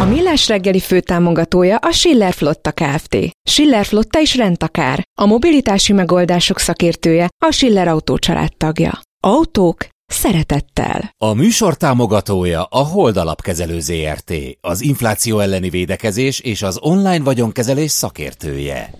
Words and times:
A 0.00 0.04
Millás 0.04 0.48
reggeli 0.48 0.80
főtámogatója 0.80 1.76
a 1.76 1.90
Schiller 1.90 2.32
Flotta 2.32 2.72
Kft. 2.72 3.16
Schiller 3.50 3.84
Flotta 3.84 4.20
is 4.20 4.36
rendtakár. 4.36 5.02
A 5.20 5.26
mobilitási 5.26 5.92
megoldások 5.92 6.58
szakértője 6.58 7.28
a 7.44 7.50
Schiller 7.50 7.88
Autó 7.88 8.18
tagja. 8.56 9.00
Autók 9.24 9.86
szeretettel. 10.06 11.14
A 11.18 11.32
műsor 11.32 11.76
támogatója 11.76 12.62
a 12.62 12.78
Hold 12.78 13.16
Alapkezelő 13.16 13.80
ZRT, 13.80 14.32
az 14.60 14.80
infláció 14.80 15.38
elleni 15.38 15.68
védekezés 15.68 16.40
és 16.40 16.62
az 16.62 16.78
online 16.80 17.24
vagyonkezelés 17.24 17.90
szakértője. 17.90 18.90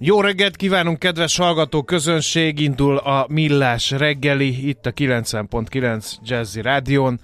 Jó 0.00 0.20
reggelt 0.20 0.56
kívánunk, 0.56 0.98
kedves 0.98 1.36
hallgató 1.36 1.82
közönség! 1.82 2.60
Indul 2.60 2.96
a 2.96 3.26
Millás 3.28 3.90
reggeli, 3.90 4.68
itt 4.68 4.86
a 4.86 4.92
90.9 4.92 6.12
Jazzy 6.22 6.62
Rádion. 6.62 7.20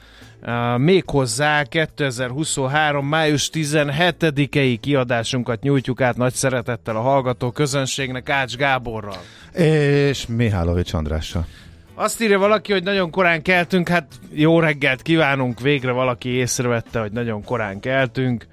Uh, 0.47 0.79
méghozzá 0.79 1.63
2023. 1.63 3.07
május 3.07 3.51
17-i 3.53 4.79
kiadásunkat 4.81 5.63
nyújtjuk 5.63 6.01
át 6.01 6.17
nagy 6.17 6.33
szeretettel 6.33 6.97
a 6.97 7.01
hallgató 7.01 7.51
közönségnek 7.51 8.29
Ács 8.29 8.57
Gáborral. 8.57 9.21
És 9.53 10.27
Mihálovics 10.27 10.93
Andrással. 10.93 11.47
Azt 11.95 12.23
írja 12.23 12.39
valaki, 12.39 12.73
hogy 12.73 12.83
nagyon 12.83 13.11
korán 13.11 13.43
keltünk, 13.43 13.89
hát 13.89 14.07
jó 14.33 14.61
reggelt 14.61 15.03
kívánunk, 15.03 15.61
végre 15.61 15.93
valaki 15.93 16.29
észrevette, 16.29 17.01
hogy 17.01 17.13
nagyon 17.13 17.45
korán 17.45 17.81
keltünk. 17.81 18.47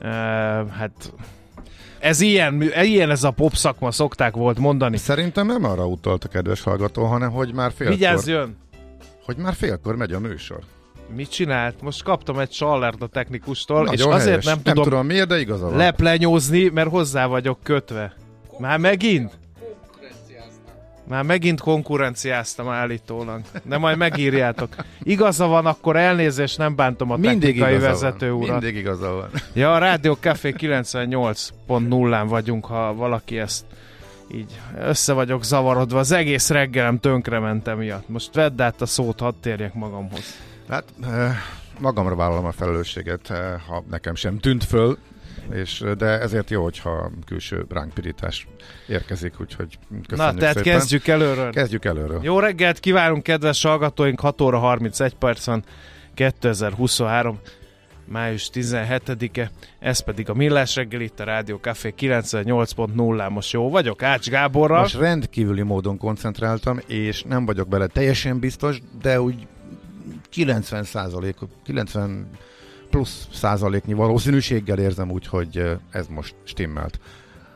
Uh, 0.00 0.08
hát 0.68 1.12
ez 1.98 2.20
ilyen, 2.20 2.62
ilyen 2.82 3.10
ez 3.10 3.24
a 3.24 3.30
pop 3.30 3.54
szakma, 3.54 3.90
szokták 3.90 4.34
volt 4.34 4.58
mondani. 4.58 4.96
Szerintem 4.96 5.46
nem 5.46 5.64
arra 5.64 5.86
utalt 5.86 6.24
a 6.24 6.28
kedves 6.28 6.62
hallgató, 6.62 7.04
hanem 7.04 7.30
hogy 7.30 7.54
már 7.54 7.72
félkor... 7.72 7.96
Vigyázz, 7.96 8.28
jön! 8.28 8.56
Hogy 9.24 9.36
már 9.36 9.54
félkor 9.54 9.96
megy 9.96 10.12
a 10.12 10.20
műsor. 10.20 10.58
Mit 11.14 11.30
csinált? 11.30 11.82
Most 11.82 12.02
kaptam 12.02 12.38
egy 12.38 12.52
sallert 12.52 13.02
a 13.02 13.06
technikustól, 13.06 13.84
Nagyon 13.84 13.94
és 13.94 14.02
azért 14.14 14.24
helyes. 14.26 14.44
nem 14.44 14.56
tudom, 14.56 14.74
nem 14.74 14.84
tudom 14.84 15.06
miért, 15.06 15.28
de 15.28 15.38
igaza 15.40 15.66
van. 15.68 15.76
leplenyózni, 15.76 16.68
mert 16.68 16.88
hozzá 16.90 17.26
vagyok 17.26 17.58
kötve. 17.62 18.14
Már 18.58 18.78
megint? 18.78 19.38
Már 21.08 21.22
megint 21.22 21.60
konkurenciáztam 21.60 22.68
állítólag. 22.68 23.40
De 23.62 23.78
majd 23.78 23.96
megírjátok. 23.96 24.74
Igaza 25.02 25.46
van, 25.46 25.66
akkor 25.66 25.96
elnézést, 25.96 26.58
nem 26.58 26.74
bántom 26.76 27.10
a 27.10 27.16
Mindig 27.16 27.40
technikai 27.40 27.78
vezető 27.78 28.30
van. 28.32 28.42
urat. 28.42 28.60
Mindig 28.62 28.76
igaza 28.80 29.10
van. 29.12 29.28
Ja, 29.52 29.74
a 29.74 29.78
Rádió 29.78 30.16
Café 30.20 30.54
98.0-án 30.58 32.24
vagyunk, 32.28 32.64
ha 32.64 32.94
valaki 32.94 33.38
ezt 33.38 33.64
így 34.34 34.60
össze 34.80 35.12
vagyok 35.12 35.44
zavarodva. 35.44 35.98
Az 35.98 36.10
egész 36.12 36.50
reggelem 36.50 36.98
tönkrement 37.00 37.68
emiatt. 37.68 38.08
Most 38.08 38.34
vedd 38.34 38.60
át 38.62 38.80
a 38.80 38.86
szót, 38.86 39.20
hadd 39.20 39.34
térjek 39.40 39.74
magamhoz. 39.74 40.34
Hát 40.68 40.84
eh, 41.02 41.36
magamra 41.80 42.14
vállalom 42.14 42.44
a 42.44 42.52
felelősséget, 42.52 43.30
eh, 43.30 43.60
ha 43.66 43.84
nekem 43.90 44.14
sem 44.14 44.38
tűnt 44.38 44.64
föl, 44.64 44.98
és, 45.52 45.80
eh, 45.80 45.92
de 45.92 46.06
ezért 46.06 46.50
jó, 46.50 46.62
hogyha 46.62 47.10
külső 47.26 47.64
ránkpirítás 47.68 48.46
érkezik, 48.88 49.40
úgyhogy 49.40 49.78
köszönjük 50.08 50.34
Na, 50.34 50.40
tehát 50.40 50.56
szépen. 50.56 50.72
kezdjük 50.72 51.06
előről. 51.06 51.50
Kezdjük 51.50 51.84
előről. 51.84 52.20
Jó 52.22 52.38
reggelt 52.38 52.80
kívánunk, 52.80 53.22
kedves 53.22 53.62
hallgatóink! 53.62 54.20
6 54.20 54.40
óra 54.40 54.58
31 54.58 55.14
perc 55.14 55.44
van, 55.46 55.64
2023 56.14 57.40
május 58.08 58.50
17-e, 58.52 59.50
ez 59.78 60.00
pedig 60.00 60.30
a 60.30 60.34
Millás 60.34 60.74
reggel 60.76 61.00
itt 61.00 61.20
a 61.20 61.24
Rádió 61.24 61.56
Café 61.56 61.94
98.0-án. 61.98 63.30
Most 63.30 63.52
jó 63.52 63.70
vagyok? 63.70 64.02
Ács 64.02 64.28
Gáborral. 64.28 64.80
Most 64.80 64.98
rendkívüli 64.98 65.62
módon 65.62 65.98
koncentráltam, 65.98 66.78
és 66.86 67.22
nem 67.22 67.46
vagyok 67.46 67.68
bele 67.68 67.86
teljesen 67.86 68.38
biztos, 68.38 68.80
de 69.02 69.20
úgy 69.20 69.46
90 70.36 70.84
százalék, 70.84 71.36
90 71.64 72.30
plusz 72.90 73.28
százaléknyi 73.32 73.92
valószínűséggel 73.92 74.78
érzem 74.78 75.10
úgy, 75.10 75.26
hogy 75.26 75.78
ez 75.90 76.06
most 76.06 76.34
stimmelt. 76.44 76.98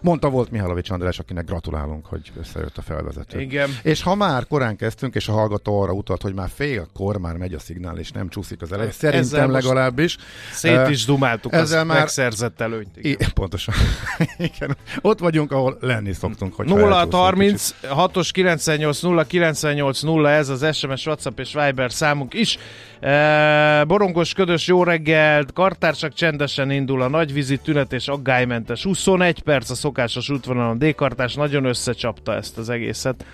Mondta 0.02 0.28
volt 0.30 0.50
Mihálovics 0.50 0.90
András, 0.90 1.18
akinek 1.18 1.44
gratulálunk, 1.44 2.06
hogy 2.06 2.32
összejött 2.38 2.76
a 2.78 2.82
felvezető. 2.82 3.40
Igen. 3.40 3.70
És 3.82 4.02
ha 4.02 4.14
már 4.14 4.46
korán 4.46 4.76
kezdtünk, 4.76 5.14
és 5.14 5.28
a 5.28 5.32
hallgató 5.32 5.80
arra 5.80 5.92
utalt, 5.92 6.22
hogy 6.22 6.34
már 6.34 6.48
félkor 6.54 7.16
már 7.18 7.36
megy 7.36 7.54
a 7.54 7.58
szignál, 7.58 7.98
és 7.98 8.10
nem 8.10 8.28
csúszik 8.28 8.62
az 8.62 8.72
elej, 8.72 8.86
Ezzel 8.86 9.10
szerintem 9.10 9.50
most 9.50 9.62
legalábbis. 9.64 10.16
Szét 10.52 10.76
Eh, 10.76 10.90
is 10.90 11.04
dumáltuk 11.04 11.52
az 11.52 11.60
ezzel 11.60 11.84
már- 11.84 11.98
megszerzett 11.98 12.60
előnyt. 12.60 12.96
Igen. 12.96 13.16
I- 13.28 13.32
pontosan. 13.34 13.74
Igen. 14.38 14.76
Ott 15.00 15.18
vagyunk, 15.18 15.52
ahol 15.52 15.76
lenni 15.80 16.12
szoktunk. 16.12 16.54
Hogy 16.54 16.66
0 16.66 17.06
30 17.10 17.74
6-os 17.82 18.28
98 18.32 19.00
0 19.00 19.24
98 19.24 20.00
0 20.02 20.30
ez 20.30 20.48
az 20.48 20.76
SMS, 20.76 21.06
WhatsApp 21.06 21.38
és 21.38 21.52
Viber 21.64 21.92
számunk 21.92 22.34
is. 22.34 22.58
E, 23.00 23.84
borongos, 23.84 24.32
ködös, 24.32 24.66
jó 24.66 24.82
reggelt, 24.84 25.52
kartársak 25.52 26.12
csendesen 26.12 26.70
indul 26.70 27.02
a 27.02 27.08
nagyvízi 27.08 27.56
tünet 27.56 27.92
és 27.92 28.08
aggálymentes. 28.08 28.82
21 28.82 29.42
perc 29.42 29.70
a 29.70 29.74
szokásos 29.90 30.30
útvonalon, 30.30 30.78
D-kartás 30.78 31.34
nagyon 31.34 31.64
összecsapta 31.64 32.34
ezt 32.34 32.58
az 32.58 32.68
egészet 32.68 33.24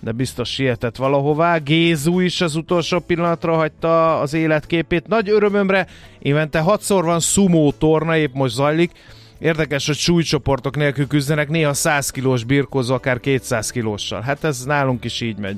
de 0.00 0.12
biztos 0.12 0.48
sietett 0.48 0.96
valahová. 0.96 1.56
Gézu 1.56 2.20
is 2.20 2.40
az 2.40 2.54
utolsó 2.56 2.98
pillanatra 2.98 3.54
hagyta 3.54 4.20
az 4.20 4.34
életképét. 4.34 5.06
Nagy 5.06 5.28
örömömre 5.30 5.86
évente 6.18 6.60
hatszor 6.60 7.04
van 7.04 7.20
sumo 7.20 7.72
torna, 7.78 8.16
épp 8.16 8.34
most 8.34 8.54
zajlik. 8.54 8.90
Érdekes, 9.38 9.86
hogy 9.86 9.96
súlycsoportok 9.96 10.76
nélkül 10.76 11.06
küzdenek, 11.06 11.48
néha 11.48 11.74
100 11.74 12.10
kilós 12.10 12.44
birkózó, 12.44 12.94
akár 12.94 13.20
200 13.20 13.70
kilóssal. 13.70 14.20
Hát 14.20 14.44
ez 14.44 14.64
nálunk 14.64 15.04
is 15.04 15.20
így 15.20 15.38
megy. 15.38 15.56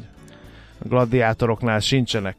A 0.79 0.89
gladiátoroknál 0.89 1.81
sincsenek 1.81 2.37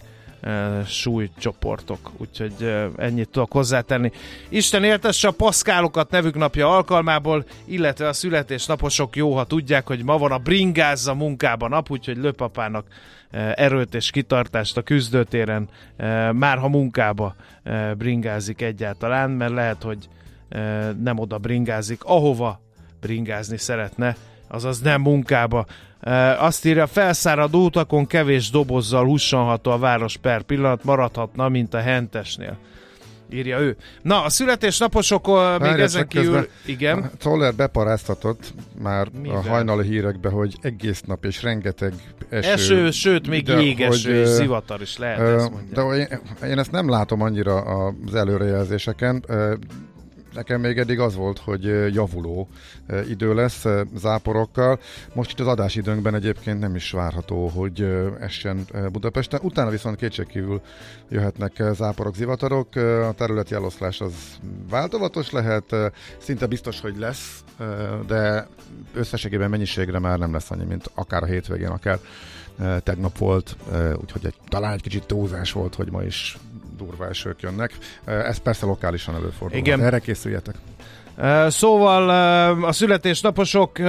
súlycsoportok, 0.85 2.11
úgyhogy 2.17 2.75
ennyit 2.97 3.29
tudok 3.29 3.51
hozzátenni. 3.51 4.11
Isten 4.49 4.83
éltesse 4.83 5.27
a 5.27 5.31
paszkálokat 5.31 6.09
nevük 6.09 6.35
napja 6.35 6.75
alkalmából, 6.75 7.45
illetve 7.65 8.07
a 8.07 8.13
születésnaposok 8.13 9.15
jó, 9.15 9.35
ha 9.35 9.44
tudják, 9.44 9.88
hogy 9.88 10.03
ma 10.03 10.17
van 10.17 10.31
a 10.31 10.38
bringázza 10.38 11.13
munkába 11.13 11.67
nap, 11.67 11.91
úgyhogy 11.91 12.17
löpapának 12.17 12.88
erőt 13.55 13.95
és 13.95 14.09
kitartást 14.09 14.77
a 14.77 14.81
küzdőtéren, 14.81 15.69
már 16.31 16.57
ha 16.57 16.67
munkába 16.67 17.35
bringázik 17.97 18.61
egyáltalán, 18.61 19.29
mert 19.29 19.53
lehet, 19.53 19.83
hogy 19.83 20.09
nem 21.03 21.19
oda 21.19 21.38
bringázik, 21.38 22.03
ahova 22.03 22.61
bringázni 22.99 23.57
szeretne, 23.57 24.15
azaz 24.47 24.79
nem 24.79 25.01
munkába. 25.01 25.65
Azt 26.38 26.65
írja, 26.65 26.88
felszáradó 26.88 27.65
utakon 27.65 28.07
kevés 28.07 28.50
dobozzal 28.50 29.06
hussanható 29.06 29.71
a 29.71 29.77
város 29.77 30.18
per 30.18 30.42
pillanat, 30.42 30.83
maradhatna, 30.83 31.50
mint 31.50 31.74
a 31.74 31.80
hentesnél. 31.80 32.57
írja 33.30 33.59
ő. 33.59 33.77
Na, 34.01 34.24
a 34.24 34.30
születésnaposok 34.30 35.27
még 35.59 35.80
ezen 35.80 36.07
kívül... 36.07 36.48
Igen. 36.65 37.12
Czoller 37.18 37.54
beparáztatott 37.54 38.54
már 38.81 39.07
Mivel? 39.21 39.38
a 39.38 39.42
hajnali 39.42 39.88
hírekbe, 39.88 40.30
hogy 40.30 40.56
egész 40.62 41.01
nap 41.01 41.25
és 41.25 41.44
rengeteg 41.44 41.94
eső. 42.30 42.51
Eső, 42.51 42.92
sőt, 42.92 43.27
még 43.27 43.44
de 43.44 43.62
jégeső 43.62 44.18
hogy, 44.18 44.21
és 44.21 44.27
zivatar 44.27 44.81
is 44.81 44.98
lehet, 44.98 45.19
Ö, 45.19 45.36
ezt 45.36 45.51
mondja. 45.51 45.89
De 45.89 45.95
én, 45.95 46.50
én 46.50 46.59
ezt 46.59 46.71
nem 46.71 46.89
látom 46.89 47.21
annyira 47.21 47.56
az 47.56 48.15
előrejelzéseken. 48.15 49.24
Nekem 50.33 50.62
még 50.62 50.77
eddig 50.77 51.00
az 51.00 51.15
volt, 51.15 51.39
hogy 51.39 51.63
javuló 51.94 52.47
idő 53.09 53.33
lesz 53.33 53.65
záporokkal. 53.95 54.79
Most 55.13 55.31
itt 55.31 55.39
az 55.39 55.47
adásidőnkben 55.47 56.15
egyébként 56.15 56.59
nem 56.59 56.75
is 56.75 56.91
várható, 56.91 57.47
hogy 57.47 57.81
essen 58.19 58.65
Budapesten. 58.91 59.39
Utána 59.44 59.69
viszont 59.69 59.95
kétségkívül 59.95 60.62
jöhetnek 61.09 61.63
záporok, 61.74 62.15
zivatarok. 62.15 62.75
A 62.75 63.13
területi 63.18 63.53
eloszlás 63.53 64.01
az 64.01 64.13
változatos 64.69 65.31
lehet, 65.31 65.75
szinte 66.18 66.45
biztos, 66.45 66.81
hogy 66.81 66.97
lesz, 66.97 67.44
de 68.07 68.47
összességében 68.94 69.50
mennyiségre 69.50 70.00
már 70.00 70.19
nem 70.19 70.33
lesz 70.33 70.51
annyi, 70.51 70.65
mint 70.65 70.91
akár 70.94 71.23
a 71.23 71.25
hétvégén, 71.25 71.68
akár 71.68 72.00
tegnap 72.83 73.18
volt, 73.18 73.56
úgyhogy 74.01 74.25
egy, 74.25 74.35
talán 74.47 74.73
egy 74.73 74.81
kicsit 74.81 75.06
túlzás 75.06 75.51
volt, 75.51 75.75
hogy 75.75 75.91
ma 75.91 76.03
is 76.03 76.38
durva 76.77 77.07
esők 77.07 77.41
jönnek. 77.41 77.71
Ez 78.06 78.38
persze 78.38 78.65
lokálisan 78.65 79.15
előfordul. 79.15 79.57
Igen. 79.57 79.83
Erre 79.83 80.00
készüljetek. 80.00 80.56
Szóval 81.47 82.09
a 82.63 82.71
születésnaposok 82.71 83.79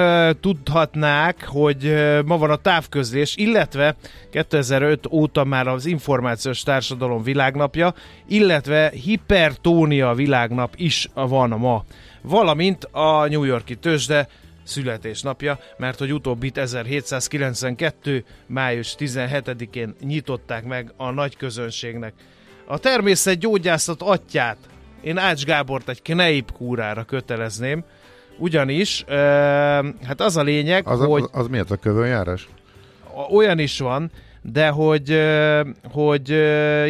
tudhatnák, 0.40 1.44
hogy 1.46 1.94
ma 2.24 2.38
van 2.38 2.50
a 2.50 2.56
távközlés, 2.56 3.36
illetve 3.36 3.96
2005 4.30 5.06
óta 5.10 5.44
már 5.44 5.66
az 5.66 5.86
információs 5.86 6.62
társadalom 6.62 7.22
világnapja, 7.22 7.94
illetve 8.28 8.88
hipertónia 8.88 10.14
világnap 10.14 10.72
is 10.76 11.08
van 11.14 11.48
ma. 11.48 11.84
Valamint 12.22 12.84
a 12.84 13.28
New 13.28 13.44
Yorki 13.44 13.76
tőzsde 13.76 14.28
születésnapja, 14.64 15.58
mert 15.76 15.98
hogy 15.98 16.12
utóbbit 16.12 16.58
1792. 16.58 18.24
május 18.46 18.94
17-én 18.98 19.94
nyitották 20.00 20.64
meg 20.64 20.92
a 20.96 21.10
nagy 21.10 21.36
közönségnek. 21.36 22.12
A 22.70 22.78
természetgyógyászat 22.78 24.02
atyát 24.02 24.56
én 25.00 25.18
Ács 25.18 25.44
Gábort 25.44 25.88
egy 25.88 26.02
Kneip 26.02 26.52
kúrára 26.52 27.04
kötelezném, 27.04 27.84
ugyanis 28.38 29.04
ö, 29.06 29.14
hát 30.04 30.20
az 30.20 30.36
a 30.36 30.42
lényeg, 30.42 30.86
Az, 30.88 31.00
hogy 31.00 31.22
az, 31.22 31.28
az 31.32 31.46
miért 31.46 31.70
a 31.70 31.76
kövönjárás? 31.76 32.48
olyan 33.30 33.58
is 33.58 33.78
van, 33.78 34.10
de 34.42 34.68
hogy, 34.68 35.20
hogy 35.90 36.28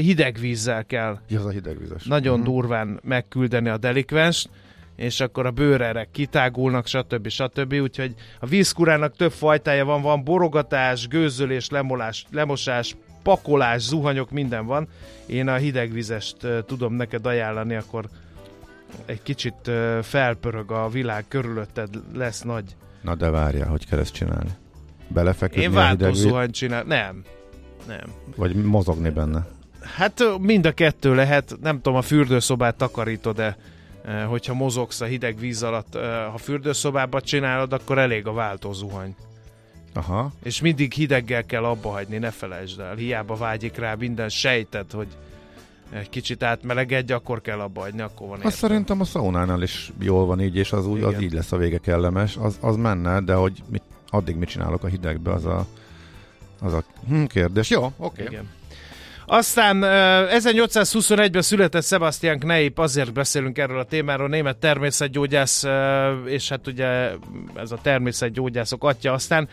hideg 0.01 0.39
vízzel 0.41 0.85
kell 0.85 1.19
Ja, 1.29 1.39
az 1.39 1.47
a 1.47 1.51
hidegvizes. 1.51 2.05
nagyon 2.05 2.39
Mhm. 2.39 2.49
durván 2.49 3.01
megküldeni 3.03 3.69
a 3.69 3.77
delikvenst, 3.77 4.49
és 4.97 5.21
akkor 5.21 5.47
a 5.47 5.51
bőrerek 5.51 6.09
kitágulnak, 6.13 6.87
stb. 6.87 7.29
stb. 7.29 7.73
Úgyhogy 7.73 8.15
a 8.41 8.47
vízkurának 8.47 9.17
több 9.17 9.33
fajtája 9.33 9.85
van, 9.85 10.03
van 10.03 10.25
borogatás, 10.25 11.09
gőzölés, 11.09 11.69
lemolás, 11.71 12.25
lemosás, 12.31 12.97
pakolás, 13.29 13.83
zuhanyok, 13.83 14.31
minden 14.31 14.67
van. 14.67 14.89
Én 15.27 15.49
a 15.49 15.55
hidegvizest 15.55 16.37
tudom 16.67 16.95
neked 16.95 17.27
ajánlani, 17.27 17.75
akkor 17.75 18.09
egy 19.07 19.23
kicsit 19.23 19.71
felpörög 20.03 20.71
a 20.71 20.89
világ 20.89 21.25
körülötted, 21.29 21.89
lesz 22.15 22.43
nagy. 22.43 22.65
Na 23.03 23.15
de 23.15 23.31
várjál, 23.31 23.69
hogy 23.69 23.87
kell 23.87 23.99
ezt 23.99 24.13
csinálni? 24.13 24.51
Belefeküdni 25.09 25.63
Én 25.63 25.71
a 25.71 25.73
váltó 25.73 25.91
hidegvíz, 25.91 26.21
zuhany 26.21 26.51
csinál. 26.51 26.83
Nem. 26.83 27.23
Nem. 27.87 28.13
vagy 28.37 28.55
mozogni 28.55 29.11
benne? 29.11 29.47
Hát 29.81 30.23
mind 30.41 30.67
a 30.67 30.73
kettő 30.73 31.15
lehet, 31.15 31.57
nem 31.63 31.77
tudom, 31.77 31.99
a 31.99 32.03
fürdőszobát 32.03 32.77
takarítod-e, 32.77 33.57
ö, 34.05 34.11
hogyha 34.11 34.55
mozogsz 34.55 35.01
a 35.01 35.05
hideg 35.05 35.39
víz 35.39 35.63
alatt, 35.63 35.95
ha 36.31 36.39
fürdőszobába 36.39 37.21
csinálod, 37.21 37.73
akkor 37.73 37.99
elég 37.99 38.27
a 38.27 38.33
váltózuhany. 38.33 39.15
Aha. 39.93 40.33
És 40.43 40.61
mindig 40.61 40.93
hideggel 40.93 41.45
kell 41.45 41.65
abba 41.65 41.91
hagyni, 41.91 42.19
ne 42.19 42.31
felejtsd 42.31 42.81
el. 42.81 42.95
Hiába 42.95 43.37
vágyik 43.37 43.77
rá 43.77 43.95
minden 43.95 44.29
sejted, 44.29 44.91
hogy 44.91 45.07
egy 45.91 46.09
kicsit 46.09 46.43
átmelegedj, 46.43 47.13
akkor 47.13 47.41
kell 47.41 47.61
abba 47.61 47.81
hagyni, 47.81 48.01
akkor 48.01 48.29
van 48.29 48.41
Azt 48.41 48.57
szerintem 48.57 49.01
a 49.01 49.05
szaunánál 49.05 49.63
is 49.63 49.93
jól 50.01 50.27
van 50.27 50.41
így, 50.41 50.57
és 50.57 50.73
az, 50.73 50.87
úgy, 50.87 51.03
az 51.03 51.21
így 51.21 51.33
lesz 51.33 51.53
a 51.53 51.57
vége 51.57 51.79
kellemes. 51.79 52.37
Az, 52.37 52.59
az 52.61 52.77
menne, 52.77 53.21
de 53.21 53.35
hogy 53.35 53.63
mit, 53.71 53.83
addig 54.09 54.37
mit 54.37 54.49
csinálok 54.49 54.85
a 54.85 54.87
hidegbe, 54.87 55.33
az 55.33 55.45
a, 55.45 55.67
az 56.61 56.73
a 56.73 56.85
hm, 57.09 57.25
kérdés. 57.25 57.71
Jó, 57.71 57.85
oké. 57.85 57.95
Okay. 58.23 58.27
Igen. 58.27 58.49
Aztán 59.31 59.83
ö, 59.83 60.27
1821-ben 60.31 61.43
született 61.43 61.85
Sebastian 61.85 62.39
Kneip, 62.39 62.79
azért 62.79 63.13
beszélünk 63.13 63.59
erről 63.59 63.79
a 63.79 63.85
témáról, 63.85 64.29
német 64.29 64.57
természetgyógyász, 64.57 65.65
és 66.25 66.49
hát 66.49 66.67
ugye 66.67 67.11
ez 67.55 67.71
a 67.71 67.79
természetgyógyászok 67.83 68.85
atya. 68.85 69.13
Aztán 69.13 69.49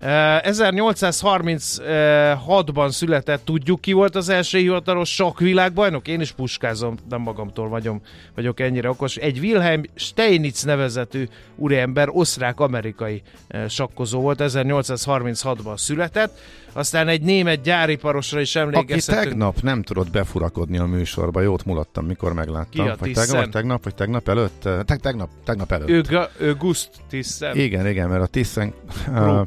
ö, 0.00 0.06
1836-ban 0.42 2.90
született, 2.90 3.44
tudjuk 3.44 3.80
ki 3.80 3.92
volt 3.92 4.16
az 4.16 4.28
első 4.28 4.58
hivatalos 4.58 5.14
sok 5.14 5.38
világbajnok? 5.38 6.08
Én 6.08 6.20
is 6.20 6.32
puskázom, 6.32 6.96
nem 7.08 7.20
magamtól 7.20 7.68
vagyok, 7.68 8.00
vagyok 8.34 8.60
ennyire 8.60 8.88
okos. 8.88 9.16
Egy 9.16 9.38
Wilhelm 9.38 9.82
Steinitz 9.94 10.62
nevezetű 10.62 11.28
úriember, 11.56 12.08
osztrák-amerikai 12.10 13.22
sakkozó 13.68 14.20
volt, 14.20 14.40
1836-ban 14.42 15.76
született. 15.76 16.38
Aztán 16.72 17.08
egy 17.08 17.22
német 17.22 17.60
gyáriparosra 17.60 18.40
is 18.40 18.56
Aki 18.56 18.64
emlékezhetünk. 18.64 19.28
tegnap 19.28 19.60
nem 19.62 19.82
tudott 19.82 20.10
befurakodni 20.10 20.78
a 20.78 20.84
műsorba, 20.84 21.40
jót 21.40 21.64
mulattam, 21.64 22.06
mikor 22.06 22.32
megláttam. 22.32 22.84
Ki 22.84 22.90
a 22.90 22.96
vagy 22.98 23.12
tegnap, 23.12 23.50
tegnap, 23.50 23.84
vagy 23.84 23.94
tegnap 23.94 24.28
előtt? 24.28 24.60
Te, 24.60 24.96
tegnap, 24.96 25.28
tegnap 25.44 25.72
előtt. 25.72 25.88
Ő, 25.88 26.28
ő 26.38 26.54
Gust 26.54 26.90
Tiszen. 27.08 27.56
Igen, 27.56 27.86
igen, 27.86 28.08
mert 28.08 28.22
a 28.22 28.26
Tiszen 28.26 28.72
uh, 29.08 29.46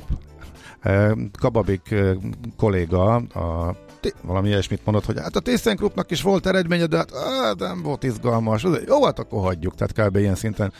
Kababik 1.39 1.87
uh, 1.91 2.13
kolléga 2.57 3.15
a 3.15 3.75
valami 4.21 4.47
ilyesmit 4.47 4.81
mondott, 4.85 5.05
hogy 5.05 5.19
hát 5.19 5.35
a 5.35 5.39
Tiszen 5.39 5.75
Groupnak 5.75 6.11
is 6.11 6.21
volt 6.21 6.45
eredménye, 6.45 6.85
de 6.85 6.97
hát 6.97 7.15
á, 7.15 7.53
nem 7.57 7.81
volt 7.81 8.03
izgalmas. 8.03 8.65
Jó, 8.87 9.05
hát 9.05 9.19
akkor 9.19 9.41
hagyjuk, 9.41 9.75
tehát 9.75 10.09
kb. 10.09 10.17
ilyen 10.17 10.35
szinten. 10.35 10.73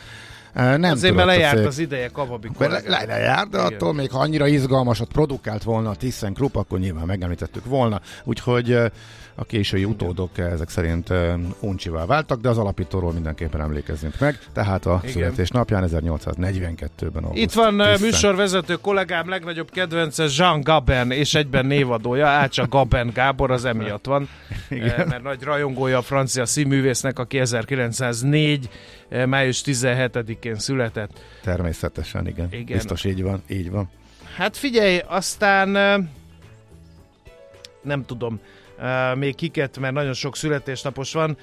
Nem 0.54 0.82
Azért, 0.82 1.14
mert 1.14 1.26
lejárt 1.26 1.56
cég- 1.56 1.66
az 1.66 1.78
ideje 1.78 2.08
Kababik 2.08 2.50
Akkor 2.50 2.68
le, 2.68 2.80
le, 2.86 3.04
lejár, 3.04 3.46
de 3.48 3.58
Igen. 3.58 3.72
attól 3.72 3.92
még 3.94 4.10
ha 4.10 4.18
annyira 4.18 4.46
izgalmasat 4.46 5.08
produkált 5.08 5.62
volna 5.62 5.90
a 5.90 5.94
Tiszen 5.94 6.32
Group, 6.32 6.56
akkor 6.56 6.78
nyilván 6.78 7.06
megemlítettük 7.06 7.64
volna. 7.64 8.00
Úgyhogy 8.24 8.78
a 9.34 9.44
késői 9.44 9.84
utódok 9.84 10.38
eh, 10.38 10.52
ezek 10.52 10.68
szerint 10.68 11.10
eh, 11.10 11.34
uncsivá 11.60 12.04
váltak, 12.06 12.40
de 12.40 12.48
az 12.48 12.58
alapítóról 12.58 13.12
mindenképpen 13.12 13.60
emlékezzünk 13.60 14.18
meg. 14.18 14.38
Tehát 14.52 14.86
a 14.86 14.98
Igen. 15.02 15.12
születésnapján 15.12 15.88
1842-ben 15.90 17.28
Itt 17.32 17.52
van 17.52 17.80
uh, 17.80 17.86
Tiszen. 17.86 18.00
műsorvezető 18.06 18.74
kollégám, 18.74 19.28
legnagyobb 19.28 19.70
kedvence 19.70 20.24
Jean 20.36 20.60
Gaben, 20.60 21.10
és 21.10 21.34
egyben 21.34 21.66
névadója, 21.66 22.26
Ácsa 22.26 22.66
Gaben 22.68 23.10
Gábor, 23.14 23.50
az 23.50 23.64
emiatt 23.64 24.06
van, 24.06 24.28
Igen. 24.70 25.06
mert 25.08 25.22
nagy 25.22 25.42
rajongója 25.42 25.98
a 25.98 26.02
francia 26.02 26.46
színművésznek, 26.46 27.18
aki 27.18 27.38
1904. 27.38 28.68
eh, 29.08 29.26
május 29.26 29.62
17-én 29.64 30.54
született. 30.58 31.10
Természetesen, 31.42 32.26
igen. 32.26 32.48
Igen. 32.50 32.76
Biztos 32.76 33.04
így 33.04 33.22
van, 33.22 33.42
így 33.48 33.70
van. 33.70 33.90
Hát 34.36 34.56
figyelj, 34.56 35.00
aztán 35.06 35.68
nem 37.82 38.04
tudom 38.04 38.40
még 39.14 39.34
kiket, 39.34 39.78
mert 39.78 39.94
nagyon 39.94 40.12
sok 40.12 40.36
születésnapos 40.36 41.12
van. 41.12 41.36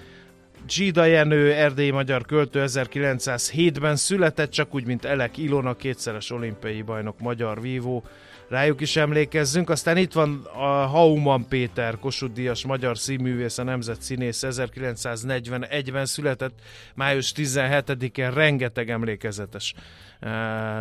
Gida 0.76 1.06
Jenő, 1.06 1.54
erdélyi 1.54 1.92
magyar 1.92 2.26
költő 2.26 2.64
1907-ben 2.68 3.96
született, 3.96 4.52
csak 4.52 4.76
úgy, 4.76 4.86
mint 4.86 5.06
Elek 5.06 5.38
Ilona, 5.38 5.76
kétszeres 5.76 6.32
olimpiai 6.32 6.82
bajnok, 6.82 7.20
magyar 7.20 7.62
vívó. 7.62 8.04
Rájuk 8.50 8.82
is 8.82 8.96
emlékezzünk. 8.96 9.70
Aztán 9.70 9.98
itt 9.98 10.14
van 10.14 10.44
a 10.54 10.86
Hauman 10.86 11.48
Péter, 11.48 11.98
Kossuth 12.00 12.34
Díjas, 12.34 12.66
magyar 12.66 12.98
színművész, 12.98 13.58
a 13.58 13.64
nemzet 13.64 14.02
színész, 14.02 14.44
1941-ben 14.48 16.06
született, 16.06 16.60
május 16.96 17.34
17-én 17.36 18.32
rengeteg 18.32 18.90
emlékezetes 18.90 19.74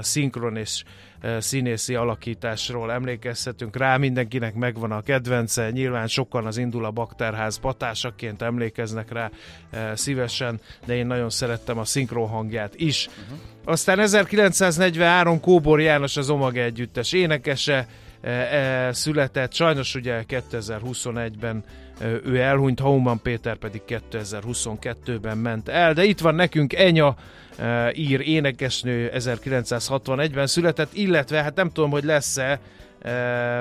szinkron 0.01 0.57
és 0.57 0.83
színészi 1.39 1.95
alakításról 1.95 2.93
emlékezhetünk 2.93 3.77
rá, 3.77 3.97
mindenkinek 3.97 4.55
megvan 4.55 4.93
a 4.93 5.01
kedvence, 5.01 5.71
nyilván 5.71 6.07
sokan 6.07 6.47
az 6.47 6.57
Indul 6.57 6.85
a 6.85 6.91
Bakterház 6.91 7.59
patásaként 7.59 8.43
emlékeznek 8.43 9.13
rá 9.13 9.31
szívesen, 9.95 10.61
de 10.87 10.97
én 10.97 11.07
nagyon 11.07 11.31
szerettem 11.31 11.79
a 11.79 11.85
szinkron 11.85 12.29
hangját 12.29 12.75
is. 12.77 13.07
Uh-huh. 13.07 13.39
Aztán 13.65 13.99
1943 13.99 15.41
Kóbor 15.41 15.81
János 15.81 16.17
az 16.17 16.31
Omega 16.31 16.61
együttes 16.61 17.13
énekese, 17.13 17.87
született, 18.91 19.53
sajnos 19.53 19.95
ugye 19.95 20.25
2021-ben 20.29 21.65
e, 21.67 21.90
ő 22.25 22.41
elhunyt, 22.41 22.81
Hauman 22.81 23.21
Péter 23.23 23.57
pedig 23.57 23.83
2022-ben 23.89 25.39
ment 25.39 25.69
el, 25.69 25.93
de 25.93 26.05
itt 26.05 26.21
van 26.21 26.35
nekünk 26.35 26.73
Enya, 26.73 27.17
e, 27.59 27.93
ír 27.95 28.21
énekesnő 28.21 29.11
1961-ben 29.15 30.47
született, 30.47 30.93
illetve 30.93 31.43
hát 31.43 31.55
nem 31.55 31.71
tudom, 31.71 31.91
hogy 31.91 32.05
lesz-e 32.05 32.61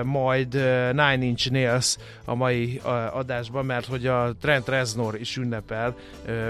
majd 0.03 0.53
Nine 0.91 1.19
Inch 1.19 1.51
Nails 1.51 1.97
a 2.25 2.35
mai 2.35 2.81
adásban, 3.11 3.65
mert 3.65 3.85
hogy 3.85 4.07
a 4.07 4.33
Trent 4.41 4.67
Reznor 4.67 5.19
is 5.19 5.37
ünnepel, 5.37 5.95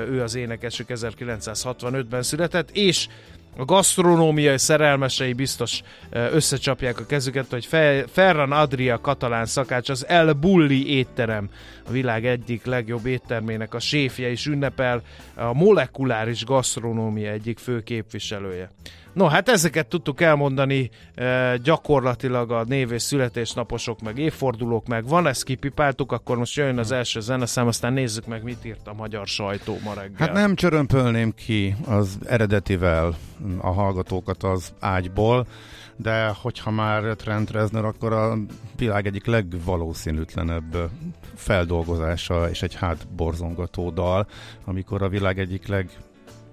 ő 0.09 0.21
az 0.21 0.35
énekesük 0.35 0.87
1965-ben 0.89 2.23
született, 2.23 2.69
és 2.71 3.07
a 3.57 3.65
gasztronómiai 3.65 4.57
szerelmesei 4.57 5.33
biztos 5.33 5.81
összecsapják 6.11 6.99
a 6.99 7.05
kezüket, 7.05 7.45
hogy 7.49 7.65
Ferran 8.07 8.51
Adria 8.51 9.01
katalán 9.01 9.45
szakács, 9.45 9.89
az 9.89 10.07
El 10.07 10.33
Bulli 10.33 10.97
étterem, 10.97 11.49
a 11.87 11.91
világ 11.91 12.25
egyik 12.25 12.65
legjobb 12.65 13.05
éttermének 13.05 13.73
a 13.73 13.79
séfje 13.79 14.31
is 14.31 14.45
ünnepel, 14.45 15.01
a 15.35 15.53
molekuláris 15.53 16.45
gasztronómia 16.45 17.31
egyik 17.31 17.57
fő 17.57 17.83
képviselője. 17.83 18.71
No, 19.13 19.25
hát 19.25 19.49
ezeket 19.49 19.87
tudtuk 19.87 20.21
elmondani 20.21 20.89
e, 21.15 21.57
gyakorlatilag 21.57 22.51
a 22.51 22.63
név 22.63 22.91
és 22.91 23.01
születésnaposok, 23.01 24.01
meg 24.01 24.17
évfordulók, 24.17 24.87
meg 24.87 25.07
van 25.07 25.27
ezt 25.27 25.43
kipipáltuk, 25.43 26.11
akkor 26.11 26.37
most 26.37 26.55
jön 26.55 26.77
az 26.77 26.91
első 26.91 27.19
zeneszám, 27.19 27.67
aztán 27.67 27.93
nézzük 27.93 28.27
meg, 28.27 28.43
mit 28.43 28.65
írt 28.65 28.87
a 28.87 28.93
magyar 28.93 29.27
sajtó 29.27 29.77
ma 29.83 29.93
reggel. 29.93 30.15
Hát 30.17 30.33
nem 30.33 30.55
csörömpölném 30.55 31.33
ki 31.35 31.75
az 31.85 32.17
eredetivel 32.25 33.15
a 33.57 33.71
hallgatókat 33.71 34.43
az 34.43 34.73
ágyból, 34.79 35.47
de 35.95 36.27
hogyha 36.41 36.71
már 36.71 37.15
Trent 37.15 37.51
Reznor, 37.51 37.85
akkor 37.85 38.13
a 38.13 38.37
világ 38.77 39.05
egyik 39.05 39.25
legvalószínűtlenebb 39.25 40.89
feldolgozása 41.35 42.49
és 42.49 42.61
egy 42.61 42.75
hát 42.75 43.07
borzongató 43.07 43.89
dal, 43.89 44.27
amikor 44.65 45.01
a 45.01 45.09
világ 45.09 45.39
egyik 45.39 45.67
leg 45.67 45.89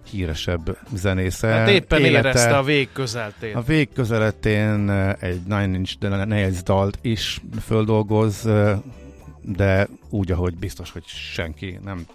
híresebb 0.09 0.79
zenésze. 0.95 1.47
Hát 1.47 1.69
éppen 1.69 2.01
élete, 2.01 2.29
érezte 2.29 2.57
a 2.57 2.63
vég 2.63 2.89
közeltén. 2.93 3.57
A 3.57 3.61
vég 3.61 3.89
közeletén 3.93 4.91
eh, 4.91 5.13
egy 5.21 5.41
Nine 5.45 5.77
Inch 5.77 6.01
Nails 6.01 6.63
dalt 6.63 6.99
is 7.01 7.41
földolgoz, 7.65 8.47
eh, 8.47 8.79
de 9.43 9.89
úgy, 10.11 10.33
ahogy 10.33 10.57
biztos, 10.57 10.91
hogy 10.91 11.05
senki 11.07 11.79
nem 11.85 12.07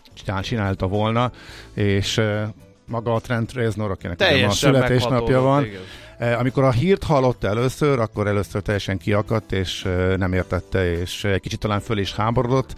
csinálta 0.41 0.87
volna, 0.87 1.31
és 1.73 2.17
eh, 2.17 2.47
maga 2.85 3.13
a 3.13 3.19
Trent 3.19 3.53
Reznor, 3.53 3.91
akinek 3.91 4.17
teljesen 4.17 4.49
a 4.49 4.53
születésnapja 4.53 5.41
van. 5.41 5.65
Igen. 5.65 5.81
Amikor 6.39 6.63
a 6.63 6.71
hírt 6.71 7.03
hallott 7.03 7.43
először, 7.43 7.99
akkor 7.99 8.27
először 8.27 8.61
teljesen 8.61 8.97
kiakadt, 8.97 9.51
és 9.51 9.87
nem 10.17 10.33
értette, 10.33 10.99
és 10.99 11.23
egy 11.23 11.41
kicsit 11.41 11.59
talán 11.59 11.79
föl 11.79 11.97
is 11.97 12.13
háborodott, 12.13 12.75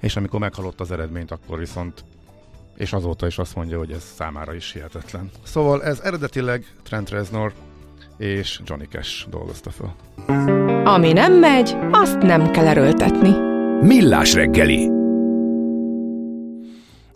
és 0.00 0.16
amikor 0.16 0.40
meghallott 0.40 0.80
az 0.80 0.90
eredményt, 0.90 1.30
akkor 1.30 1.58
viszont 1.58 2.04
és 2.76 2.92
azóta 2.92 3.26
is 3.26 3.38
azt 3.38 3.54
mondja, 3.56 3.78
hogy 3.78 3.90
ez 3.90 4.02
számára 4.16 4.54
is 4.54 4.72
hihetetlen. 4.72 5.30
Szóval 5.42 5.82
ez 5.84 6.00
eredetileg 6.00 6.64
Trent 6.82 7.10
Reznor 7.10 7.52
és 8.18 8.60
Johnny 8.64 8.86
Cash 8.90 9.28
dolgozta 9.28 9.70
fel. 9.70 9.94
Ami 10.84 11.12
nem 11.12 11.32
megy, 11.32 11.76
azt 11.90 12.18
nem 12.18 12.50
kell 12.50 12.66
erőltetni. 12.66 13.30
Millás 13.80 14.34
reggeli 14.34 14.93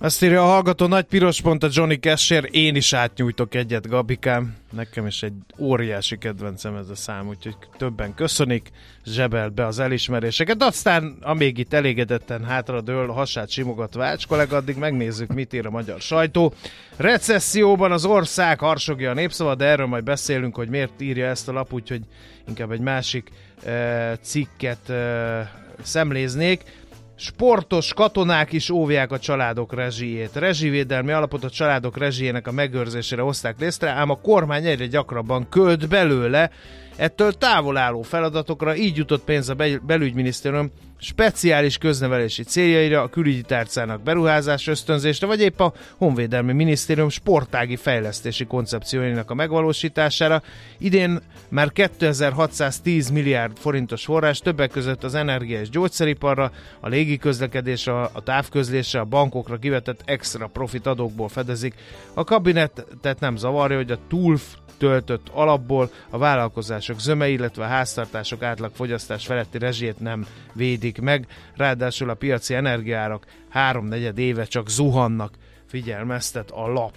azt 0.01 0.23
írja 0.23 0.43
a 0.43 0.47
hallgató 0.47 0.87
nagy 0.87 1.05
piros 1.05 1.41
pont 1.41 1.63
a 1.63 1.69
Johnny 1.71 1.99
Casher, 1.99 2.49
én 2.51 2.75
is 2.75 2.93
átnyújtok 2.93 3.55
egyet, 3.55 3.89
Gabikám. 3.89 4.57
Nekem 4.73 5.07
is 5.07 5.23
egy 5.23 5.33
óriási 5.59 6.19
kedvencem 6.19 6.77
ez 6.77 6.89
a 6.89 6.95
szám, 6.95 7.29
úgyhogy 7.29 7.57
többen 7.77 8.15
köszönik, 8.15 8.71
zsebelt 9.05 9.53
be 9.53 9.67
az 9.67 9.79
elismeréseket. 9.79 10.63
Aztán, 10.63 11.17
amíg 11.21 11.59
itt 11.59 11.73
elégedetten 11.73 12.45
hátra 12.45 12.81
dől, 12.81 13.09
hasát 13.09 13.51
simogat 13.51 13.95
Vács 13.95 14.27
kollega, 14.27 14.57
addig 14.57 14.77
megnézzük, 14.77 15.35
mit 15.35 15.53
ír 15.53 15.67
a 15.67 15.71
magyar 15.71 16.01
sajtó. 16.01 16.53
Recesszióban 16.97 17.93
az 17.93 18.05
ország 18.05 18.59
harsogja 18.59 19.11
a 19.11 19.15
népszava, 19.15 19.55
de 19.55 19.65
erről 19.65 19.87
majd 19.87 20.05
beszélünk, 20.05 20.57
hogy 20.57 20.69
miért 20.69 21.01
írja 21.01 21.27
ezt 21.27 21.49
a 21.49 21.53
lap, 21.53 21.73
úgyhogy 21.73 22.01
inkább 22.49 22.71
egy 22.71 22.81
másik 22.81 23.31
e, 23.65 24.17
cikket 24.17 24.89
e, 24.89 25.53
szemléznék. 25.83 26.63
Sportos 27.21 27.95
katonák 27.95 28.53
is 28.53 28.71
óvják 28.71 29.13
a 29.13 29.19
családok 29.19 29.75
rezsijét. 29.75 30.31
Rezsivédelmi 30.35 31.13
alapot 31.13 31.45
a 31.45 31.51
családok 31.51 31.97
rezsijének 31.97 32.47
a 32.47 32.53
megőrzésére 32.53 33.23
hozták 33.23 33.59
létre, 33.59 33.91
ám 33.91 34.11
a 34.11 34.21
kormány 34.21 34.67
egyre 34.67 34.87
gyakrabban 34.87 35.49
költ 35.49 35.89
belőle, 35.89 36.51
ettől 36.97 37.33
távol 37.33 37.77
álló 37.77 38.03
feladatokra, 38.03 38.77
így 38.77 38.97
jutott 38.97 39.25
pénz 39.25 39.49
a 39.49 39.57
belügyminisztérium 39.83 40.71
speciális 41.01 41.79
köznevelési 41.79 42.43
céljaira, 42.43 43.03
a 43.03 43.09
külügyi 43.09 43.43
tárcának 43.43 44.03
beruházás 44.03 44.67
ösztönzésre, 44.67 45.27
vagy 45.27 45.41
épp 45.41 45.61
a 45.61 45.73
Honvédelmi 45.97 46.53
Minisztérium 46.53 47.09
sportági 47.09 47.77
fejlesztési 47.77 48.47
koncepcióinak 48.47 49.31
a 49.31 49.35
megvalósítására. 49.35 50.43
Idén 50.79 51.21
már 51.49 51.73
2610 51.73 53.11
milliárd 53.11 53.57
forintos 53.57 54.05
forrás 54.05 54.39
többek 54.39 54.71
között 54.71 55.05
az 55.05 55.15
energia 55.15 55.61
és 55.61 55.69
gyógyszeriparra, 55.69 56.53
a 56.81 56.89
légiközlekedésre, 56.89 57.93
a 58.01 58.23
távközlésre, 58.23 59.01
a 59.01 59.05
bankokra 59.05 59.57
kivetett 59.57 60.03
extra 60.05 60.47
profit 60.47 60.87
adókból 60.87 61.29
fedezik. 61.29 61.75
A 62.15 62.25
kabinetet 62.25 63.21
nem 63.21 63.37
zavarja, 63.37 63.77
hogy 63.77 63.91
a 63.91 63.99
túl 64.09 64.39
töltött 64.79 65.29
alapból 65.33 65.91
a 66.11 66.19
vállalkozások 66.19 67.01
zöme, 67.01 67.29
illetve 67.29 67.65
a 67.65 67.69
háztartások 67.69 68.43
átlagfogyasztás 68.43 69.27
feletti 69.27 69.59
rezsét 69.59 70.01
nem 70.01 70.27
védik 70.89 71.01
meg, 71.01 71.27
ráadásul 71.57 72.11
a 72.11 72.15
piaci 72.15 72.55
energiárak 72.55 73.27
háromnegyed 73.49 74.19
éve 74.19 74.45
csak 74.45 74.69
zuhannak, 74.69 75.35
figyelmeztet 75.67 76.51
a 76.51 76.67
lap. 76.67 76.95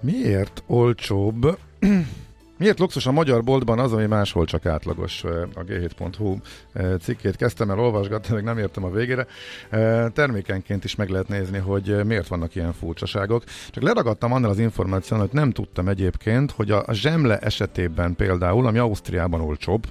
Miért 0.00 0.62
olcsóbb 0.66 1.58
Miért 2.58 2.78
luxus 2.78 3.06
a 3.06 3.12
magyar 3.12 3.44
boltban 3.44 3.78
az, 3.78 3.92
ami 3.92 4.06
máshol 4.06 4.44
csak 4.44 4.66
átlagos? 4.66 5.24
A 5.54 5.64
g7.hu 5.64 6.36
cikkét 7.00 7.36
kezdtem 7.36 7.70
el 7.70 7.78
olvasgatni, 7.78 8.34
még 8.34 8.44
nem 8.44 8.58
értem 8.58 8.84
a 8.84 8.90
végére. 8.90 9.26
Termékenként 10.12 10.84
is 10.84 10.94
meg 10.94 11.08
lehet 11.08 11.28
nézni, 11.28 11.58
hogy 11.58 12.04
miért 12.04 12.28
vannak 12.28 12.54
ilyen 12.54 12.72
furcsaságok. 12.72 13.44
Csak 13.70 13.82
leragadtam 13.82 14.32
annál 14.32 14.50
az 14.50 14.58
információn, 14.58 15.20
hogy 15.20 15.32
nem 15.32 15.50
tudtam 15.50 15.88
egyébként, 15.88 16.50
hogy 16.50 16.70
a 16.70 16.84
zsemle 16.92 17.38
esetében 17.38 18.16
például, 18.16 18.66
ami 18.66 18.78
Ausztriában 18.78 19.40
olcsóbb, 19.40 19.86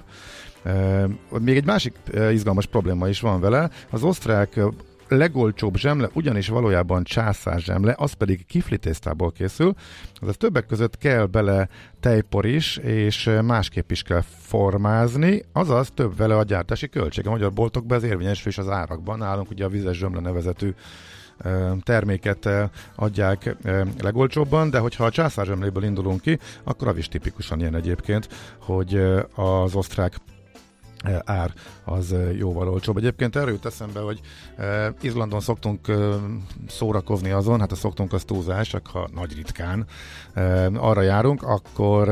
még 1.40 1.56
egy 1.56 1.64
másik 1.66 1.92
izgalmas 2.30 2.66
probléma 2.66 3.08
is 3.08 3.20
van 3.20 3.40
vele. 3.40 3.70
Az 3.90 4.02
osztrák 4.02 4.60
legolcsóbb 5.08 5.76
zsemle 5.76 6.08
ugyanis 6.12 6.48
valójában 6.48 7.04
császár 7.04 7.60
zsemle, 7.60 7.94
az 7.98 8.12
pedig 8.12 8.46
kiflitésztából 8.46 9.32
készül, 9.32 9.74
azaz 10.14 10.36
többek 10.36 10.66
között 10.66 10.98
kell 10.98 11.26
bele 11.26 11.68
tejpor 12.00 12.46
is, 12.46 12.76
és 12.76 13.30
másképp 13.44 13.90
is 13.90 14.02
kell 14.02 14.22
formázni, 14.40 15.42
azaz 15.52 15.90
több 15.94 16.16
vele 16.16 16.36
a 16.36 16.42
gyártási 16.42 16.88
költség. 16.88 17.26
A 17.26 17.30
magyar 17.30 17.52
boltokban 17.52 17.96
ez 17.98 18.04
érvényesül 18.04 18.48
is 18.48 18.58
az 18.58 18.68
árakban, 18.68 19.18
nálunk 19.18 19.50
ugye 19.50 19.64
a 19.64 19.68
vizes 19.68 19.96
zsemle 19.96 20.20
nevezetű 20.20 20.74
terméket 21.82 22.48
adják 22.94 23.56
legolcsóbban, 24.00 24.70
de 24.70 24.78
hogyha 24.78 25.04
a 25.04 25.10
császárzsemléből 25.10 25.84
indulunk 25.84 26.20
ki, 26.20 26.38
akkor 26.64 26.88
az 26.88 26.96
is 26.96 27.08
tipikusan 27.08 27.60
ilyen 27.60 27.74
egyébként, 27.74 28.28
hogy 28.58 29.00
az 29.34 29.74
osztrák 29.74 30.14
ár 31.24 31.52
az 31.84 32.14
jóval 32.38 32.68
olcsóbb. 32.68 32.96
Egyébként 32.96 33.36
erről 33.36 33.52
jut 33.52 33.66
eszembe, 33.66 34.00
hogy 34.00 34.20
Izlandon 35.00 35.40
szoktunk 35.40 35.92
szórakozni 36.68 37.30
azon, 37.30 37.60
hát 37.60 37.72
a 37.72 37.74
szoktunk 37.74 38.12
az 38.12 38.24
túlzás, 38.24 38.68
csak 38.68 38.86
ha 38.86 39.08
nagy 39.14 39.34
ritkán 39.34 39.86
arra 40.74 41.02
járunk, 41.02 41.42
akkor 41.42 42.08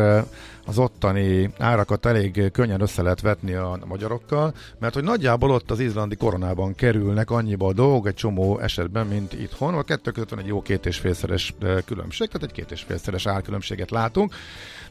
az 0.66 0.78
ottani 0.78 1.50
árakat 1.58 2.06
elég 2.06 2.50
könnyen 2.52 2.80
össze 2.80 3.02
lehet 3.02 3.20
vetni 3.20 3.54
a 3.54 3.78
magyarokkal, 3.86 4.54
mert 4.78 4.94
hogy 4.94 5.02
nagyjából 5.02 5.50
ott 5.50 5.70
az 5.70 5.80
izlandi 5.80 6.16
koronában 6.16 6.74
kerülnek 6.74 7.30
annyiba 7.30 7.66
a 7.66 7.72
dolgok 7.72 8.06
egy 8.06 8.14
csomó 8.14 8.58
esetben, 8.58 9.06
mint 9.06 9.32
itthon. 9.32 9.74
A 9.74 9.82
kettő 9.82 10.10
között 10.10 10.30
van 10.30 10.38
egy 10.38 10.46
jó 10.46 10.62
két 10.62 10.86
és 10.86 10.98
félszeres 10.98 11.54
különbség, 11.84 12.26
tehát 12.26 12.42
egy 12.42 12.52
két 12.52 12.70
és 12.70 12.82
félszeres 12.82 13.26
árkülönbséget 13.26 13.90
látunk. 13.90 14.34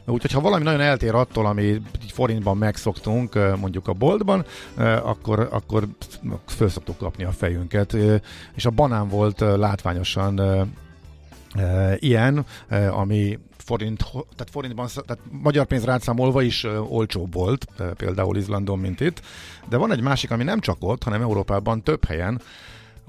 Úgyhogy 0.06 0.32
ha 0.32 0.40
valami 0.40 0.64
nagyon 0.64 0.80
eltér 0.80 1.14
attól, 1.14 1.46
ami 1.46 1.80
forintban 2.12 2.56
megszoktunk, 2.56 3.56
mondjuk 3.60 3.88
a 3.88 3.92
boltban, 3.92 4.44
akkor, 5.02 5.48
akkor 5.50 5.86
föl 6.46 6.68
szoktuk 6.68 6.96
kapni 6.96 7.24
a 7.24 7.30
fejünket. 7.30 7.96
És 8.54 8.66
a 8.66 8.70
banán 8.70 9.08
volt 9.08 9.40
látványosan 9.40 10.40
ilyen, 11.96 12.46
ami 12.90 13.38
forint, 13.56 13.98
tehát 14.10 14.50
forintban, 14.50 14.86
tehát 15.06 15.22
magyar 15.42 15.66
pénz 15.66 15.84
rátszámolva 15.84 16.42
is 16.42 16.64
olcsóbb 16.88 17.34
volt, 17.34 17.66
például 17.96 18.36
Izlandon, 18.36 18.78
mint 18.78 19.00
itt. 19.00 19.20
De 19.68 19.76
van 19.76 19.92
egy 19.92 20.00
másik, 20.00 20.30
ami 20.30 20.44
nem 20.44 20.60
csak 20.60 20.76
ott, 20.80 21.02
hanem 21.02 21.22
Európában 21.22 21.82
több 21.82 22.04
helyen, 22.04 22.40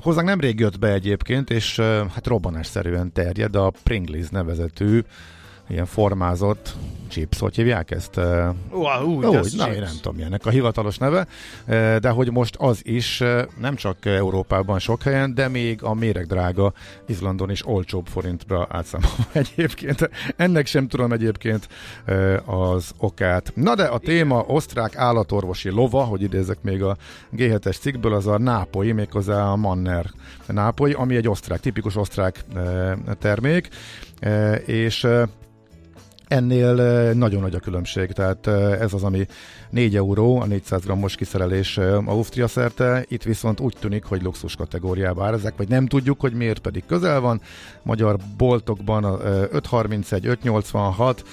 Hozzánk 0.01 0.27
nemrég 0.27 0.59
jött 0.59 0.79
be 0.79 0.93
egyébként, 0.93 1.49
és 1.49 1.79
hát 2.13 2.27
robbanásszerűen 2.27 3.11
terjed 3.11 3.55
a 3.55 3.73
Pringles 3.83 4.29
nevezetű 4.29 5.03
ilyen 5.67 5.85
formázott 5.85 6.75
chips, 7.07 7.39
hogy 7.39 7.55
hívják 7.55 7.91
ezt? 7.91 8.17
Uh, 8.17 9.07
úgy, 9.07 9.25
úgy 9.25 9.55
na, 9.57 9.73
én 9.73 9.79
nem 9.79 9.95
tudom 10.01 10.15
milyennek 10.15 10.45
a 10.45 10.49
hivatalos 10.49 10.97
neve, 10.97 11.27
de 11.99 12.09
hogy 12.09 12.31
most 12.31 12.55
az 12.55 12.81
is 12.83 13.23
nem 13.59 13.75
csak 13.75 14.05
Európában 14.05 14.79
sok 14.79 15.01
helyen, 15.01 15.33
de 15.33 15.47
még 15.47 15.83
a 15.83 15.93
méregdrága 15.93 16.73
Izlandon 17.07 17.49
is 17.49 17.67
olcsóbb 17.67 18.07
forintba 18.07 18.67
átszámolva 18.71 19.23
egyébként. 19.43 20.09
Ennek 20.35 20.65
sem 20.65 20.87
tudom 20.87 21.11
egyébként 21.11 21.67
az 22.45 22.91
okát. 22.97 23.51
Na 23.55 23.75
de 23.75 23.83
a 23.83 23.97
téma 23.97 24.43
osztrák 24.47 24.95
állatorvosi 24.95 25.69
lova, 25.69 26.03
hogy 26.03 26.21
idézek 26.21 26.57
még 26.61 26.83
a 26.83 26.97
G7-es 27.37 27.79
cikkből, 27.79 28.13
az 28.13 28.27
a 28.27 28.37
nápoi, 28.37 28.91
méghozzá 28.91 29.51
a 29.51 29.55
Manner 29.55 30.05
nápoi, 30.47 30.91
ami 30.91 31.15
egy 31.15 31.27
osztrák, 31.27 31.59
tipikus 31.59 31.95
osztrák 31.95 32.45
termék, 33.19 33.69
és 34.65 35.07
Ennél 36.27 36.73
nagyon 37.13 37.41
nagy 37.41 37.55
a 37.55 37.59
különbség, 37.59 38.11
tehát 38.11 38.47
ez 38.81 38.93
az, 38.93 39.03
ami 39.03 39.25
4 39.69 39.95
euró 39.95 40.39
a 40.39 40.45
400 40.45 40.83
grammos 40.83 41.15
kiszerelés 41.15 41.77
Ausztria 42.05 42.47
szerte, 42.47 43.05
itt 43.07 43.23
viszont 43.23 43.59
úgy 43.59 43.75
tűnik, 43.79 44.03
hogy 44.03 44.21
luxus 44.21 44.55
kategóriába 44.55 45.25
árazák, 45.25 45.57
vagy 45.57 45.67
nem 45.67 45.85
tudjuk, 45.85 46.19
hogy 46.19 46.33
miért 46.33 46.59
pedig 46.59 46.83
közel 46.85 47.19
van. 47.19 47.41
Magyar 47.83 48.17
boltokban 48.37 49.03
531, 49.51 50.27
586, 50.27 51.23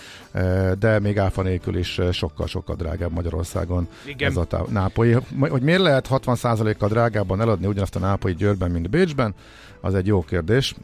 de 0.79 0.99
még 0.99 1.19
áfa 1.19 1.43
nélkül 1.43 1.77
is 1.77 2.01
sokkal-sokkal 2.13 2.77
drágább 2.77 3.13
Magyarországon 3.13 3.89
Igen. 4.07 4.31
ez 4.31 4.37
a 4.37 4.45
tá- 4.45 4.71
nápoi. 4.71 5.17
Hogy 5.39 5.63
miért 5.63 5.81
lehet 5.81 6.09
60%-kal 6.11 6.89
drágábban 6.89 7.41
eladni 7.41 7.67
ugyanazt 7.67 7.97
a 7.97 7.99
nápoi 7.99 8.35
Győrben, 8.35 8.71
mint 8.71 8.91
Bécsben, 8.91 9.35
az 9.81 9.95
egy 9.95 10.07
jó 10.07 10.23
kérdés. 10.23 10.75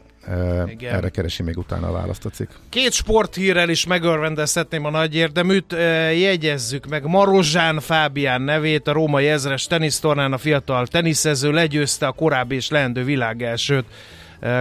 Igen. 0.67 0.93
Erre 0.95 1.09
keresi 1.09 1.43
még 1.43 1.57
utána 1.57 1.87
a 1.87 1.91
választ 1.91 2.25
a 2.25 2.29
cikk. 2.29 2.49
Két 2.69 2.91
sporthírrel 2.91 3.69
is 3.69 3.85
megörvendezhetném 3.85 4.85
a 4.85 4.89
nagy 4.89 5.15
érdeműt. 5.15 5.71
Jegyezzük 6.19 6.87
meg 6.87 7.05
Marozsán 7.05 7.79
Fábián 7.79 8.41
nevét, 8.41 8.87
a 8.87 8.91
római 8.91 9.27
ezres 9.27 9.67
tenisztornán 9.67 10.33
a 10.33 10.37
fiatal 10.37 10.87
teniszező 10.87 11.51
legyőzte 11.51 12.07
a 12.07 12.11
korábbi 12.11 12.55
és 12.55 12.69
leendő 12.69 13.03
világelsőt 13.03 13.85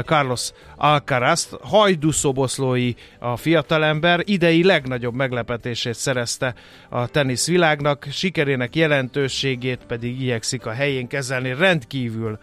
Carlos 0.04 0.52
Alcaraz, 0.76 1.56
hajdúszoboszlói 1.62 2.92
a 3.18 3.37
fiatalember, 3.37 4.20
idei 4.25 4.64
legnagyobb 4.64 5.14
meglepetését 5.14 5.94
szerezte 5.94 6.54
a 6.88 7.08
tenisz 7.08 7.46
világnak, 7.46 8.06
sikerének 8.10 8.76
jelentőségét 8.76 9.80
pedig 9.87 10.20
igyekszik 10.20 10.66
a 10.66 10.70
helyén 10.70 11.06
kezelni, 11.06 11.54
rendkívül 11.54 12.38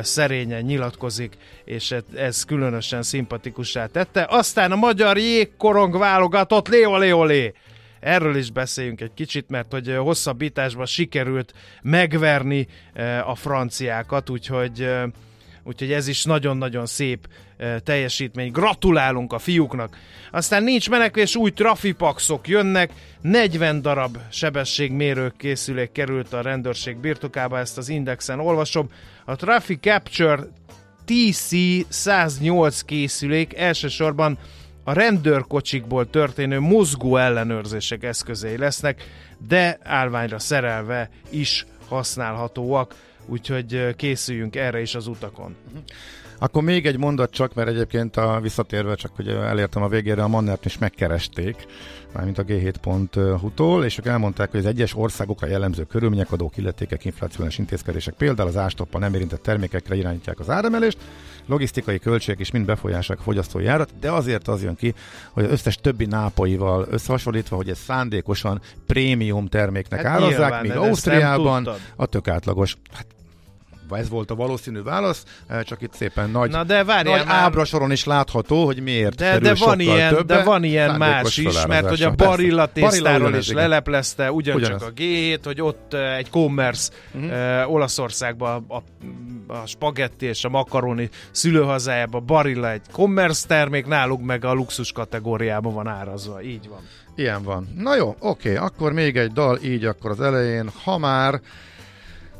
szerényen 0.00 0.62
nyilatkozik, 0.62 1.36
és 1.64 1.94
ez 2.16 2.44
különösen 2.44 3.02
szimpatikussá 3.02 3.86
tette. 3.86 4.26
Aztán 4.30 4.72
a 4.72 4.76
magyar 4.76 5.18
jégkorong 5.18 5.98
válogatott, 5.98 6.68
lé, 6.68 7.12
olé! 7.12 7.52
Erről 8.00 8.36
is 8.36 8.50
beszéljünk 8.50 9.00
egy 9.00 9.14
kicsit, 9.14 9.48
mert 9.48 9.72
hogy 9.72 9.96
hosszabbításban 9.96 10.86
sikerült 10.86 11.52
megverni 11.82 12.66
a 13.24 13.34
franciákat, 13.34 14.30
úgyhogy 14.30 14.90
úgyhogy 15.64 15.92
ez 15.92 16.08
is 16.08 16.24
nagyon-nagyon 16.24 16.86
szép 16.86 17.28
teljesítmény. 17.84 18.52
Gratulálunk 18.52 19.32
a 19.32 19.38
fiúknak! 19.38 19.96
Aztán 20.30 20.62
nincs 20.62 20.90
menekvés, 20.90 21.36
új 21.36 21.50
trafipaxok 21.50 22.48
jönnek, 22.48 22.92
40 23.20 23.82
darab 23.82 24.18
sebességmérő 24.30 25.32
készülék 25.36 25.92
került 25.92 26.32
a 26.32 26.40
rendőrség 26.40 26.96
birtokába, 26.96 27.58
ezt 27.58 27.78
az 27.78 27.88
indexen 27.88 28.40
olvasom. 28.40 28.90
A 29.24 29.36
Traffic 29.36 29.80
Capture 29.80 30.42
TC 31.04 31.50
108 31.88 32.80
készülék 32.80 33.54
elsősorban 33.54 34.38
a 34.84 34.92
rendőrkocsikból 34.92 36.10
történő 36.10 36.60
mozgó 36.60 37.16
ellenőrzések 37.16 38.02
eszközei 38.02 38.56
lesznek, 38.56 39.02
de 39.48 39.78
állványra 39.82 40.38
szerelve 40.38 41.10
is 41.30 41.66
használhatóak 41.88 42.94
úgyhogy 43.26 43.96
készüljünk 43.96 44.56
erre 44.56 44.80
is 44.80 44.94
az 44.94 45.06
utakon. 45.06 45.56
Akkor 46.38 46.62
még 46.62 46.86
egy 46.86 46.98
mondat 46.98 47.30
csak, 47.30 47.54
mert 47.54 47.68
egyébként 47.68 48.16
a 48.16 48.40
visszatérve 48.40 48.94
csak, 48.94 49.16
hogy 49.16 49.28
elértem 49.28 49.82
a 49.82 49.88
végére, 49.88 50.22
a 50.22 50.28
Mannert 50.28 50.64
is 50.64 50.78
megkeresték, 50.78 51.66
mármint 52.12 52.38
a 52.38 52.44
G7.hu-tól, 52.44 53.84
és 53.84 53.98
ők 53.98 54.06
elmondták, 54.06 54.50
hogy 54.50 54.60
az 54.60 54.66
egyes 54.66 54.96
országokra 54.96 55.46
jellemző 55.46 55.84
körülmények, 55.84 56.32
adók, 56.32 56.56
illetékek, 56.56 57.04
inflációs 57.04 57.58
intézkedések, 57.58 58.14
például 58.14 58.48
az 58.48 58.56
ástoppa 58.56 58.98
nem 58.98 59.14
érintett 59.14 59.42
termékekre 59.42 59.94
irányítják 59.94 60.40
az 60.40 60.50
áremelést, 60.50 60.98
logisztikai 61.46 61.98
költségek 61.98 62.40
is 62.40 62.50
mind 62.50 62.66
befolyásolják 62.66 63.26
a 63.26 63.30
fogyasztói 63.30 63.66
árat, 63.66 63.98
de 64.00 64.10
azért 64.10 64.48
az 64.48 64.62
jön 64.62 64.74
ki, 64.74 64.94
hogy 65.30 65.44
az 65.44 65.50
összes 65.50 65.76
többi 65.76 66.04
nápaival 66.04 66.86
összehasonlítva, 66.90 67.56
hogy 67.56 67.68
ez 67.68 67.78
szándékosan 67.78 68.60
prémium 68.86 69.46
terméknek 69.46 70.02
hát 70.02 70.22
árazzák, 70.22 70.62
míg 70.62 70.70
Ausztriában 70.70 71.68
a 71.96 72.06
tök 72.06 72.28
átlagos. 72.28 72.76
Hát 72.92 73.06
ez 73.90 74.08
volt 74.08 74.30
a 74.30 74.34
valószínű 74.34 74.82
válasz, 74.82 75.24
eh, 75.46 75.62
csak 75.62 75.82
itt 75.82 75.94
szépen 75.94 76.30
nagy, 76.30 76.50
Na 76.50 76.64
de 76.64 76.82
nagy 76.82 77.04
már... 77.04 77.24
ábrasoron 77.26 77.90
is 77.90 78.04
látható, 78.04 78.64
hogy 78.64 78.82
miért 78.82 79.14
de, 79.14 79.38
de 79.38 79.54
van 79.54 79.80
ilyen, 79.80 80.14
többe, 80.14 80.36
De 80.36 80.42
van 80.42 80.64
ilyen 80.64 80.94
más 80.96 81.36
is, 81.36 81.66
mert 81.66 81.88
hogy 81.88 82.02
a 82.02 82.10
Barilla 82.10 82.66
tésztáról 82.66 83.34
is 83.34 83.52
leleplezte 83.52 84.32
ugyancsak 84.32 84.74
Ugyanaz. 84.74 84.82
a 84.82 84.92
G7, 84.96 85.38
hogy 85.44 85.60
ott 85.60 85.94
eh, 85.94 86.16
egy 86.16 86.30
commerce 86.30 86.92
uh-huh. 87.14 87.30
uh, 87.30 87.72
Olaszországban 87.72 88.64
a, 88.68 88.82
a 89.52 89.66
spagetti 89.66 90.26
és 90.26 90.44
a 90.44 90.48
makaroni 90.48 91.08
szülőhazájában 91.30 92.26
Barilla 92.26 92.70
egy 92.70 92.82
commerce 92.92 93.46
termék, 93.46 93.86
náluk 93.86 94.22
meg 94.22 94.44
a 94.44 94.52
luxus 94.52 94.92
kategóriában 94.92 95.74
van 95.74 95.86
árazva. 95.86 96.42
Így 96.42 96.68
van. 96.68 96.80
Ilyen 97.16 97.42
van. 97.42 97.68
Na 97.76 97.96
jó, 97.96 98.16
oké, 98.18 98.56
akkor 98.56 98.92
még 98.92 99.16
egy 99.16 99.32
dal, 99.32 99.58
így 99.62 99.84
akkor 99.84 100.10
az 100.10 100.20
elején, 100.20 100.70
ha 100.84 100.98
már 100.98 101.40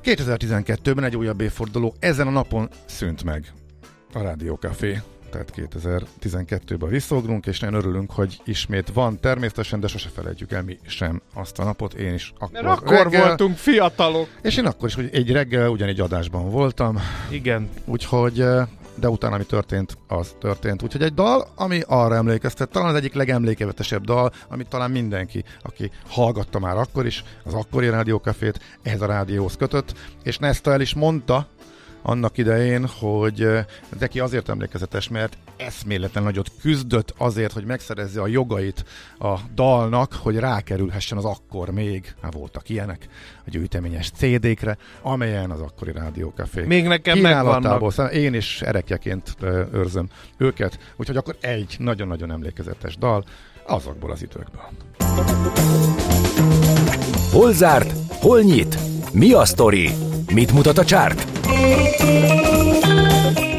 2012-ben 0.04 1.04
egy 1.04 1.16
újabb 1.16 1.40
évforduló, 1.40 1.94
ezen 1.98 2.26
a 2.26 2.30
napon 2.30 2.68
szűnt 2.86 3.24
meg 3.24 3.52
a 4.12 4.20
Rádiókafé 4.22 5.00
tehát 5.30 5.52
2012-ben 5.56 6.88
visszaugrunk, 6.88 7.46
és 7.46 7.60
nagyon 7.60 7.74
örülünk, 7.74 8.10
hogy 8.10 8.40
ismét 8.44 8.90
van 8.92 9.20
természetesen, 9.20 9.80
de 9.80 9.86
sose 9.86 10.08
felejtjük 10.08 10.52
el 10.52 10.62
mi 10.62 10.78
sem 10.86 11.22
azt 11.34 11.58
a 11.58 11.64
napot, 11.64 11.94
én 11.94 12.14
is 12.14 12.32
akkor 12.38 12.62
Mert 12.62 12.66
akkor 12.66 12.96
reggel, 12.96 13.26
voltunk 13.26 13.56
fiatalok. 13.56 14.28
És 14.42 14.56
én 14.56 14.66
akkor 14.66 14.88
is, 14.88 14.94
hogy 14.94 15.08
egy 15.12 15.32
reggel 15.32 15.68
ugyanígy 15.68 16.00
adásban 16.00 16.50
voltam. 16.50 16.98
Igen. 17.30 17.68
Úgyhogy 17.84 18.44
de 18.94 19.08
utána, 19.08 19.34
ami 19.34 19.44
történt, 19.44 19.98
az 20.08 20.34
történt. 20.40 20.82
Úgyhogy 20.82 21.02
egy 21.02 21.14
dal, 21.14 21.48
ami 21.54 21.80
arra 21.86 22.14
emlékeztet, 22.14 22.70
talán 22.70 22.88
az 22.88 22.94
egyik 22.94 23.14
legemlékevetesebb 23.14 24.04
dal, 24.04 24.32
amit 24.48 24.68
talán 24.68 24.90
mindenki, 24.90 25.44
aki 25.62 25.90
hallgatta 26.08 26.58
már 26.58 26.76
akkor 26.76 27.06
is, 27.06 27.24
az 27.44 27.54
akkori 27.54 27.88
rádiókafét, 27.88 28.60
ehhez 28.82 29.00
a 29.00 29.06
rádióhoz 29.06 29.56
kötött, 29.56 29.94
és 30.22 30.38
Nesta 30.38 30.72
el 30.72 30.80
is 30.80 30.94
mondta, 30.94 31.46
annak 32.06 32.38
idején, 32.38 32.86
hogy 32.86 33.48
neki 33.98 34.20
azért 34.20 34.48
emlékezetes, 34.48 35.08
mert 35.08 35.36
eszméletlen 35.56 36.22
nagyot 36.22 36.50
küzdött 36.60 37.14
azért, 37.16 37.52
hogy 37.52 37.64
megszerezze 37.64 38.20
a 38.20 38.26
jogait 38.26 38.84
a 39.18 39.34
dalnak, 39.54 40.12
hogy 40.12 40.36
rákerülhessen 40.36 41.18
az 41.18 41.24
akkor 41.24 41.70
még, 41.70 42.14
hát 42.22 42.34
voltak 42.34 42.68
ilyenek, 42.68 43.08
a 43.46 43.50
gyűjteményes 43.50 44.10
CD-kre, 44.10 44.76
amelyen 45.02 45.50
az 45.50 45.60
akkori 45.60 45.92
rádiókafé. 45.92 46.62
Még 46.62 46.86
nekem 46.86 47.18
megvannak. 47.18 48.12
Én 48.12 48.34
is 48.34 48.62
erekjeként 48.62 49.36
őrzöm 49.72 50.08
őket, 50.36 50.78
úgyhogy 50.96 51.16
akkor 51.16 51.36
egy 51.40 51.76
nagyon-nagyon 51.78 52.30
emlékezetes 52.30 52.96
dal 52.96 53.24
azokból 53.66 54.10
az 54.10 54.22
időkből. 54.22 54.68
Hol 57.32 57.52
zárt? 57.52 57.92
Hol 58.08 58.40
nyit? 58.40 58.78
Mi 59.12 59.32
a 59.32 59.44
sztori? 59.44 59.90
Mit 60.32 60.52
mutat 60.52 60.78
a 60.78 60.84
csárt? 60.84 61.33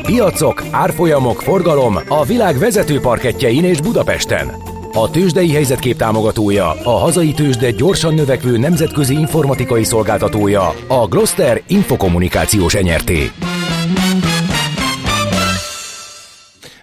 Piacok, 0.01 0.63
árfolyamok, 0.71 1.41
forgalom 1.41 1.99
a 2.07 2.25
világ 2.25 2.57
vezető 2.57 2.99
parketjein 2.99 3.63
és 3.63 3.81
Budapesten. 3.81 4.51
A 4.93 5.09
tőzsdei 5.09 5.51
helyzetkép 5.51 5.97
támogatója, 5.97 6.71
a 6.83 6.97
hazai 6.97 7.33
tőzsde 7.33 7.71
gyorsan 7.71 8.13
növekvő 8.13 8.57
nemzetközi 8.57 9.13
informatikai 9.13 9.83
szolgáltatója, 9.83 10.73
a 10.87 11.07
Gloster 11.07 11.61
Infokommunikációs 11.67 12.73
enyerté. 12.73 13.31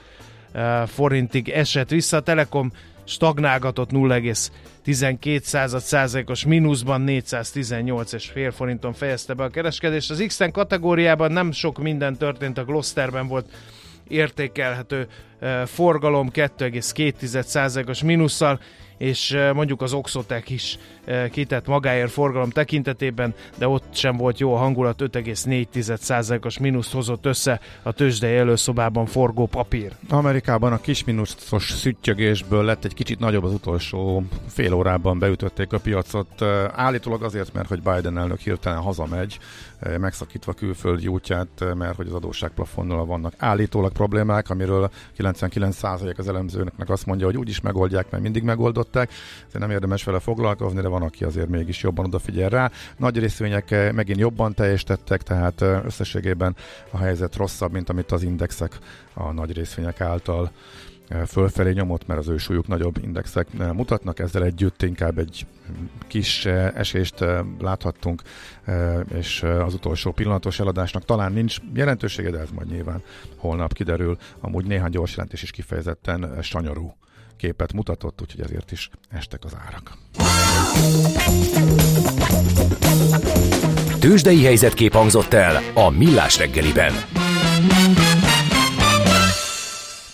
forintig 0.87 1.49
esett 1.49 1.91
vissza. 1.91 2.17
A 2.17 2.21
Telekom 2.21 2.73
stagnálgatott 3.11 3.91
0,12 3.91 5.79
százalékos 5.79 6.45
mínuszban 6.45 7.01
418 7.01 8.13
és 8.13 8.27
fél 8.27 8.51
forinton 8.51 8.93
fejezte 8.93 9.35
be 9.35 9.45
a 9.45 9.49
kereskedést. 9.49 10.11
Az 10.11 10.25
x 10.27 10.39
kategóriában 10.53 11.33
nem 11.33 11.53
sok 11.53 11.79
minden 11.79 12.17
történt, 12.17 12.59
a 12.59 12.65
Glosterben 12.65 13.27
volt 13.27 13.47
értékelhető 14.09 15.09
forgalom 15.65 16.31
2,2%-os 16.33 18.03
mínusszal, 18.03 18.61
és 19.01 19.37
mondjuk 19.55 19.83
az 19.83 19.93
Oxotec 19.93 20.51
is 20.51 20.79
kitett 21.31 21.67
magáért 21.67 22.11
forgalom 22.11 22.51
tekintetében, 22.51 23.35
de 23.59 23.69
ott 23.69 23.85
sem 23.95 24.17
volt 24.17 24.39
jó 24.39 24.55
a 24.55 24.59
hangulat, 24.59 25.03
5,4%-os 25.03 26.59
mínuszt 26.59 26.93
hozott 26.93 27.27
össze 27.27 27.61
a 27.83 27.93
tőzsdei 27.93 28.37
előszobában 28.37 29.07
forgó 29.07 29.47
papír. 29.47 29.93
Amerikában 30.09 30.73
a 30.73 30.81
kis 30.81 31.05
mínuszos 31.05 31.71
szüttyögésből 31.71 32.65
lett 32.65 32.85
egy 32.85 32.95
kicsit 32.95 33.19
nagyobb 33.19 33.45
az 33.45 33.53
utolsó 33.53 34.23
fél 34.49 34.73
órában 34.73 35.19
beütötték 35.19 35.73
a 35.73 35.79
piacot. 35.79 36.43
Állítólag 36.73 37.23
azért, 37.23 37.53
mert 37.53 37.69
hogy 37.69 37.83
Biden 37.83 38.19
elnök 38.19 38.41
hirtelen 38.41 38.81
hazamegy, 38.81 39.39
megszakítva 39.99 40.53
külföldi 40.53 41.07
útját, 41.07 41.75
mert 41.75 41.97
hogy 41.97 42.07
az 42.07 42.13
adósságplafonnal 42.13 43.07
vannak 43.07 43.35
állítólag 43.39 43.93
problémák, 43.93 44.51
amiről 44.51 44.91
99% 45.19 46.17
az 46.17 46.29
elemzőnek 46.29 46.89
azt 46.89 47.07
mondja, 47.07 47.27
hogy 47.27 47.37
úgyis 47.37 47.61
megoldják, 47.61 48.11
mert 48.11 48.23
mindig 48.23 48.43
megoldották. 48.43 49.11
Ez 49.53 49.61
nem 49.61 49.71
érdemes 49.71 50.05
vele 50.05 50.19
foglalkozni, 50.19 50.81
de 50.81 50.89
van, 50.89 51.03
aki 51.03 51.25
azért 51.25 51.49
mégis 51.49 51.83
jobban 51.83 52.05
odafigyel 52.05 52.49
rá. 52.49 52.71
Nagy 52.97 53.19
részvények 53.19 53.93
megint 53.95 54.19
jobban 54.19 54.55
teljesítettek, 54.55 55.23
tehát 55.23 55.61
összességében 55.61 56.57
a 56.91 56.99
helyzet 56.99 57.37
rosszabb, 57.37 57.73
mint 57.73 57.89
amit 57.89 58.13
az 58.13 58.23
indexek 58.23 58.79
a 59.15 59.33
nagy 59.33 59.53
részvények 59.53 60.01
által 60.01 60.51
fölfelé 61.27 61.73
nyomott, 61.73 62.07
mert 62.07 62.21
az 62.21 62.29
ő 62.29 62.37
súlyuk 62.37 62.67
nagyobb 62.67 62.99
indexek 63.03 63.73
mutatnak, 63.73 64.19
ezzel 64.19 64.45
együtt 64.45 64.83
inkább 64.83 65.19
egy 65.19 65.47
kis 66.07 66.47
esést 66.75 67.25
láthattunk, 67.61 68.23
és 69.15 69.43
az 69.43 69.75
utolsó 69.75 70.13
pillanatos 70.13 70.61
eladásnak 70.61 71.05
talán 71.05 71.33
nincs 71.33 71.57
jelentősége, 71.75 72.31
de 72.31 72.39
ez 72.39 72.49
majd 72.55 72.71
nyilván 72.71 73.03
holnap 73.37 73.73
kiderül. 73.73 74.19
Amúgy 74.41 74.65
néhány 74.65 74.91
gyors 74.91 75.11
jelentés 75.11 75.43
is 75.43 75.51
kifejezetten 75.51 76.39
sanyarú 76.43 76.97
képet 77.37 77.73
mutatott, 77.73 78.21
úgyhogy 78.21 78.41
ezért 78.41 78.73
is 78.73 78.91
estek 79.09 79.45
az 79.45 79.57
árak. 79.67 79.97
Tőzsdei 83.99 84.45
helyzetkép 84.45 84.93
hangzott 84.93 85.33
el 85.33 85.63
a 85.75 85.91
Millás 85.91 86.39
reggeliben. 86.39 86.93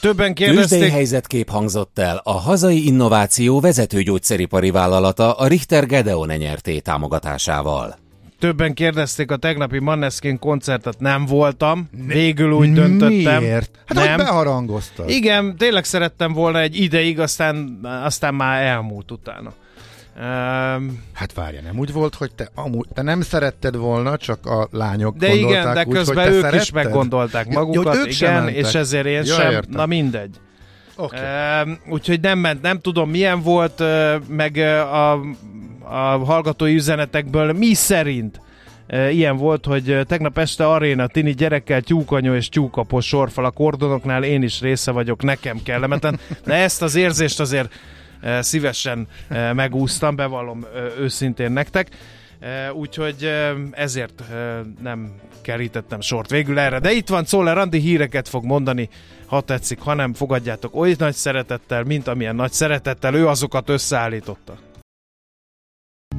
Többen 0.07 0.35
kérdezték... 0.35 0.79
Tőzsdei 0.79 0.91
helyzetkép 0.91 1.51
hangzott 1.51 1.99
el. 1.99 2.21
A 2.25 2.33
hazai 2.33 2.87
innováció 2.87 3.61
vezető 3.61 4.03
gyógyszeripari 4.03 4.71
vállalata 4.71 5.33
a 5.33 5.47
Richter 5.47 5.87
Gedeon 5.87 6.29
nyerté 6.29 6.79
támogatásával. 6.79 7.99
Többen 8.39 8.75
kérdezték 8.75 9.31
a 9.31 9.37
tegnapi 9.37 9.79
Manneskin 9.79 10.39
koncertet, 10.39 10.99
nem 10.99 11.27
voltam. 11.27 11.89
Végül 12.07 12.53
úgy 12.53 12.73
döntöttem. 12.73 13.43
Miért? 13.43 13.71
Hát 13.87 14.07
nem. 14.07 14.17
beharangoztad. 14.17 15.11
Igen, 15.11 15.57
tényleg 15.57 15.85
szerettem 15.85 16.33
volna 16.33 16.61
egy 16.61 16.81
ideig, 16.81 17.21
aztán, 17.21 17.81
aztán 18.05 18.35
már 18.35 18.63
elmúlt 18.63 19.11
utána. 19.11 19.53
Um, 20.21 21.03
hát 21.13 21.33
várja, 21.35 21.61
nem 21.61 21.79
úgy 21.79 21.93
volt, 21.93 22.15
hogy 22.15 22.35
te, 22.35 22.49
amúgy, 22.55 22.87
te 22.95 23.03
nem 23.03 23.21
szeretted 23.21 23.77
volna, 23.77 24.17
csak 24.17 24.47
a 24.47 24.69
lányok 24.71 25.17
de 25.17 25.29
gondolták 25.29 25.51
igen, 25.61 25.75
de 25.75 25.85
úgy, 25.87 25.95
közben 25.95 26.25
hogy 26.25 26.35
ők 26.35 26.41
szeretted? 26.41 26.61
is 26.61 26.71
meggondolták 26.71 27.49
magukat, 27.49 27.95
ja, 27.95 28.01
ők 28.01 28.13
igen, 28.13 28.49
és 28.49 28.75
ezért 28.75 29.07
én 29.07 29.23
ja, 29.25 29.35
sem, 29.35 29.51
értem. 29.51 29.71
na 29.71 29.87
mindegy. 29.87 30.41
Okay. 30.97 31.21
Um, 31.63 31.79
úgyhogy 31.89 32.21
nem 32.21 32.39
ment, 32.39 32.63
nem 32.63 32.81
tudom 32.81 33.11
milyen 33.11 33.43
volt, 33.43 33.81
uh, 33.81 34.15
meg 34.29 34.55
uh, 34.57 34.95
a, 34.95 35.13
a 35.83 36.25
hallgatói 36.25 36.75
üzenetekből 36.75 37.53
mi 37.53 37.75
szerint 37.75 38.41
uh, 38.89 39.15
ilyen 39.15 39.37
volt, 39.37 39.65
hogy 39.67 40.01
tegnap 40.07 40.39
este 40.39 40.67
aréna 40.67 41.07
tini 41.07 41.33
gyerekkel 41.33 41.81
tyúkanyó 41.81 42.35
és 42.35 42.49
tyúkapos 42.49 43.07
sorfal 43.07 43.45
a 43.45 43.51
kordonoknál, 43.51 44.23
én 44.23 44.43
is 44.43 44.61
része 44.61 44.91
vagyok, 44.91 45.23
nekem 45.23 45.63
kellemeten, 45.63 46.21
de 46.45 46.55
ezt 46.55 46.83
az 46.83 46.95
érzést 46.95 47.41
azért 47.41 47.73
szívesen 48.41 49.09
megúsztam, 49.53 50.17
bevallom 50.17 50.67
őszintén 50.99 51.53
nektek. 51.53 51.89
Úgyhogy 52.73 53.31
ezért 53.71 54.23
nem 54.83 55.13
kerítettem 55.43 56.01
sort 56.01 56.31
végül 56.31 56.59
erre. 56.59 56.79
De 56.79 56.93
itt 56.93 57.09
van 57.09 57.25
Czoller 57.25 57.59
Andi 57.59 57.79
híreket 57.79 58.29
fog 58.29 58.45
mondani, 58.45 58.89
ha 59.27 59.41
tetszik, 59.41 59.81
ha 59.81 59.95
nem, 59.95 60.15
fogadjátok 60.15 60.77
oly 60.77 60.95
nagy 60.99 61.15
szeretettel, 61.15 61.83
mint 61.83 62.09
amilyen 62.09 62.35
nagy 62.35 62.53
szeretettel 62.53 63.15
ő 63.15 63.29
azokat 63.29 63.69
összeállította. 63.69 64.55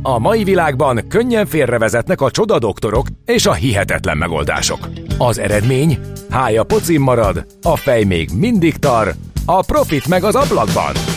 A 0.02 0.20
mai 0.20 0.44
világban 0.44 1.08
könnyen 1.08 1.46
félrevezetnek 1.46 2.22
a 2.22 2.32
csoda 2.32 2.60
doktorok 2.60 3.08
és 3.26 3.46
a 3.46 3.54
hihetetlen 3.54 4.18
megoldások. 4.18 4.90
Az 5.18 5.38
eredmény? 5.38 6.00
Hája 6.30 6.64
pocim 6.64 7.02
marad, 7.02 7.46
a 7.62 7.76
fej 7.76 8.04
még 8.04 8.30
mindig 8.34 8.78
tar, 8.78 9.14
a 9.46 9.62
profit 9.62 10.08
meg 10.08 10.24
az 10.24 10.36
ablakban. 10.36 11.17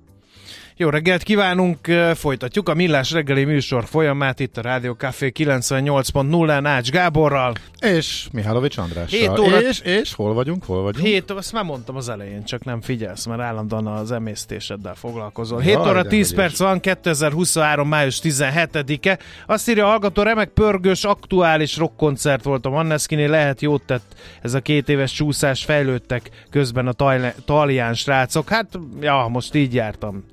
Jó 0.77 0.89
reggelt 0.89 1.23
kívánunk, 1.23 1.77
folytatjuk 2.15 2.69
a 2.69 2.73
Millás 2.73 3.11
reggeli 3.11 3.43
műsor 3.43 3.85
folyamát 3.85 4.39
itt 4.39 4.57
a 4.57 4.61
Rádió 4.61 4.93
Café 4.93 5.31
98.0-án 5.35 6.61
Ács 6.65 6.89
Gáborral. 6.89 7.53
És 7.79 8.27
Mihálovics 8.31 8.77
Andrással. 8.77 9.19
Hét 9.19 9.39
óra- 9.39 9.61
És, 9.61 9.79
és 9.79 10.13
hol 10.13 10.33
vagyunk, 10.33 10.63
hol 10.63 10.81
vagyunk? 10.81 11.05
Hét, 11.05 11.31
azt 11.31 11.53
már 11.53 11.63
mondtam 11.63 11.95
az 11.95 12.09
elején, 12.09 12.43
csak 12.43 12.63
nem 12.63 12.81
figyelsz, 12.81 13.25
mert 13.25 13.41
állandóan 13.41 13.87
az 13.87 14.11
emésztéseddel 14.11 14.95
foglalkozol. 14.95 15.63
Jaj, 15.63 15.67
7 15.75 15.77
óra 15.87 16.03
de 16.03 16.09
10 16.09 16.27
hogy 16.27 16.35
perc 16.37 16.59
van, 16.59 16.79
2023. 16.79 17.87
május 17.87 18.19
17-e. 18.23 19.19
Azt 19.45 19.69
írja 19.69 19.85
a 19.85 19.89
hallgató, 19.89 20.21
remek 20.21 20.49
pörgős, 20.49 21.03
aktuális 21.03 21.77
rockkoncert 21.77 22.43
volt 22.43 22.65
a 22.65 22.69
Manneskiné, 22.69 23.25
lehet 23.25 23.61
jót 23.61 23.83
tett 23.85 24.15
ez 24.41 24.53
a 24.53 24.59
két 24.59 24.89
éves 24.89 25.11
csúszás, 25.11 25.63
fejlődtek 25.63 26.29
közben 26.49 26.87
a 26.87 26.91
tajle- 26.93 27.35
taljáns 27.45 27.99
srácok. 27.99 28.49
Hát, 28.49 28.67
ja, 29.01 29.27
most 29.29 29.55
így 29.55 29.73
jártam. 29.73 30.23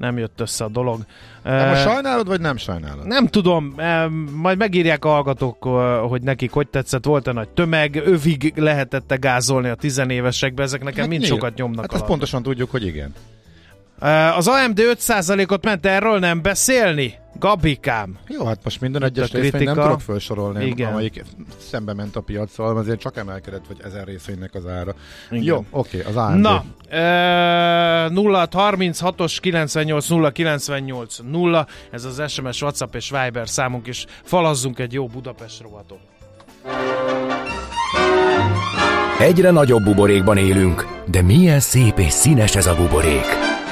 Nem 0.00 0.18
jött 0.18 0.40
össze 0.40 0.64
a 0.64 0.68
dolog. 0.68 1.00
De 1.42 1.68
most 1.68 1.82
sajnálod, 1.82 2.26
vagy 2.26 2.40
nem 2.40 2.56
sajnálod? 2.56 3.06
nem 3.06 3.26
tudom, 3.26 3.74
majd 4.34 4.58
megírják 4.58 5.04
a 5.04 5.08
hallgatók, 5.08 5.64
hogy 6.08 6.22
nekik 6.22 6.50
hogy 6.50 6.68
tetszett, 6.68 7.04
volt-e 7.04 7.32
nagy 7.32 7.48
tömeg, 7.48 8.02
övig 8.06 8.52
lehetette 8.56 9.16
gázolni 9.16 9.68
a 9.68 9.74
tizenévesekbe, 9.74 10.62
ezek 10.62 10.84
nekem 10.84 11.08
mind 11.08 11.20
nyilván. 11.20 11.38
sokat 11.38 11.54
nyomnak 11.56 11.80
Hát 11.80 11.84
ezt 11.84 11.94
alatt. 11.94 12.08
pontosan 12.08 12.42
tudjuk, 12.42 12.70
hogy 12.70 12.86
igen. 12.86 13.14
Az 14.36 14.48
AMD 14.48 14.80
5%-ot 14.80 15.64
ment 15.64 15.86
erről 15.86 16.18
nem 16.18 16.42
beszélni? 16.42 17.14
Gabikám. 17.38 18.18
Jó, 18.28 18.44
hát 18.44 18.58
most 18.64 18.80
minden 18.80 19.02
Itt 19.02 19.08
egyes 19.08 19.32
a 19.32 19.38
részvény 19.38 19.64
nem 19.64 19.74
tudok 19.74 20.00
felsorolni, 20.00 20.66
Igen. 20.66 20.92
amelyik 20.92 21.24
szembe 21.70 21.94
ment 21.94 22.16
a 22.16 22.20
piacsal, 22.20 22.76
azért 22.76 23.00
csak 23.00 23.16
emelkedett, 23.16 23.66
vagy 23.68 23.80
ezer 23.84 24.06
részvénynek 24.06 24.54
az 24.54 24.66
ára. 24.66 24.94
Igen. 25.30 25.44
Jó, 25.44 25.64
oké, 25.70 26.02
az 26.02 26.16
AMD. 26.16 26.40
Na, 26.40 26.64
e, 26.88 28.08
0 28.08 28.48
36-os 28.52 29.38
98 29.40 30.08
0 30.08 30.30
98 30.30 31.16
0, 31.30 31.66
ez 31.90 32.04
az 32.04 32.22
SMS, 32.30 32.62
WhatsApp 32.62 32.94
és 32.94 33.10
Viber 33.10 33.48
számunk, 33.48 33.86
és 33.86 34.06
falazzunk 34.22 34.78
egy 34.78 34.92
jó 34.92 35.06
Budapest 35.06 35.62
rovatot. 35.62 35.98
Egyre 39.20 39.50
nagyobb 39.50 39.82
buborékban 39.82 40.36
élünk, 40.36 40.86
de 41.06 41.22
milyen 41.22 41.60
szép 41.60 41.98
és 41.98 42.12
színes 42.12 42.56
ez 42.56 42.66
a 42.66 42.74
buborék. 42.74 43.49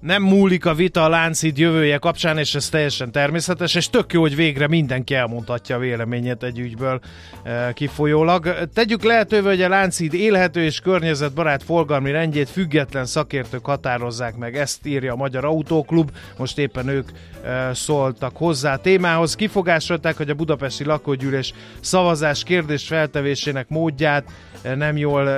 Nem 0.00 0.22
múlik 0.22 0.66
a 0.66 0.74
vita 0.74 1.04
a 1.04 1.08
Láncid 1.08 1.58
jövője 1.58 1.98
kapcsán, 1.98 2.38
és 2.38 2.54
ez 2.54 2.68
teljesen 2.68 3.12
természetes, 3.12 3.74
és 3.74 3.88
tök 3.88 4.12
jó, 4.12 4.20
hogy 4.20 4.36
végre 4.36 4.68
mindenki 4.68 5.14
elmondhatja 5.14 5.76
a 5.76 5.78
véleményét 5.78 6.42
egy 6.42 6.58
ügyből 6.58 7.00
e, 7.42 7.72
kifolyólag. 7.72 8.68
Tegyük 8.74 9.02
lehetővé, 9.02 9.48
hogy 9.48 9.62
a 9.62 9.68
Láncid 9.68 10.14
élhető 10.14 10.62
és 10.62 10.80
környezetbarát 10.80 11.62
forgalmi 11.62 12.10
rendjét 12.10 12.48
független 12.48 13.06
szakértők 13.06 13.64
határozzák 13.64 14.36
meg. 14.36 14.56
Ezt 14.56 14.86
írja 14.86 15.12
a 15.12 15.16
Magyar 15.16 15.44
Autóklub, 15.44 16.10
most 16.36 16.58
éppen 16.58 16.88
ők 16.88 17.08
e, 17.44 17.74
szóltak 17.74 18.36
hozzá 18.36 18.74
a 18.74 18.80
témához. 18.80 19.34
Kifogásolták, 19.34 20.16
hogy 20.16 20.30
a 20.30 20.34
budapesti 20.34 20.84
lakógyűlés 20.84 21.52
szavazás 21.80 22.42
kérdés 22.42 22.86
feltevésének 22.86 23.68
módját 23.68 24.24
nem 24.62 24.96
jól 24.96 25.28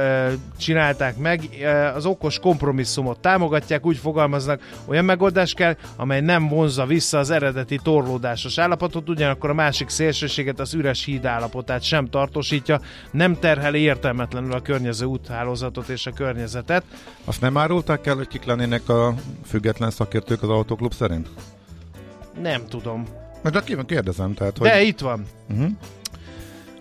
csinálták 0.59 1.17
meg. 1.17 1.49
Az 1.95 2.07
okos 2.07 2.39
kompromisszumot 2.39 3.19
támogatják, 3.19 3.87
úgy 3.87 3.97
fogalmaznak. 3.97 4.61
Olyan 4.85 5.05
megoldás 5.05 5.53
kell, 5.53 5.77
amely 5.97 6.21
nem 6.21 6.49
vonza 6.49 6.87
vissza 6.87 7.19
az 7.19 7.31
eredeti 7.31 7.79
torlódásos 7.83 8.59
állapotot, 8.59 9.09
ugyanakkor 9.09 9.51
a 9.51 9.55
másik 9.55 9.89
szélsőséget, 9.89 10.61
az 10.61 10.75
üres 10.75 11.05
híd 11.05 11.25
állapotát 11.27 11.83
sem 11.83 12.07
tartósítja, 12.07 12.81
nem 13.11 13.39
terheli 13.39 13.81
értelmetlenül 13.81 14.53
a 14.53 14.63
környező 14.63 15.05
úthálózatot 15.07 15.89
és 15.89 16.07
a 16.07 16.13
környezetet. 16.13 16.85
Azt 17.25 17.41
nem 17.41 17.57
árulták 17.57 18.07
el, 18.07 18.15
hogy 18.15 18.29
kik 18.29 18.45
lennének 18.45 18.89
a 18.89 19.15
független 19.47 19.91
szakértők 19.91 20.43
az 20.43 20.49
autóklub 20.49 20.93
szerint? 20.93 21.29
Nem 22.43 22.67
tudom. 22.69 23.07
De 23.43 23.63
kérdezem, 23.87 24.35
tehát, 24.35 24.59
hogy... 24.59 24.69
De 24.69 24.83
itt 24.83 25.01
van. 25.01 25.27
Uh-huh 25.51 25.71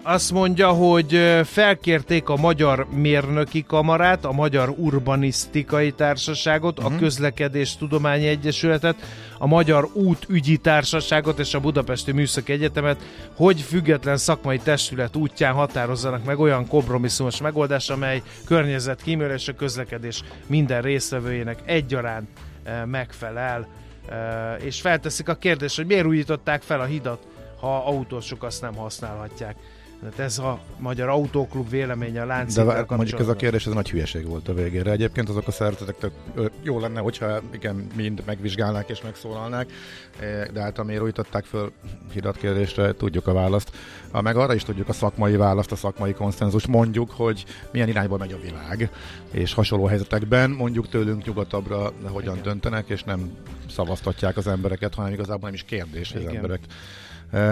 azt 0.04 0.32
mondja, 0.32 0.70
hogy 0.70 1.42
felkérték 1.44 2.30
a 2.30 2.36
Magyar 2.36 2.88
Mérnöki 2.90 3.64
Kamarát, 3.68 4.26
a 4.26 4.32
Magyar 4.32 4.70
Urbanisztikai 4.70 5.92
Társaságot, 5.92 6.78
uh-huh. 6.78 6.92
a 6.92 6.96
mhm. 6.96 7.04
Közlekedés 7.04 7.78
Tudományi 7.78 8.28
Egyesületet, 8.28 8.96
a 9.38 9.48
Magyar 9.48 9.90
Útügyi 9.94 10.58
Társaságot 10.58 11.40
és 11.40 11.54
a 11.54 11.60
Budapesti 11.60 12.12
Műszaki 12.12 12.52
Egyetemet, 12.52 13.02
hogy 13.36 13.62
független 13.62 14.18
szakmai 14.18 14.58
testület 14.58 15.16
útján 15.16 15.54
határozzanak 15.54 16.24
meg 16.24 16.40
olyan 16.40 16.68
kompromisszumos 16.68 17.42
megoldás, 17.42 17.90
amely 17.90 18.22
környezetkímélő 18.46 19.34
és 19.34 19.48
a 19.48 19.54
közlekedés 19.54 20.24
minden 20.48 20.82
résztvevőjének 20.82 21.60
egyaránt 21.66 22.28
megfelel. 22.86 23.68
És 24.60 24.82
felteszik 24.82 25.30
a 25.30 25.36
kérdést, 25.36 25.76
hogy 25.76 25.86
miért 25.86 26.06
újították 26.06 26.62
fel 26.62 26.80
a 26.80 26.86
hidat, 26.86 27.28
ha 27.60 27.86
autósok 27.86 28.44
azt 28.44 28.62
nem 28.62 28.76
használhatják. 28.76 29.56
Tehát 30.02 30.20
ez 30.20 30.38
a 30.38 30.60
Magyar 30.78 31.10
Autóklub 31.10 31.70
véleménye 31.70 32.22
a 32.22 32.26
lánc. 32.26 32.54
De 32.54 32.86
mondjuk 32.88 33.20
ez 33.20 33.28
a 33.28 33.36
kérdés, 33.36 33.66
ez 33.66 33.74
nagy 33.74 33.90
hülyeség 33.90 34.28
volt 34.28 34.48
a 34.48 34.54
végére. 34.54 34.92
Egyébként 34.92 35.30
azok 35.30 35.48
a 35.48 35.52
szervezetek 35.52 35.96
tök 35.98 36.52
jó 36.62 36.80
lenne, 36.80 37.00
hogyha 37.00 37.42
igen, 37.52 37.88
mind 37.96 38.24
megvizsgálnák 38.26 38.90
és 38.90 39.02
megszólalnák, 39.02 39.72
de 40.54 40.62
hát 40.62 40.80
amiért 40.80 41.02
újtották 41.02 41.46
föl 41.46 41.72
hidat 42.14 42.38
kérdésre, 42.38 42.94
tudjuk 42.94 43.28
a 43.28 43.34
választ. 43.34 43.72
A, 44.12 44.22
meg 44.22 44.36
arra 44.36 44.54
is 44.54 44.64
tudjuk 44.64 44.90
a 44.90 44.94
szakmai 44.94 45.36
választ, 45.36 45.72
a 45.72 45.76
szakmai 45.76 46.14
konszenzus. 46.14 46.68
Mondjuk, 46.68 47.12
hogy 47.12 47.46
milyen 47.72 47.88
irányba 47.88 48.18
megy 48.18 48.32
a 48.32 48.40
világ, 48.40 48.90
és 49.32 49.54
hasonló 49.54 49.86
helyzetekben 49.86 50.50
mondjuk 50.50 50.90
tőlünk 50.90 51.26
nyugatabbra 51.26 51.92
hogyan 52.04 52.34
igen. 52.34 52.44
döntenek, 52.44 52.90
és 52.90 53.04
nem 53.04 53.32
szavaztatják 53.70 54.38
az 54.38 54.48
embereket, 54.48 54.94
hanem 54.94 55.14
igazából 55.14 55.44
nem 55.44 55.54
is 55.54 55.64
kérdés, 55.64 56.12
hogy 56.12 56.26
az 56.26 56.34
emberek 56.34 56.60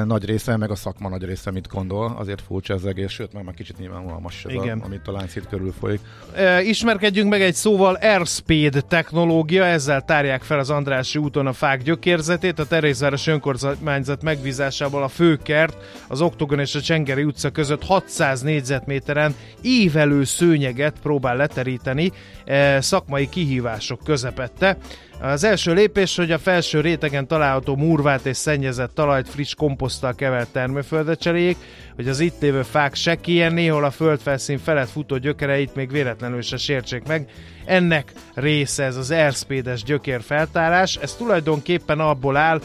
nagy 0.06 0.26
része, 0.26 0.58
meg 0.58 0.72
a 0.72 0.76
szakma 0.76 1.10
nagy 1.10 1.24
része 1.24 1.52
mit 1.52 1.68
gondol, 1.68 2.16
azért 2.18 2.42
furcsa 2.42 2.74
ez 2.74 2.84
egész, 2.84 3.12
sőt, 3.12 3.34
meg 3.34 3.44
már 3.44 3.54
kicsit 3.54 3.78
nyilvánvalmas 3.78 4.46
ez, 4.46 4.54
a, 4.54 4.78
amit 4.82 5.08
a 5.08 5.12
láncít 5.12 5.48
körül 5.48 5.74
folyik. 5.80 6.00
E, 6.34 6.62
ismerkedjünk 6.62 7.30
meg 7.30 7.42
egy 7.42 7.54
szóval 7.54 7.94
Airspeed 7.94 8.86
technológia, 8.88 9.66
ezzel 9.66 10.02
tárják 10.02 10.44
fel 10.44 10.60
az 10.60 10.70
Andrássy 10.70 11.20
úton 11.20 11.48
a 11.48 11.54
fák 11.54 11.82
gyökérzetét, 11.82 12.60
a 12.60 12.66
Terézváros 12.66 13.28
önkormányzat 13.28 14.24
megbízásából 14.24 15.04
a 15.04 15.08
főkert, 15.08 15.78
az 16.08 16.22
Oktogon 16.22 16.60
és 16.60 16.76
a 16.76 16.82
Csengeri 16.82 17.24
utca 17.24 17.50
között 17.50 17.84
600 17.84 18.42
négyzetméteren 18.42 19.36
évelő 19.62 20.24
szőnyeget 20.24 21.00
próbál 21.02 21.36
leteríteni 21.36 22.12
e, 22.46 22.82
szakmai 22.82 23.30
kihívások 23.30 24.04
közepette. 24.04 24.78
Az 25.22 25.44
első 25.44 25.74
lépés, 25.74 26.16
hogy 26.16 26.32
a 26.32 26.38
felső 26.38 26.82
rétegen 26.82 27.28
található 27.28 27.76
murvát 27.76 28.26
és 28.26 28.38
szennyezett 28.38 28.94
talajt 28.94 29.30
friss 29.30 29.54
komposzttal 29.54 30.16
kevert 30.16 30.50
termőföldet 30.50 31.20
cseréljék, 31.20 31.58
hogy 31.96 32.08
az 32.08 32.20
itt 32.20 32.42
lévő 32.42 32.62
fák 32.62 32.96
se 32.96 33.16
kijön, 33.16 33.54
néhol 33.54 33.84
a 33.84 33.92
földfelszín 33.92 34.58
felett 34.58 34.90
futó 34.90 35.18
gyökereit 35.18 35.76
még 35.76 35.92
véletlenül 35.92 36.42
se 36.42 36.58
sértsék 36.58 37.08
meg. 37.08 37.30
Ennek 37.66 38.12
része 38.34 38.84
ez 38.84 38.96
az 38.96 39.12
erszpédes 39.12 39.84
gyökérfeltárás. 39.84 40.96
Ez 40.96 41.14
tulajdonképpen 41.14 42.00
abból 42.00 42.38
áll, 42.38 42.62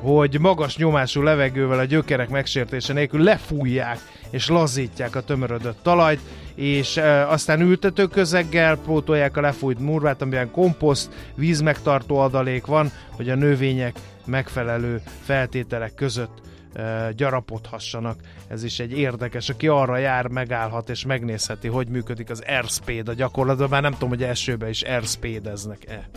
hogy 0.00 0.40
magas 0.40 0.76
nyomású 0.76 1.22
levegővel 1.22 1.78
a 1.78 1.84
gyökerek 1.84 2.28
megsértése 2.28 2.92
nélkül 2.92 3.22
lefújják 3.22 3.98
és 4.30 4.48
lazítják 4.48 5.16
a 5.16 5.20
tömörödött 5.20 5.78
talajt, 5.82 6.20
és 6.54 6.96
e, 6.96 7.28
aztán 7.28 7.60
ültetőközeggel 7.60 8.76
pótolják 8.76 9.36
a 9.36 9.40
lefújt 9.40 9.78
murvát, 9.78 10.22
amiben 10.22 10.50
komposzt, 10.50 11.10
vízmegtartó 11.34 12.18
adalék 12.18 12.66
van, 12.66 12.90
hogy 13.10 13.30
a 13.30 13.34
növények 13.34 13.96
megfelelő 14.24 15.02
feltételek 15.22 15.94
között 15.94 16.40
e, 16.72 17.12
gyarapodhassanak. 17.16 18.20
Ez 18.48 18.64
is 18.64 18.78
egy 18.80 18.98
érdekes, 18.98 19.48
aki 19.48 19.68
arra 19.68 19.96
jár, 19.96 20.26
megállhat 20.26 20.90
és 20.90 21.04
megnézheti, 21.04 21.68
hogy 21.68 21.88
működik 21.88 22.30
az 22.30 22.42
airspeed 22.46 23.08
a 23.08 23.14
gyakorlatban, 23.14 23.68
már 23.68 23.82
nem 23.82 23.92
tudom, 23.92 24.08
hogy 24.08 24.22
elsőben 24.22 24.68
is 24.68 24.82
airspeedeznek-e. 24.82 26.08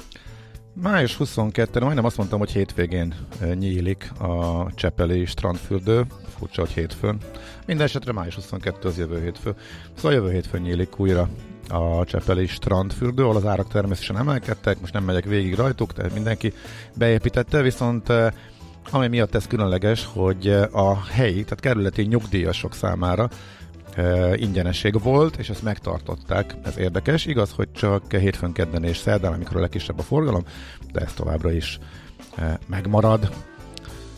Május 0.74 1.16
22 1.16 1.80
majdnem 1.80 2.06
azt 2.06 2.18
mondtam, 2.18 2.40
hogy 2.40 2.52
hétvégén 2.52 3.16
nyílik 3.54 4.12
a 4.20 4.66
Csepeli 4.76 5.26
strandfürdő, 5.26 6.06
furcsa, 6.38 6.62
hogy 6.62 6.72
hétfőn. 6.72 7.18
Minden 7.66 7.86
esetre 7.86 8.12
május 8.12 8.36
22 8.36 8.88
az 8.88 8.98
jövő 8.98 9.22
hétfő. 9.22 9.56
Szóval 9.96 10.14
jövő 10.14 10.32
hétfőn 10.32 10.62
nyílik 10.62 11.00
újra 11.00 11.30
a 11.70 12.06
Csepeli 12.06 12.48
strandfürdő, 12.48 13.24
ahol 13.24 13.36
az 13.36 13.46
árak 13.46 13.68
természetesen 13.68 14.18
emelkedtek, 14.18 14.80
most 14.80 14.94
nem 14.94 15.04
megyek 15.04 15.26
végig 15.26 15.56
rajtuk, 15.56 15.94
tehát 15.94 16.14
mindenki 16.14 16.54
beépítette, 16.96 17.62
viszont 17.62 18.14
ami 18.92 19.08
miatt 19.08 19.36
ez 19.36 19.48
különleges, 19.48 20.10
hogy 20.14 20.48
a 20.72 21.04
helyi, 21.04 21.44
tehát 21.44 21.60
kerületi 21.60 22.02
nyugdíjasok 22.02 22.74
számára 22.74 23.30
e, 23.96 24.36
ingyenesség 24.36 25.02
volt, 25.02 25.36
és 25.36 25.50
ezt 25.50 25.64
megtartották. 25.64 26.56
Ez 26.64 26.78
érdekes. 26.78 27.26
Igaz, 27.26 27.52
hogy 27.52 27.72
csak 27.72 28.12
hétfőn, 28.12 28.52
kedden 28.52 28.84
és 28.84 28.98
szerdán, 28.98 29.34
amikor 29.34 29.58
a 29.58 29.60
legkisebb 29.60 30.00
a 30.00 30.04
forgalom, 30.04 30.44
de 30.92 31.00
ez 31.00 31.14
továbbra 31.14 31.52
is 31.52 31.80
e, 32.36 32.60
megmarad 32.66 33.32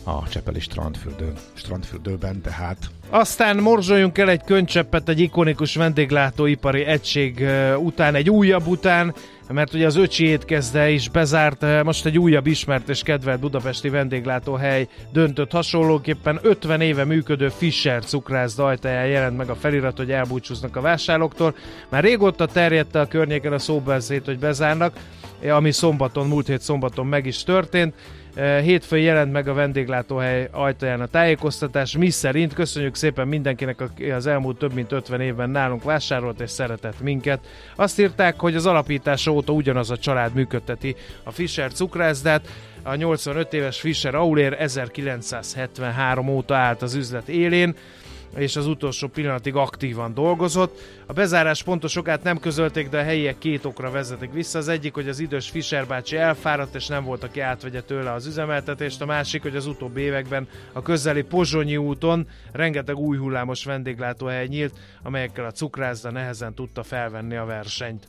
a 0.04 0.28
Csepeli 0.28 0.60
strandfürdő, 0.60 1.32
strandfürdőben, 1.54 2.40
tehát. 2.40 2.78
Aztán 3.10 3.56
morzsoljunk 3.56 4.18
el 4.18 4.28
egy 4.28 4.42
könycseppet 4.44 5.08
egy 5.08 5.20
ikonikus 5.20 5.74
vendéglátóipari 5.74 6.84
egység 6.84 7.46
után, 7.78 8.14
egy 8.14 8.30
újabb 8.30 8.66
után, 8.66 9.14
mert 9.48 9.74
ugye 9.74 9.86
az 9.86 9.96
öcsi 9.96 10.26
étkezde 10.26 10.90
is 10.90 11.08
bezárt, 11.08 11.84
most 11.84 12.06
egy 12.06 12.18
újabb 12.18 12.46
ismert 12.46 12.88
és 12.88 13.02
kedvelt 13.02 13.40
budapesti 13.40 13.88
vendéglátóhely 13.88 14.88
döntött 15.12 15.52
hasonlóképpen 15.52 16.38
50 16.42 16.80
éve 16.80 17.04
működő 17.04 17.48
Fischer 17.48 18.04
cukrászda 18.04 18.64
ajtaján 18.64 19.06
jelent 19.06 19.36
meg 19.36 19.50
a 19.50 19.54
felirat, 19.54 19.96
hogy 19.96 20.10
elbúcsúznak 20.10 20.76
a 20.76 20.80
vásárlóktól. 20.80 21.54
Már 21.88 22.02
régóta 22.02 22.46
terjedt 22.46 22.94
a 22.94 23.08
környéken 23.08 23.52
a 23.52 23.58
szóbeszéd, 23.58 24.24
hogy 24.24 24.38
bezárnak, 24.38 24.96
ami 25.48 25.72
szombaton, 25.72 26.26
múlt 26.26 26.46
hét 26.46 26.60
szombaton 26.60 27.06
meg 27.06 27.26
is 27.26 27.42
történt. 27.42 27.94
Hétfőn 28.36 29.00
jelent 29.00 29.32
meg 29.32 29.48
a 29.48 29.54
vendéglátóhely 29.54 30.48
ajtaján 30.50 31.00
a 31.00 31.06
tájékoztatás, 31.06 31.96
mi 31.96 32.10
szerint 32.10 32.54
köszönjük 32.54 32.94
szépen 32.94 33.28
mindenkinek, 33.28 33.80
aki 33.80 34.10
az 34.10 34.26
elmúlt 34.26 34.58
több 34.58 34.72
mint 34.72 34.92
50 34.92 35.20
évben 35.20 35.50
nálunk 35.50 35.82
vásárolt 35.82 36.40
és 36.40 36.50
szeretett 36.50 37.00
minket. 37.00 37.40
Azt 37.76 38.00
írták, 38.00 38.40
hogy 38.40 38.54
az 38.54 38.66
alapítása 38.66 39.30
óta 39.30 39.52
ugyanaz 39.52 39.90
a 39.90 39.96
család 39.96 40.34
működteti 40.34 40.96
a 41.22 41.30
Fischer 41.30 41.72
cukrászdát, 41.72 42.48
a 42.82 42.94
85 42.94 43.52
éves 43.52 43.80
Fischer 43.80 44.14
Aulér 44.14 44.56
1973 44.58 46.28
óta 46.28 46.54
állt 46.54 46.82
az 46.82 46.94
üzlet 46.94 47.28
élén, 47.28 47.74
és 48.36 48.56
az 48.56 48.66
utolsó 48.66 49.08
pillanatig 49.08 49.54
aktívan 49.54 50.14
dolgozott. 50.14 50.80
A 51.06 51.12
bezárás 51.12 51.62
pontos 51.62 51.96
okát 51.96 52.22
nem 52.22 52.38
közölték, 52.38 52.88
de 52.88 52.98
a 52.98 53.02
helyiek 53.02 53.38
két 53.38 53.64
okra 53.64 53.90
vezetik 53.90 54.32
vissza. 54.32 54.58
Az 54.58 54.68
egyik, 54.68 54.94
hogy 54.94 55.08
az 55.08 55.18
idős 55.18 55.50
Fischer 55.50 55.86
bácsi 55.86 56.16
elfáradt, 56.16 56.74
és 56.74 56.86
nem 56.86 57.04
volt, 57.04 57.24
aki 57.24 57.40
átvegye 57.40 57.82
tőle 57.82 58.12
az 58.12 58.26
üzemeltetést. 58.26 59.00
A 59.00 59.06
másik, 59.06 59.42
hogy 59.42 59.56
az 59.56 59.66
utóbbi 59.66 60.00
években 60.00 60.48
a 60.72 60.82
közeli 60.82 61.22
Pozsonyi 61.22 61.76
úton 61.76 62.28
rengeteg 62.52 62.96
új 62.96 63.16
hullámos 63.18 63.64
vendéglátóhely 63.64 64.46
nyílt, 64.46 64.78
amelyekkel 65.02 65.44
a 65.44 65.50
cukrászda 65.50 66.10
nehezen 66.10 66.54
tudta 66.54 66.82
felvenni 66.82 67.36
a 67.36 67.44
versenyt. 67.44 68.08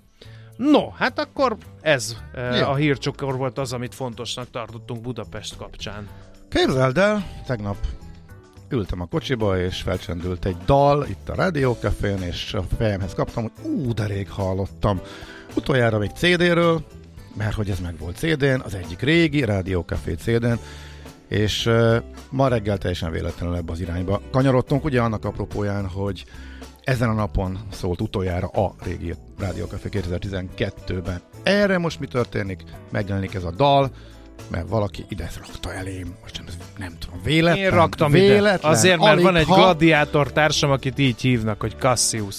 No, 0.57 0.89
hát 0.89 1.19
akkor 1.19 1.57
ez 1.81 2.17
ja. 2.33 2.69
a 2.69 2.75
hírcsokor 2.75 3.37
volt 3.37 3.57
az, 3.57 3.73
amit 3.73 3.95
fontosnak 3.95 4.49
tartottunk 4.51 5.01
Budapest 5.01 5.57
kapcsán. 5.57 6.07
Képzeld 6.49 6.97
el, 6.97 7.23
tegnap 7.45 7.77
ültem 8.75 9.01
a 9.01 9.05
kocsiba, 9.05 9.59
és 9.59 9.81
felcsendült 9.81 10.45
egy 10.45 10.57
dal 10.65 11.05
itt 11.09 11.29
a 11.29 11.35
rádiókafén, 11.35 12.21
és 12.21 12.53
a 12.53 12.63
fejemhez 12.77 13.13
kaptam, 13.13 13.43
hogy 13.43 13.71
ú, 13.71 13.93
de 13.93 14.05
rég 14.05 14.29
hallottam. 14.29 14.99
Utoljára 15.55 15.97
még 15.97 16.11
CD-ről, 16.15 16.85
mert 17.37 17.55
hogy 17.55 17.69
ez 17.69 17.79
meg 17.79 17.97
volt 17.97 18.17
CD-n, 18.17 18.61
az 18.63 18.75
egyik 18.75 18.99
régi 18.99 19.45
rádiókafé 19.45 20.13
CD-n, 20.13 20.59
és 21.27 21.65
uh, 21.65 21.95
ma 22.29 22.47
reggel 22.47 22.77
teljesen 22.77 23.11
véletlenül 23.11 23.55
ebbe 23.55 23.71
az 23.71 23.79
irányba 23.79 24.21
kanyarodtunk, 24.31 24.83
ugye 24.83 25.01
annak 25.01 25.25
apropóján, 25.25 25.87
hogy 25.87 26.25
ezen 26.83 27.09
a 27.09 27.13
napon 27.13 27.59
szólt 27.71 28.01
utoljára 28.01 28.47
a 28.47 28.75
régi 28.83 29.13
Rádiókafé 29.37 29.89
2012-ben. 29.91 31.21
Erre 31.43 31.77
most 31.77 31.99
mi 31.99 32.07
történik? 32.07 32.63
Megjelenik 32.91 33.33
ez 33.33 33.43
a 33.43 33.51
dal, 33.51 33.91
mert 34.47 34.69
valaki 34.69 35.05
ide 35.09 35.29
rakta 35.37 35.73
elém, 35.73 36.15
most 36.21 36.37
nem, 36.37 36.45
nem 36.77 36.97
tudom, 36.99 37.21
véletlen. 37.23 37.63
Én 37.63 37.69
raktam 37.69 38.11
véletlen, 38.11 38.57
ide. 38.57 38.67
Azért, 38.67 38.99
mert 38.99 39.21
van 39.21 39.35
egy 39.35 39.45
ha... 39.45 39.55
gladiátor 39.55 40.31
társam, 40.31 40.71
akit 40.71 40.99
így 40.99 41.21
hívnak, 41.21 41.61
hogy 41.61 41.75
Cassius. 41.79 42.35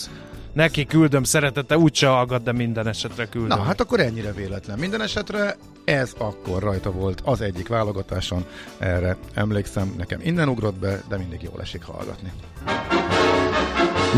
Neki 0.53 0.87
küldöm 0.87 1.25
szeretete, 1.25 1.79
úgyse 1.79 2.07
hallgat, 2.07 2.43
de 2.43 2.53
minden 2.53 2.87
esetre 2.87 3.25
küldöm. 3.25 3.59
Na, 3.59 3.65
hát 3.65 3.81
akkor 3.81 4.01
ennyire 4.01 4.33
véletlen. 4.33 4.79
Minden 4.79 5.03
esetre 5.03 5.57
ez 5.85 6.13
akkor 6.19 6.63
rajta 6.63 6.91
volt 6.91 7.21
az 7.25 7.41
egyik 7.41 7.69
válogatáson, 7.69 8.45
erre 8.79 9.17
emlékszem, 9.35 9.95
nekem 9.99 10.21
innen 10.23 10.49
ugrott 10.49 10.79
be, 10.79 11.03
de 11.09 11.17
mindig 11.17 11.43
jól 11.43 11.61
esik 11.61 11.83
hallgatni. 11.83 12.33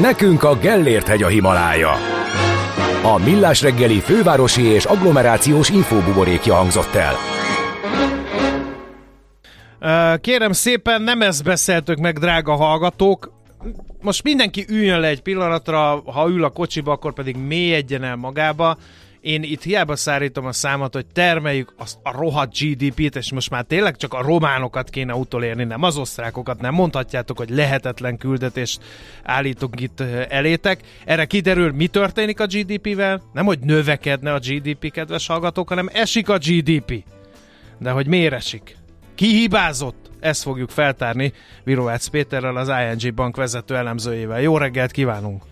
Nekünk 0.01 0.43
a 0.43 0.57
Gellért 0.57 1.07
hegy 1.07 1.23
a 1.23 1.29
Himalája. 1.29 1.93
A 3.03 3.19
Millás 3.19 3.62
reggeli 3.62 4.01
fővárosi 4.01 4.62
és 4.62 4.85
agglomerációs 4.85 5.69
infóbuborékja 5.69 6.55
hangzott 6.55 6.95
el. 6.95 7.14
Kérem 10.21 10.53
szépen, 10.53 11.03
nem 11.03 11.23
ezt 11.23 11.45
beszéltük 11.45 11.99
meg, 11.99 12.19
drága 12.19 12.55
hallgatók. 12.55 13.33
Most 14.01 14.23
mindenki 14.23 14.64
üljön 14.69 15.01
le 15.01 15.09
egy 15.09 15.23
pillanatra, 15.23 16.03
ha 16.05 16.29
ül 16.29 16.45
a 16.45 16.51
kocsiba, 16.51 16.93
akkor 16.93 17.12
pedig 17.12 17.37
mélyedjen 17.37 18.05
el 18.05 18.17
magába 18.17 18.77
én 19.21 19.43
itt 19.43 19.62
hiába 19.62 19.97
szárítom 19.97 20.47
a 20.47 20.53
számot, 20.53 20.95
hogy 20.95 21.07
termeljük 21.07 21.75
azt 21.77 21.99
a 22.03 22.12
rohadt 22.12 22.59
GDP-t, 22.59 23.17
és 23.17 23.33
most 23.33 23.51
már 23.51 23.64
tényleg 23.64 23.97
csak 23.97 24.14
a 24.14 24.23
románokat 24.23 24.91
kéne 24.91 25.14
utolérni, 25.14 25.64
nem 25.64 25.83
az 25.83 25.97
osztrákokat, 25.97 26.61
nem 26.61 26.75
mondhatjátok, 26.75 27.38
hogy 27.38 27.51
lehetetlen 27.51 28.17
küldetést 28.17 28.81
állítunk 29.23 29.81
itt 29.81 30.01
elétek. 30.29 30.81
Erre 31.05 31.25
kiderül, 31.25 31.73
mi 31.73 31.87
történik 31.87 32.41
a 32.41 32.47
GDP-vel? 32.47 33.23
Nem, 33.33 33.45
hogy 33.45 33.59
növekedne 33.59 34.33
a 34.33 34.38
GDP, 34.38 34.91
kedves 34.91 35.27
hallgatók, 35.27 35.69
hanem 35.69 35.88
esik 35.93 36.29
a 36.29 36.38
GDP. 36.38 37.05
De 37.79 37.91
hogy 37.91 38.07
miért 38.07 38.33
esik? 38.33 38.78
Ki 39.18 39.26
hibázott? 39.26 40.11
Ezt 40.20 40.42
fogjuk 40.42 40.70
feltárni 40.70 41.33
Virovácz 41.64 42.07
Péterrel, 42.07 42.57
az 42.57 42.68
ING 42.68 43.14
bank 43.14 43.37
vezető 43.37 43.76
elemzőjével. 43.76 44.40
Jó 44.40 44.59
reggelt 44.59 44.90
kívánunk! 44.90 45.42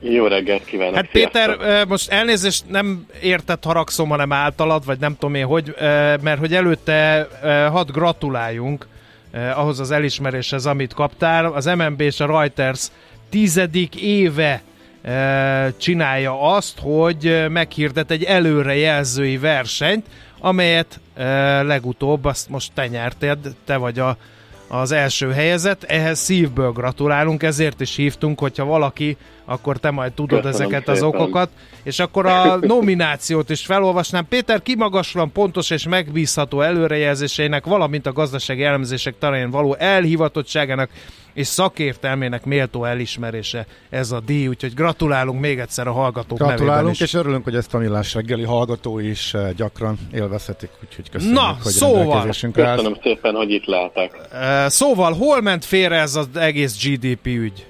Jó 0.00 0.26
reggelt 0.26 0.64
kívánok! 0.64 0.94
Hát 0.94 1.10
Péter, 1.10 1.58
most 1.88 2.10
elnézést 2.10 2.64
nem 2.68 3.06
értett 3.22 3.64
haragszom, 3.64 4.08
hanem 4.08 4.32
általad, 4.32 4.84
vagy 4.84 4.98
nem 4.98 5.16
tudom 5.18 5.34
én 5.34 5.44
hogy, 5.44 5.74
mert 6.22 6.38
hogy 6.38 6.54
előtte 6.54 7.28
hadd 7.70 7.92
gratuláljunk 7.92 8.86
ahhoz 9.32 9.80
az 9.80 9.90
elismeréshez, 9.90 10.66
amit 10.66 10.94
kaptál. 10.94 11.46
Az 11.46 11.64
MNB 11.64 12.00
és 12.00 12.20
a 12.20 12.26
Reuters 12.26 12.88
tizedik 13.30 13.96
éve 14.02 14.62
csinálja 15.76 16.40
azt, 16.40 16.78
hogy 16.80 17.46
meghirdet 17.48 18.10
egy 18.10 18.24
előrejelzői 18.24 19.38
versenyt, 19.38 20.06
amelyet 20.40 21.00
legutóbb, 21.62 22.24
azt 22.24 22.48
most 22.48 22.72
te 22.74 22.86
nyerted, 22.86 23.38
te 23.64 23.76
vagy 23.76 23.98
a 23.98 24.16
az 24.68 24.92
első 24.92 25.32
helyezett. 25.32 25.84
Ehhez 25.84 26.18
szívből 26.18 26.70
gratulálunk, 26.72 27.42
ezért 27.42 27.80
is 27.80 27.96
hívtunk, 27.96 28.40
hogyha 28.40 28.64
valaki, 28.64 29.16
akkor 29.46 29.76
te 29.76 29.90
majd 29.90 30.12
tudod 30.12 30.42
Köszönöm 30.42 30.60
ezeket 30.60 30.78
szépen. 30.78 30.94
az 30.94 31.02
okokat. 31.02 31.50
És 31.82 31.98
akkor 31.98 32.26
a 32.26 32.56
nominációt 32.74 33.50
is 33.50 33.66
felolvasnám. 33.66 34.28
Péter 34.28 34.62
kimagaslan 34.62 35.32
pontos 35.32 35.70
és 35.70 35.88
megbízható 35.88 36.60
előrejelzéseinek, 36.60 37.64
valamint 37.64 38.06
a 38.06 38.12
gazdasági 38.12 38.62
elemzések 38.62 39.18
terén 39.18 39.50
való 39.50 39.74
elhivatottságának 39.74 40.90
és 41.36 41.46
szakértelmének 41.46 42.44
méltó 42.44 42.84
elismerése 42.84 43.66
ez 43.90 44.12
a 44.12 44.20
díj, 44.20 44.46
úgyhogy 44.46 44.74
gratulálunk 44.74 45.40
még 45.40 45.58
egyszer 45.58 45.86
a 45.86 45.92
hallgatók 45.92 46.38
Gratulálunk, 46.38 46.94
is. 46.94 47.00
és 47.00 47.14
örülünk, 47.14 47.44
hogy 47.44 47.54
ezt 47.54 47.74
a 47.74 47.78
millás 47.78 48.14
reggeli 48.14 48.42
hallgató 48.42 48.98
is 48.98 49.34
eh, 49.34 49.50
gyakran 49.56 49.98
élvezhetik, 50.14 50.70
úgyhogy 50.84 51.10
köszönjük, 51.10 51.38
Na, 51.38 51.56
hogy 51.62 51.72
szóval. 51.72 52.26
Köszönöm 52.52 52.96
szépen, 53.02 53.34
hogy 53.34 53.50
itt 53.50 53.64
lehetek. 53.64 54.28
Uh, 54.32 54.66
szóval, 54.66 55.12
hol 55.12 55.40
ment 55.40 55.64
félre 55.64 55.96
ez 55.96 56.14
az 56.14 56.28
egész 56.34 56.84
GDP 56.84 57.26
ügy? 57.26 57.66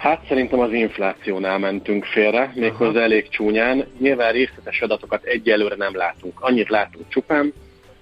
Hát 0.00 0.24
szerintem 0.28 0.60
az 0.60 0.72
inflációnál 0.72 1.58
mentünk 1.58 2.04
félre, 2.04 2.52
méghozzá 2.54 3.00
elég 3.00 3.28
csúnyán. 3.28 3.84
Nyilván 3.98 4.32
részletes 4.32 4.80
adatokat 4.80 5.24
egyelőre 5.24 5.74
nem 5.76 5.96
látunk. 5.96 6.40
Annyit 6.40 6.68
látunk 6.68 7.08
csupán, 7.08 7.52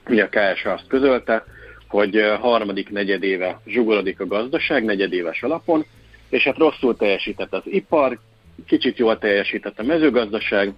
hogy 0.04 0.18
a 0.20 0.28
KSA 0.28 0.72
azt 0.72 0.87
közölte, 0.88 1.44
hogy 1.88 2.20
harmadik 2.40 2.90
negyedéve 2.90 3.61
zsugorodik 3.66 4.20
a 4.20 4.26
gazdaság, 4.26 4.84
negyedéves 4.84 5.42
alapon, 5.42 5.84
és 6.28 6.44
hát 6.44 6.56
rosszul 6.56 6.96
teljesített 6.96 7.52
az 7.52 7.62
ipar, 7.64 8.18
kicsit 8.66 8.98
jól 8.98 9.18
teljesített 9.18 9.78
a 9.78 9.82
mezőgazdaság, 9.82 10.72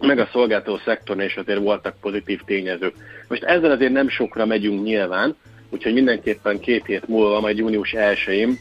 meg 0.00 0.18
a 0.18 0.28
szolgáltató 0.32 0.78
szektorn 0.84 1.20
és 1.20 1.36
azért 1.36 1.58
voltak 1.58 1.96
pozitív 2.00 2.40
tényezők. 2.44 2.94
Most 3.28 3.42
ezzel 3.42 3.70
azért 3.70 3.92
nem 3.92 4.08
sokra 4.08 4.46
megyünk 4.46 4.82
nyilván, 4.82 5.36
úgyhogy 5.70 5.92
mindenképpen 5.92 6.60
két 6.60 6.86
hét 6.86 7.08
múlva, 7.08 7.40
majd 7.40 7.58
június 7.58 7.94
1-én 7.96 8.58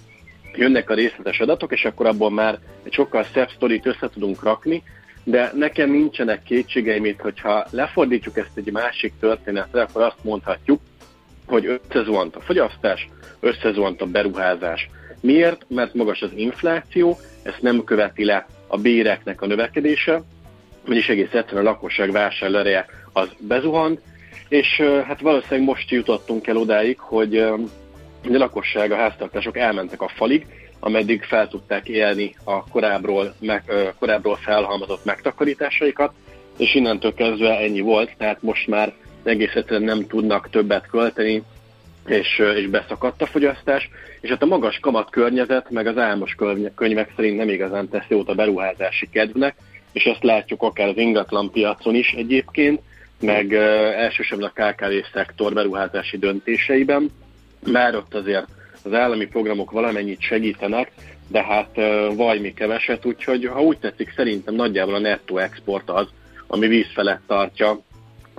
jönnek 0.57 0.89
a 0.89 0.93
részletes 0.93 1.39
adatok, 1.39 1.71
és 1.71 1.85
akkor 1.85 2.05
abból 2.05 2.31
már 2.31 2.59
egy 2.83 2.93
sokkal 2.93 3.23
szebb 3.33 3.49
sztorit 3.55 3.85
össze 3.85 4.09
tudunk 4.09 4.43
rakni, 4.43 4.83
de 5.23 5.51
nekem 5.55 5.91
nincsenek 5.91 6.43
kétségeim 6.43 7.05
itt, 7.05 7.19
hogyha 7.19 7.65
lefordítjuk 7.69 8.37
ezt 8.37 8.51
egy 8.55 8.71
másik 8.71 9.13
történetre, 9.19 9.81
akkor 9.81 10.01
azt 10.01 10.23
mondhatjuk, 10.23 10.79
hogy 11.45 11.81
összezuhant 11.89 12.35
a 12.35 12.41
fogyasztás, 12.41 13.09
összezuhant 13.39 14.01
a 14.01 14.05
beruházás. 14.05 14.89
Miért? 15.21 15.65
Mert 15.67 15.93
magas 15.93 16.21
az 16.21 16.31
infláció, 16.35 17.19
ezt 17.43 17.61
nem 17.61 17.83
követi 17.83 18.25
le 18.25 18.47
a 18.67 18.77
béreknek 18.77 19.41
a 19.41 19.45
növekedése, 19.45 20.21
vagyis 20.85 21.09
egész 21.09 21.33
egyszerűen 21.33 21.65
a 21.65 21.69
lakosság 21.69 22.11
vásárlóereje 22.11 22.85
az 23.13 23.29
bezuhant, 23.39 24.01
és 24.47 24.81
hát 25.07 25.21
valószínűleg 25.21 25.65
most 25.65 25.89
jutottunk 25.91 26.47
el 26.47 26.57
odáig, 26.57 26.99
hogy 26.99 27.45
a 28.33 28.38
lakosság, 28.38 28.91
a 28.91 28.95
háztartások 28.95 29.57
elmentek 29.57 30.01
a 30.01 30.07
falig, 30.07 30.45
ameddig 30.79 31.23
fel 31.23 31.47
tudták 31.47 31.88
élni 31.88 32.35
a 32.43 32.63
korábbról, 32.63 33.33
meg, 33.39 33.63
korábbról 33.99 34.35
felhalmozott 34.35 35.05
megtakarításaikat, 35.05 36.13
és 36.57 36.75
innentől 36.75 37.13
kezdve 37.13 37.57
ennyi 37.59 37.79
volt, 37.79 38.11
tehát 38.17 38.41
most 38.41 38.67
már 38.67 38.93
egész 39.23 39.53
egyszerűen 39.53 39.83
nem 39.83 40.07
tudnak 40.07 40.49
többet 40.49 40.88
költeni, 40.88 41.43
és, 42.05 42.41
és 42.55 42.67
beszakadt 42.67 43.21
a 43.21 43.25
fogyasztás, 43.25 43.89
és 44.21 44.29
hát 44.29 44.41
a 44.41 44.45
magas 44.45 44.79
kamat 44.79 45.09
környezet, 45.09 45.69
meg 45.69 45.88
az 45.88 45.97
álmos 45.97 46.35
könyvek 46.75 47.11
szerint 47.15 47.38
nem 47.38 47.49
igazán 47.49 47.89
tesz 47.89 48.05
jót 48.07 48.29
a 48.29 48.35
beruházási 48.35 49.09
kedvnek, 49.09 49.55
és 49.91 50.03
ezt 50.03 50.23
látjuk 50.23 50.63
akár 50.63 50.88
az 50.88 50.97
ingatlan 50.97 51.51
piacon 51.51 51.95
is 51.95 52.11
egyébként, 52.11 52.81
meg 53.19 53.53
elsősorban 53.53 54.51
a 54.53 54.61
KKV 54.61 54.91
szektor 55.13 55.53
beruházási 55.53 56.17
döntéseiben, 56.17 57.11
már 57.71 57.95
ott 57.95 58.13
azért 58.13 58.47
az 58.84 58.93
állami 58.93 59.25
programok 59.25 59.71
valamennyit 59.71 60.21
segítenek, 60.21 60.91
de 61.28 61.43
hát 61.43 61.75
vajmi 62.15 62.54
keveset, 62.54 63.06
úgyhogy 63.06 63.45
ha 63.45 63.62
úgy 63.62 63.78
tetszik, 63.78 64.13
szerintem 64.15 64.56
nagyjából 64.56 64.93
a 64.93 64.99
nettó 64.99 65.38
export 65.38 65.89
az, 65.89 66.08
ami 66.47 66.67
víz 66.67 66.88
felett 66.93 67.21
tartja 67.28 67.80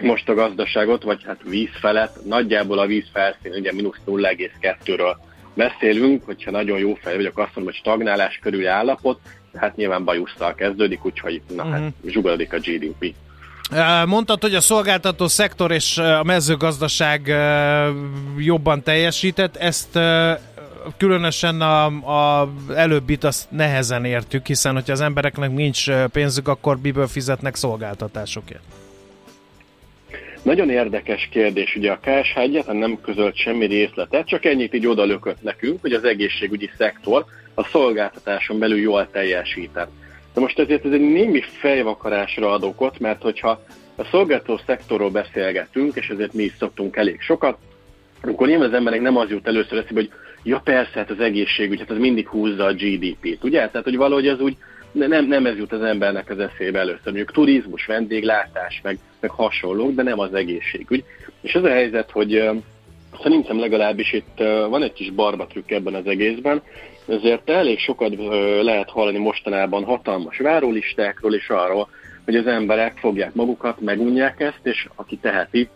most 0.00 0.28
a 0.28 0.34
gazdaságot, 0.34 1.02
vagy 1.02 1.24
hát 1.24 1.40
víz 1.44 1.70
felett, 1.80 2.24
nagyjából 2.24 2.78
a 2.78 2.86
víz 2.86 3.06
felszín, 3.12 3.52
ugye 3.52 3.72
mínusz 3.72 4.00
0,2-ről 4.06 5.16
beszélünk, 5.54 6.24
hogyha 6.24 6.50
nagyon 6.50 6.78
jó 6.78 6.94
fej 6.94 7.16
vagyok, 7.16 7.38
azt 7.38 7.54
mondom, 7.54 7.64
hogy 7.64 7.82
stagnálás 7.82 8.38
körüli 8.42 8.66
állapot, 8.66 9.20
hát 9.54 9.76
nyilván 9.76 10.04
bajusszal 10.04 10.54
kezdődik, 10.54 11.04
úgyhogy 11.04 11.42
na 11.48 11.54
uh-huh. 11.54 11.70
hát 11.70 11.80
mhm. 11.80 12.08
zsugorodik 12.08 12.52
a 12.52 12.58
GDP. 12.58 13.14
Mondtad, 14.06 14.42
hogy 14.42 14.54
a 14.54 14.60
szolgáltató 14.60 15.26
szektor 15.26 15.72
és 15.72 15.98
a 15.98 16.22
mezőgazdaság 16.24 17.34
jobban 18.38 18.82
teljesített, 18.82 19.56
ezt 19.56 19.98
különösen 20.96 21.60
a, 21.60 21.84
a 22.40 22.48
előbbit 22.74 23.24
azt 23.24 23.50
nehezen 23.50 24.04
értük, 24.04 24.46
hiszen 24.46 24.74
hogyha 24.74 24.92
az 24.92 25.00
embereknek 25.00 25.50
nincs 25.50 25.90
pénzük, 25.90 26.48
akkor 26.48 26.78
miből 26.82 27.06
fizetnek 27.06 27.54
szolgáltatásokért? 27.54 28.62
Nagyon 30.42 30.70
érdekes 30.70 31.28
kérdés, 31.30 31.76
ugye 31.76 31.90
a 31.90 31.98
KSH 32.00 32.38
egyáltalán 32.38 32.76
nem 32.76 33.00
közölt 33.00 33.36
semmi 33.36 33.66
részletet, 33.66 34.26
csak 34.26 34.44
ennyit 34.44 34.74
így 34.74 34.86
odalökött 34.86 35.42
nekünk, 35.42 35.80
hogy 35.80 35.92
az 35.92 36.04
egészségügyi 36.04 36.70
szektor 36.78 37.24
a 37.54 37.64
szolgáltatáson 37.64 38.58
belül 38.58 38.78
jól 38.78 39.08
teljesített. 39.10 39.90
De 40.36 40.42
most 40.42 40.58
ezért 40.58 40.84
ez 40.84 40.92
egy 40.92 41.00
némi 41.00 41.40
fejvakarásra 41.40 42.52
ad 42.52 42.62
okot, 42.62 42.98
mert 42.98 43.22
hogyha 43.22 43.60
a 43.96 44.04
szolgáltató 44.04 44.60
szektorról 44.66 45.10
beszélgetünk, 45.10 45.96
és 45.96 46.08
ezért 46.08 46.32
mi 46.32 46.42
is 46.42 46.54
szoktunk 46.58 46.96
elég 46.96 47.20
sokat, 47.20 47.58
akkor 48.22 48.46
nyilván 48.46 48.68
az 48.68 48.74
emberek 48.74 49.00
nem 49.00 49.16
az 49.16 49.30
jut 49.30 49.46
először 49.46 49.78
eszébe, 49.78 50.00
hogy 50.00 50.10
ja 50.42 50.60
persze, 50.64 50.90
hát 50.94 51.10
az 51.10 51.20
egészségügy, 51.20 51.78
hát 51.78 51.90
az 51.90 51.98
mindig 51.98 52.28
húzza 52.28 52.64
a 52.64 52.72
GDP-t, 52.72 53.44
ugye? 53.44 53.68
Tehát, 53.68 53.84
hogy 53.84 53.96
valahogy 53.96 54.28
az 54.28 54.40
úgy 54.40 54.56
nem, 54.92 55.26
nem 55.26 55.46
ez 55.46 55.56
jut 55.56 55.72
az 55.72 55.82
embernek 55.82 56.30
az 56.30 56.38
eszébe 56.38 56.78
először. 56.78 57.04
Mondjuk 57.04 57.32
turizmus, 57.32 57.86
vendéglátás, 57.86 58.80
meg, 58.82 58.98
meg 59.20 59.30
hasonlók, 59.30 59.94
de 59.94 60.02
nem 60.02 60.18
az 60.18 60.34
egészségügy. 60.34 61.04
És 61.40 61.54
az 61.54 61.64
a 61.64 61.70
helyzet, 61.70 62.10
hogy 62.10 62.50
szerintem 63.22 63.58
legalábbis 63.58 64.12
itt 64.12 64.38
van 64.68 64.82
egy 64.82 64.92
kis 64.92 65.10
barbatrükk 65.10 65.70
ebben 65.70 65.94
az 65.94 66.06
egészben, 66.06 66.62
ezért 67.08 67.50
elég 67.50 67.78
sokat 67.78 68.14
lehet 68.62 68.90
hallani 68.90 69.18
mostanában 69.18 69.84
hatalmas 69.84 70.38
várólistákról 70.38 71.34
és 71.34 71.48
arról, 71.48 71.88
hogy 72.24 72.36
az 72.36 72.46
emberek 72.46 72.98
fogják 72.98 73.34
magukat, 73.34 73.80
megunják 73.80 74.40
ezt, 74.40 74.60
és 74.62 74.88
aki 74.94 75.16
teheti, 75.16 75.68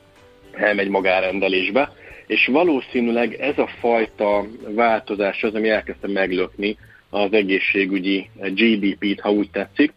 elmegy 0.52 0.88
magárendelésbe. 0.88 1.92
És 2.26 2.46
valószínűleg 2.46 3.34
ez 3.34 3.58
a 3.58 3.70
fajta 3.80 4.44
változás 4.68 5.42
az, 5.42 5.54
ami 5.54 5.68
elkezdte 5.68 6.08
meglökni 6.08 6.76
az 7.10 7.32
egészségügyi 7.32 8.30
GDP-t, 8.34 9.20
ha 9.20 9.30
úgy 9.30 9.50
tetszik, 9.50 9.92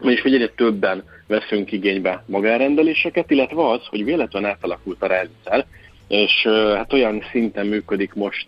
és 0.00 0.20
hogy 0.20 0.34
egyre 0.34 0.48
többen 0.48 1.04
veszünk 1.26 1.72
igénybe 1.72 2.24
magárendeléseket, 2.26 3.30
illetve 3.30 3.68
az, 3.68 3.80
hogy 3.86 4.04
véletlenül 4.04 4.48
átalakult 4.48 5.02
a 5.02 5.06
rendszer, 5.06 5.66
és 6.08 6.46
hát 6.74 6.92
olyan 6.92 7.22
szinten 7.30 7.66
működik 7.66 8.14
most 8.14 8.46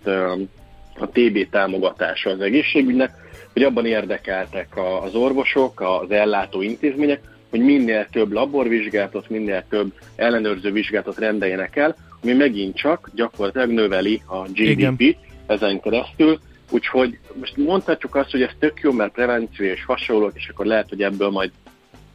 a 0.99 1.07
TB 1.07 1.49
támogatása 1.51 2.31
az 2.31 2.41
egészségügynek, 2.41 3.11
hogy 3.53 3.63
abban 3.63 3.87
érdekeltek 3.87 4.69
az 5.03 5.15
orvosok, 5.15 5.81
az 5.81 6.11
ellátó 6.11 6.63
intézmények, 6.63 7.21
hogy 7.51 7.61
minél 7.61 8.07
több 8.13 8.33
laborvizsgálatot, 8.33 9.29
minél 9.29 9.65
több 9.69 9.93
ellenőrző 10.17 10.73
vizsgálatot 10.73 11.19
rendeljenek 11.19 11.77
el, 11.77 11.97
ami 12.23 12.33
megint 12.33 12.77
csak 12.77 13.11
gyakorlatilag 13.15 13.71
növeli 13.71 14.23
a 14.27 14.43
GDP-t 14.49 15.19
ezen 15.47 15.81
keresztül, 15.81 16.39
úgyhogy 16.71 17.19
most 17.41 17.57
mondhatjuk 17.57 18.15
azt, 18.15 18.31
hogy 18.31 18.43
ez 18.43 18.51
tök 18.59 18.81
jó, 18.81 18.93
mert 18.93 19.13
prevenció 19.13 19.67
és 19.67 19.85
hasonlók, 19.85 20.33
és 20.35 20.49
akkor 20.49 20.67
lehet, 20.67 20.89
hogy 20.89 21.03
ebből 21.03 21.31
majd 21.31 21.51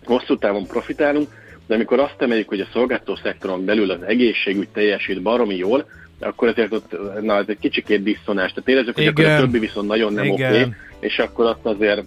hosszú 0.04 0.38
távon 0.38 0.68
profitálunk, 0.68 1.30
de 1.68 1.74
amikor 1.74 2.00
azt 2.00 2.22
emeljük, 2.22 2.48
hogy 2.48 2.60
a 2.60 2.68
szolgáltató 2.74 3.16
szektoron 3.16 3.66
belül 3.66 3.92
az 3.92 4.02
egészségügy 4.02 4.70
teljesít 4.70 5.22
baromi 5.22 5.56
jól, 5.56 5.86
akkor 6.22 6.48
azért 6.48 6.74
ott, 6.74 6.96
na, 7.22 7.38
ez 7.38 7.46
egy 7.48 7.60
kicsikét 7.60 8.04
diszonás. 8.04 8.52
Tehát 8.52 8.70
érezzük, 8.70 8.96
hogy 8.96 9.04
Igen. 9.04 9.26
akkor 9.26 9.26
a 9.26 9.40
többi 9.40 9.60
viszont 9.60 9.88
nagyon 9.88 10.14
nem 10.14 10.30
oké, 10.30 10.44
okay, 10.44 10.66
és 11.00 11.20
akkor 11.20 11.46
azt 11.46 11.66
azért 11.78 12.04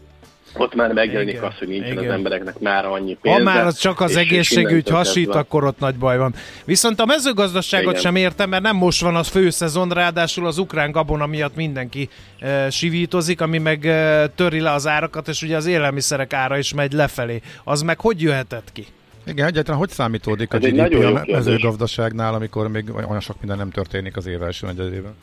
ott 0.57 0.75
már 0.75 0.93
megjelenik 0.93 1.35
Igen. 1.35 1.45
az, 1.45 1.59
hogy 1.59 1.69
nincsen 1.69 1.93
Igen. 1.93 2.05
az 2.05 2.11
embereknek 2.11 2.59
már 2.59 2.85
annyi 2.85 3.17
pénz. 3.21 3.37
Ha 3.37 3.43
már 3.43 3.67
az 3.67 3.79
csak 3.79 4.01
az 4.01 4.17
egészségügy 4.17 4.89
hasít, 4.89 5.25
kezdve. 5.25 5.39
akkor 5.39 5.65
ott 5.65 5.79
nagy 5.79 5.95
baj 5.95 6.19
van. 6.19 6.35
Viszont 6.65 7.01
a 7.01 7.05
mezőgazdaságot 7.05 7.91
Igen. 7.91 8.01
sem 8.01 8.17
értem, 8.17 8.49
mert 8.49 8.63
nem 8.63 8.77
most 8.77 9.01
van 9.01 9.17
az 9.17 9.29
főszezon, 9.29 9.89
ráadásul 9.89 10.47
az 10.47 10.59
ukrán 10.59 10.91
gabona 10.91 11.27
miatt 11.27 11.57
mindenki 11.57 12.09
e, 12.39 12.71
sivítozik, 12.71 13.41
ami 13.41 13.59
meg 13.59 13.87
e, 13.87 14.27
töri 14.27 14.61
le 14.61 14.73
az 14.73 14.87
árakat, 14.87 15.29
és 15.29 15.43
ugye 15.43 15.57
az 15.57 15.67
élelmiszerek 15.67 16.33
ára 16.33 16.59
is 16.59 16.75
megy 16.75 16.93
lefelé. 16.93 17.41
Az 17.65 17.83
meg 17.83 18.01
hogy 18.01 18.23
jöhetett 18.23 18.73
ki? 18.73 18.87
Igen, 19.27 19.47
egyáltalán 19.47 19.81
hogy 19.81 19.89
számítódik 19.89 20.53
a 20.53 20.59
GDP 20.59 21.05
a 21.05 21.25
mezőgazdaságnál, 21.27 22.35
amikor 22.35 22.69
még 22.69 22.95
olyan 22.95 23.21
sok 23.21 23.37
minden 23.39 23.57
nem 23.59 23.71
történik 23.71 24.17
az 24.17 24.27
év 24.27 24.43
első 24.43 24.67
negyedében? 24.67 25.15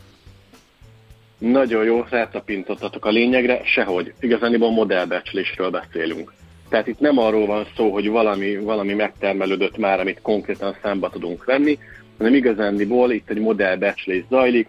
Nagyon 1.37 1.83
jó, 1.83 2.05
rátapintottatok 2.09 3.05
a 3.05 3.09
lényegre, 3.09 3.61
sehogy. 3.63 4.13
Igazániból 4.19 4.71
modellbecslésről 4.71 5.69
beszélünk. 5.69 6.33
Tehát 6.69 6.87
itt 6.87 6.99
nem 6.99 7.17
arról 7.17 7.45
van 7.45 7.65
szó, 7.75 7.91
hogy 7.91 8.09
valami, 8.09 8.57
valami 8.57 8.93
megtermelődött 8.93 9.77
már, 9.77 9.99
amit 9.99 10.21
konkrétan 10.21 10.75
számba 10.81 11.09
tudunk 11.09 11.45
venni, 11.45 11.79
hanem 12.17 12.33
igazándiból 12.33 13.11
itt 13.11 13.29
egy 13.29 13.39
modellbecslés 13.39 14.23
zajlik, 14.29 14.67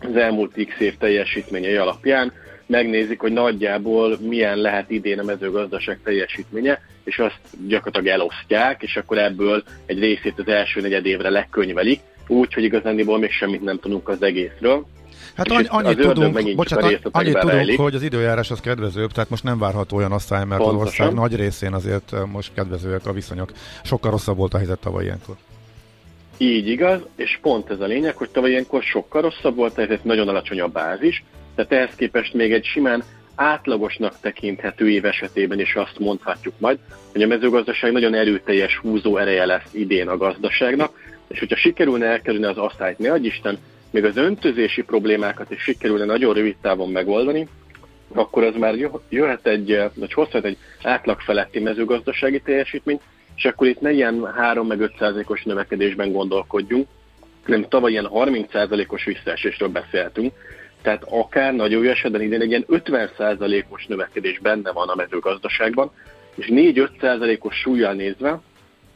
az 0.00 0.16
elmúlt 0.16 0.52
x 0.52 0.80
év 0.80 0.96
teljesítményei 0.96 1.76
alapján 1.76 2.32
megnézik, 2.70 3.20
hogy 3.20 3.32
nagyjából 3.32 4.18
milyen 4.20 4.56
lehet 4.56 4.90
idén 4.90 5.18
a 5.18 5.24
mezőgazdaság 5.24 5.98
teljesítménye, 6.04 6.80
és 7.04 7.18
azt 7.18 7.40
gyakorlatilag 7.66 8.06
elosztják, 8.06 8.82
és 8.82 8.96
akkor 8.96 9.18
ebből 9.18 9.62
egy 9.86 9.98
részét 9.98 10.38
az 10.38 10.48
első 10.48 10.80
negyed 10.80 11.06
évre 11.06 11.30
lekönyvelik, 11.30 12.00
úgy, 12.26 12.54
hogy 12.54 12.64
igazániból 12.64 13.18
még 13.18 13.30
semmit 13.30 13.62
nem 13.62 13.78
tudunk 13.78 14.08
az 14.08 14.22
egészről. 14.22 14.86
Hát 15.34 15.50
annyi, 15.50 15.66
annyit 15.68 15.98
tudunk, 15.98 16.54
bocsánat, 16.54 17.00
annyit 17.10 17.38
tudunk, 17.38 17.80
hogy 17.80 17.94
az 17.94 18.02
időjárás 18.02 18.50
az 18.50 18.60
kedvezőbb, 18.60 19.12
tehát 19.12 19.30
most 19.30 19.44
nem 19.44 19.58
várható 19.58 19.96
olyan 19.96 20.12
asszály, 20.12 20.44
mert 20.44 20.60
Pontosan. 20.60 20.80
az 20.80 20.86
ország 20.86 21.12
nagy 21.12 21.36
részén 21.36 21.72
azért 21.72 22.14
most 22.32 22.50
kedvezőek 22.54 23.06
a 23.06 23.12
viszonyok. 23.12 23.52
Sokkal 23.82 24.10
rosszabb 24.10 24.36
volt 24.36 24.54
a 24.54 24.56
helyzet 24.56 24.78
tavaly 24.78 25.04
ilyenkor. 25.04 25.34
Így 26.36 26.68
igaz, 26.68 27.00
és 27.16 27.38
pont 27.42 27.70
ez 27.70 27.80
a 27.80 27.86
lényeg, 27.86 28.16
hogy 28.16 28.30
tavaly 28.30 28.50
ilyenkor 28.50 28.82
sokkal 28.82 29.22
rosszabb 29.22 29.56
volt 29.56 29.74
helyzet, 29.74 30.04
nagyon 30.04 30.28
alacsony 30.28 30.60
a 30.60 30.66
bázis, 30.66 31.24
tehát 31.54 31.72
ehhez 31.72 31.94
képest 31.94 32.34
még 32.34 32.52
egy 32.52 32.64
simán 32.64 33.02
átlagosnak 33.34 34.20
tekinthető 34.20 34.90
év 34.90 35.04
esetében 35.04 35.60
is 35.60 35.74
azt 35.74 35.98
mondhatjuk 35.98 36.54
majd, 36.58 36.78
hogy 37.12 37.22
a 37.22 37.26
mezőgazdaság 37.26 37.92
nagyon 37.92 38.14
erőteljes 38.14 38.76
húzó 38.76 39.16
ereje 39.16 39.44
lesz 39.44 39.70
idén 39.72 40.08
a 40.08 40.16
gazdaságnak, 40.16 40.98
és 41.28 41.38
hogyha 41.38 41.56
sikerülne 41.56 42.06
elkerülni 42.06 42.46
az 42.46 42.58
asszályt, 42.58 42.98
ne 42.98 43.16
Isten, 43.16 43.58
még 43.90 44.04
az 44.04 44.16
öntözési 44.16 44.82
problémákat 44.82 45.50
is 45.50 45.62
sikerülne 45.62 46.04
nagyon 46.04 46.34
rövid 46.34 46.56
távon 46.60 46.90
megoldani, 46.90 47.48
akkor 48.14 48.44
az 48.44 48.54
már 48.54 48.74
jöhet 49.08 49.46
egy, 49.46 49.82
vagy 49.94 50.12
hozhat 50.12 50.44
egy 50.44 50.56
átlag 50.82 51.20
feletti 51.20 51.60
mezőgazdasági 51.60 52.40
teljesítmény, 52.40 53.00
és 53.36 53.44
akkor 53.44 53.66
itt 53.66 53.80
ne 53.80 53.90
ilyen 53.90 54.32
3 54.36 54.66
meg 54.66 54.80
5 54.80 54.92
százalékos 54.98 55.42
növekedésben 55.42 56.12
gondolkodjunk, 56.12 56.86
hanem 57.44 57.68
tavaly 57.68 57.90
ilyen 57.90 58.06
30 58.06 58.50
százalékos 58.52 59.04
visszaesésről 59.04 59.68
beszéltünk, 59.68 60.32
tehát 60.82 61.04
akár 61.08 61.54
nagyon 61.54 61.82
jó 61.82 61.90
esetben 61.90 62.22
idén 62.22 62.40
egy 62.40 62.48
ilyen 62.48 62.64
50 62.68 63.10
százalékos 63.16 63.86
növekedés 63.86 64.38
benne 64.38 64.72
van 64.72 64.88
a 64.88 64.94
mezőgazdaságban, 64.94 65.90
és 66.34 66.48
4-5 66.50 66.88
százalékos 67.00 67.54
súlyjal 67.56 67.92
nézve, 67.92 68.40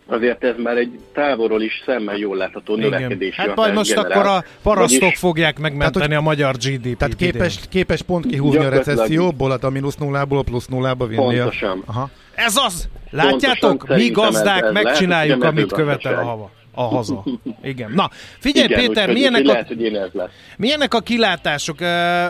azért 0.07 0.45
ez 0.45 0.55
már 0.57 0.76
egy 0.76 1.01
távolról 1.12 1.62
is 1.62 1.82
szemmel 1.87 2.16
jól 2.16 2.37
látható 2.37 2.76
növekedés. 2.76 3.35
Hát 3.35 3.55
majd 3.55 3.74
most 3.74 3.95
generál. 3.95 4.11
akkor 4.11 4.26
a 4.30 4.45
parasztok 4.62 5.01
Vagyis, 5.01 5.18
fogják 5.18 5.59
megmenteni 5.59 6.07
tehát, 6.07 6.20
a 6.20 6.24
magyar 6.24 6.55
GDP-t. 6.55 6.99
Tehát 6.99 7.16
képes, 7.16 7.59
képes 7.68 8.03
pont 8.03 8.26
kihúzni 8.26 8.64
a 8.64 8.68
recesszióból, 8.68 9.51
hát 9.51 9.64
a 9.64 9.70
mínusz 9.70 9.97
nullából 9.97 10.45
plusz 10.45 10.66
nullába 10.66 11.07
vinni. 11.07 11.37
Pontosan. 11.37 11.82
A... 11.87 11.91
Aha. 11.91 12.11
Ez 12.35 12.57
az! 12.57 12.89
Látjátok? 13.11 13.89
Mi 13.89 14.11
gazdák 14.11 14.62
ez, 14.62 14.66
ez 14.66 14.72
megcsináljuk, 14.72 15.41
lehet, 15.41 15.59
amit 15.59 15.72
követel 15.72 16.14
a 16.14 16.24
hava 16.24 16.51
a 16.75 16.83
haza. 16.83 17.25
Igen. 17.62 17.93
Na, 17.95 18.11
figyelj 18.39 18.66
Igen, 18.66 18.79
Péter, 18.81 19.12
milyenek, 19.12 19.43
a, 19.45 19.47
lehet, 19.47 19.68
hogy 19.68 19.83
én 19.83 19.93
lesz. 19.93 20.31
milyenek 20.57 20.95
a 20.95 21.01
kilátások? 21.01 21.79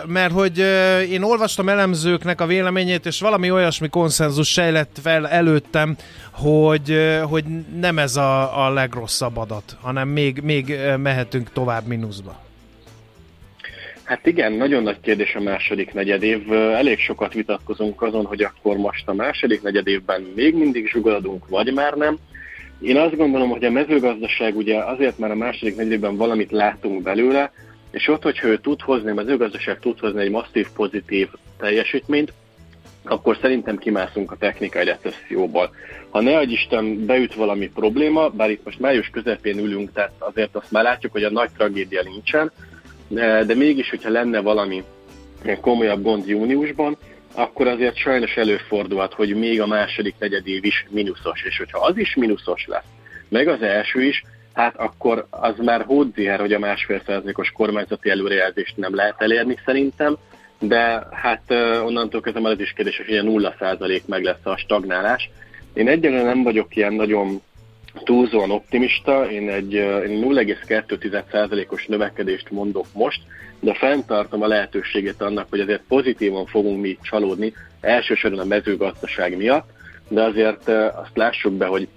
Mert 0.06 0.32
hogy 0.32 0.58
én 1.10 1.22
olvastam 1.22 1.68
elemzőknek 1.68 2.40
a 2.40 2.46
véleményét, 2.46 3.06
és 3.06 3.20
valami 3.20 3.50
olyasmi 3.50 3.88
konszenzus 3.88 4.48
sejlett 4.48 4.98
fel 5.02 5.28
előttem, 5.28 5.96
hogy, 6.32 6.96
hogy 7.22 7.44
nem 7.80 7.98
ez 7.98 8.16
a, 8.16 8.64
a 8.66 8.72
legrosszabb 8.72 9.36
adat, 9.36 9.76
hanem 9.80 10.08
még, 10.08 10.40
még 10.42 10.78
mehetünk 10.96 11.52
tovább 11.52 11.86
mínuszba. 11.86 12.42
Hát 14.04 14.26
igen, 14.26 14.52
nagyon 14.52 14.82
nagy 14.82 15.00
kérdés 15.00 15.34
a 15.34 15.40
második 15.40 15.92
negyedév. 15.92 16.52
Elég 16.52 16.98
sokat 16.98 17.32
vitatkozunk 17.32 18.02
azon, 18.02 18.24
hogy 18.24 18.42
akkor 18.42 18.76
most 18.76 19.08
a 19.08 19.14
második 19.14 19.62
negyedévben 19.62 20.32
még 20.34 20.54
mindig 20.54 20.88
zsugorodunk, 20.88 21.48
vagy 21.48 21.72
már 21.72 21.94
nem. 21.94 22.18
Én 22.80 22.96
azt 22.96 23.16
gondolom, 23.16 23.48
hogy 23.48 23.64
a 23.64 23.70
mezőgazdaság 23.70 24.56
ugye 24.56 24.78
azért 24.84 25.18
már 25.18 25.30
a 25.30 25.34
második 25.34 25.76
negyedében 25.76 26.16
valamit 26.16 26.50
látunk 26.50 27.02
belőle, 27.02 27.52
és 27.90 28.08
ott, 28.08 28.22
hogyha 28.22 28.46
ő 28.46 28.58
tud 28.58 28.80
hozni, 28.80 29.10
a 29.10 29.14
mezőgazdaság 29.14 29.78
tud 29.78 29.98
hozni 29.98 30.20
egy 30.20 30.30
masszív 30.30 30.66
pozitív 30.74 31.28
teljesítményt, 31.58 32.32
akkor 33.04 33.38
szerintem 33.40 33.76
kimászunk 33.76 34.32
a 34.32 34.36
technikai 34.36 34.84
recesszióból. 34.84 35.70
Ha 36.10 36.20
ne 36.20 36.36
adj 36.36 36.52
Isten 36.52 37.06
beüt 37.06 37.34
valami 37.34 37.68
probléma, 37.68 38.28
bár 38.28 38.50
itt 38.50 38.64
most 38.64 38.80
május 38.80 39.08
közepén 39.08 39.58
ülünk, 39.58 39.92
tehát 39.92 40.12
azért 40.18 40.56
azt 40.56 40.70
már 40.70 40.82
látjuk, 40.82 41.12
hogy 41.12 41.24
a 41.24 41.30
nagy 41.30 41.50
tragédia 41.56 42.02
nincsen, 42.02 42.52
de 43.46 43.54
mégis, 43.54 43.90
hogyha 43.90 44.10
lenne 44.10 44.40
valami 44.40 44.84
komolyabb 45.60 46.02
gond 46.02 46.26
júniusban, 46.26 46.96
akkor 47.34 47.66
azért 47.66 47.96
sajnos 47.96 48.36
előfordulhat, 48.36 49.14
hogy 49.14 49.34
még 49.34 49.60
a 49.60 49.66
második 49.66 50.14
negyedév 50.18 50.64
is 50.64 50.86
mínuszos, 50.90 51.42
és 51.42 51.58
hogyha 51.58 51.78
az 51.78 51.98
is 51.98 52.14
mínuszos 52.14 52.66
lesz, 52.66 52.84
meg 53.28 53.48
az 53.48 53.62
első 53.62 54.02
is, 54.02 54.22
hát 54.52 54.76
akkor 54.76 55.26
az 55.30 55.54
már 55.58 55.84
hódziher, 55.84 56.40
hogy 56.40 56.52
a 56.52 56.58
másfél 56.58 57.02
százalékos 57.06 57.50
kormányzati 57.50 58.10
előrejelzést 58.10 58.76
nem 58.76 58.94
lehet 58.94 59.22
elérni 59.22 59.58
szerintem, 59.64 60.16
de 60.58 61.06
hát 61.10 61.50
onnantól 61.84 62.20
kezdve 62.20 62.40
már 62.40 62.52
az 62.52 62.60
is 62.60 62.72
kérdés, 62.72 62.96
hogy 62.96 63.08
ilyen 63.08 63.24
nulla 63.24 63.54
százalék 63.58 64.06
meg 64.06 64.22
lesz 64.22 64.44
a 64.46 64.56
stagnálás. 64.56 65.30
Én 65.72 65.88
egyelőre 65.88 66.22
nem 66.22 66.42
vagyok 66.42 66.76
ilyen 66.76 66.92
nagyon 66.92 67.42
túlzóan 68.02 68.50
optimista, 68.50 69.30
én 69.30 69.50
egy 69.50 69.72
én 69.72 70.24
0,2%-os 70.24 71.86
növekedést 71.86 72.50
mondok 72.50 72.86
most, 72.92 73.20
de 73.60 73.74
fenntartom 73.74 74.42
a 74.42 74.46
lehetőséget 74.46 75.22
annak, 75.22 75.46
hogy 75.50 75.60
azért 75.60 75.82
pozitívan 75.88 76.46
fogunk 76.46 76.80
mi 76.80 76.98
csalódni, 77.02 77.52
elsősorban 77.80 78.40
a 78.40 78.44
mezőgazdaság 78.44 79.36
miatt, 79.36 79.68
de 80.08 80.22
azért 80.22 80.68
azt 80.68 81.10
lássuk 81.14 81.52
be, 81.52 81.66
hogy, 81.66 81.88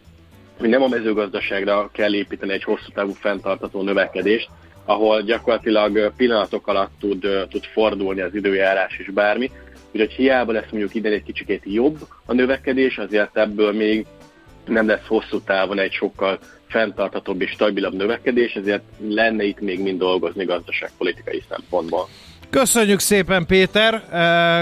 nem 0.60 0.82
a 0.82 0.88
mezőgazdaságra 0.88 1.90
kell 1.94 2.14
építeni 2.14 2.54
egy 2.54 2.64
hosszú 2.64 2.92
távú 2.94 3.12
fenntartató 3.12 3.82
növekedést, 3.82 4.50
ahol 4.86 5.22
gyakorlatilag 5.22 6.14
pillanatok 6.18 6.68
alatt 6.68 6.92
tud, 7.00 7.28
tud 7.50 7.64
fordulni 7.64 8.22
az 8.22 8.36
időjárás 8.36 8.98
és 8.98 9.10
bármi. 9.10 9.52
Úgyhogy 9.92 10.12
hiába 10.12 10.52
lesz 10.52 10.70
mondjuk 10.72 10.96
ide 10.96 11.10
egy 11.10 11.24
kicsikét 11.24 11.62
jobb 11.66 11.98
a 12.26 12.34
növekedés, 12.34 12.98
azért 12.98 13.38
ebből 13.38 13.74
még 13.74 14.06
nem 14.68 14.88
lesz 14.88 15.06
hosszú 15.08 15.42
távon 15.42 15.80
egy 15.80 15.92
sokkal 15.92 16.40
fenntarthatóbb 16.68 17.42
és 17.42 17.52
stabilabb 17.52 17.94
növekedés, 17.94 18.54
ezért 18.54 18.84
lenne 19.08 19.44
itt 19.44 19.60
még 19.60 19.80
mind 19.80 20.00
dolgozni 20.00 20.46
gazdaságpolitikai 20.46 21.44
szempontból. 21.50 22.08
Köszönjük 22.50 23.00
szépen, 23.00 23.46
Péter! 23.46 24.04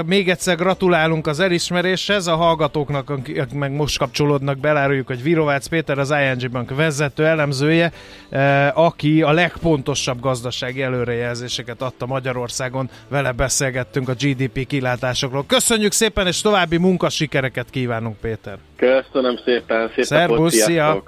Még 0.05 0.29
egyszer 0.29 0.55
gratulálunk 0.55 1.27
az 1.27 1.39
elismeréshez. 1.39 2.27
A 2.27 2.35
hallgatóknak, 2.35 3.09
akik 3.09 3.53
meg 3.53 3.71
most 3.71 3.97
kapcsolódnak, 3.97 4.57
beláruljuk, 4.57 5.07
hogy 5.07 5.23
Virovácz 5.23 5.67
Péter 5.67 5.99
az 5.99 6.13
ING 6.23 6.51
Bank 6.51 6.75
vezető 6.75 7.25
elemzője, 7.25 7.91
aki 8.73 9.21
a 9.21 9.31
legpontosabb 9.31 10.19
gazdasági 10.19 10.81
előrejelzéseket 10.81 11.81
adta 11.81 12.05
Magyarországon. 12.05 12.89
Vele 13.07 13.31
beszélgettünk 13.31 14.09
a 14.09 14.13
GDP 14.13 14.67
kilátásokról. 14.67 15.45
Köszönjük 15.47 15.91
szépen, 15.91 16.27
és 16.27 16.41
további 16.41 16.77
munkasikereket 16.77 17.69
kívánunk, 17.69 18.17
Péter! 18.17 18.57
Köszönöm 18.75 19.39
szépen! 19.45 19.91
Szép 19.95 20.03
Szerbusz, 20.03 20.53
szia! 20.53 21.03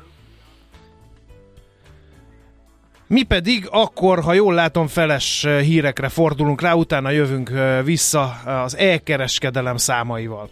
Mi 3.08 3.24
pedig 3.24 3.68
akkor, 3.72 4.24
ha 4.24 4.34
jól 4.34 4.54
látom, 4.54 4.88
feles 4.88 5.48
hírekre 5.62 6.10
fordulunk 6.10 6.62
rá, 6.62 6.74
utána 6.74 7.10
jövünk 7.10 7.52
vissza 7.84 8.42
az 8.64 8.78
e-kereskedelem 8.78 9.78
számaival. 9.78 10.50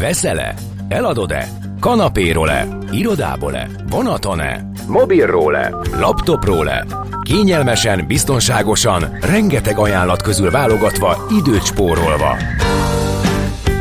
Veszel-e? 0.00 0.54
Eladod-e? 0.88 1.48
Kanapéról-e? 1.80 2.68
Irodából-e? 2.92 3.68
Vonaton-e? 3.90 4.70
Mobilról-e? 4.86 5.74
Laptopról-e? 5.98 6.86
Kényelmesen, 7.22 8.06
biztonságosan, 8.06 9.18
rengeteg 9.20 9.78
ajánlat 9.78 10.22
közül 10.22 10.50
válogatva, 10.50 11.26
időt 11.38 11.64
spórolva. 11.64 12.36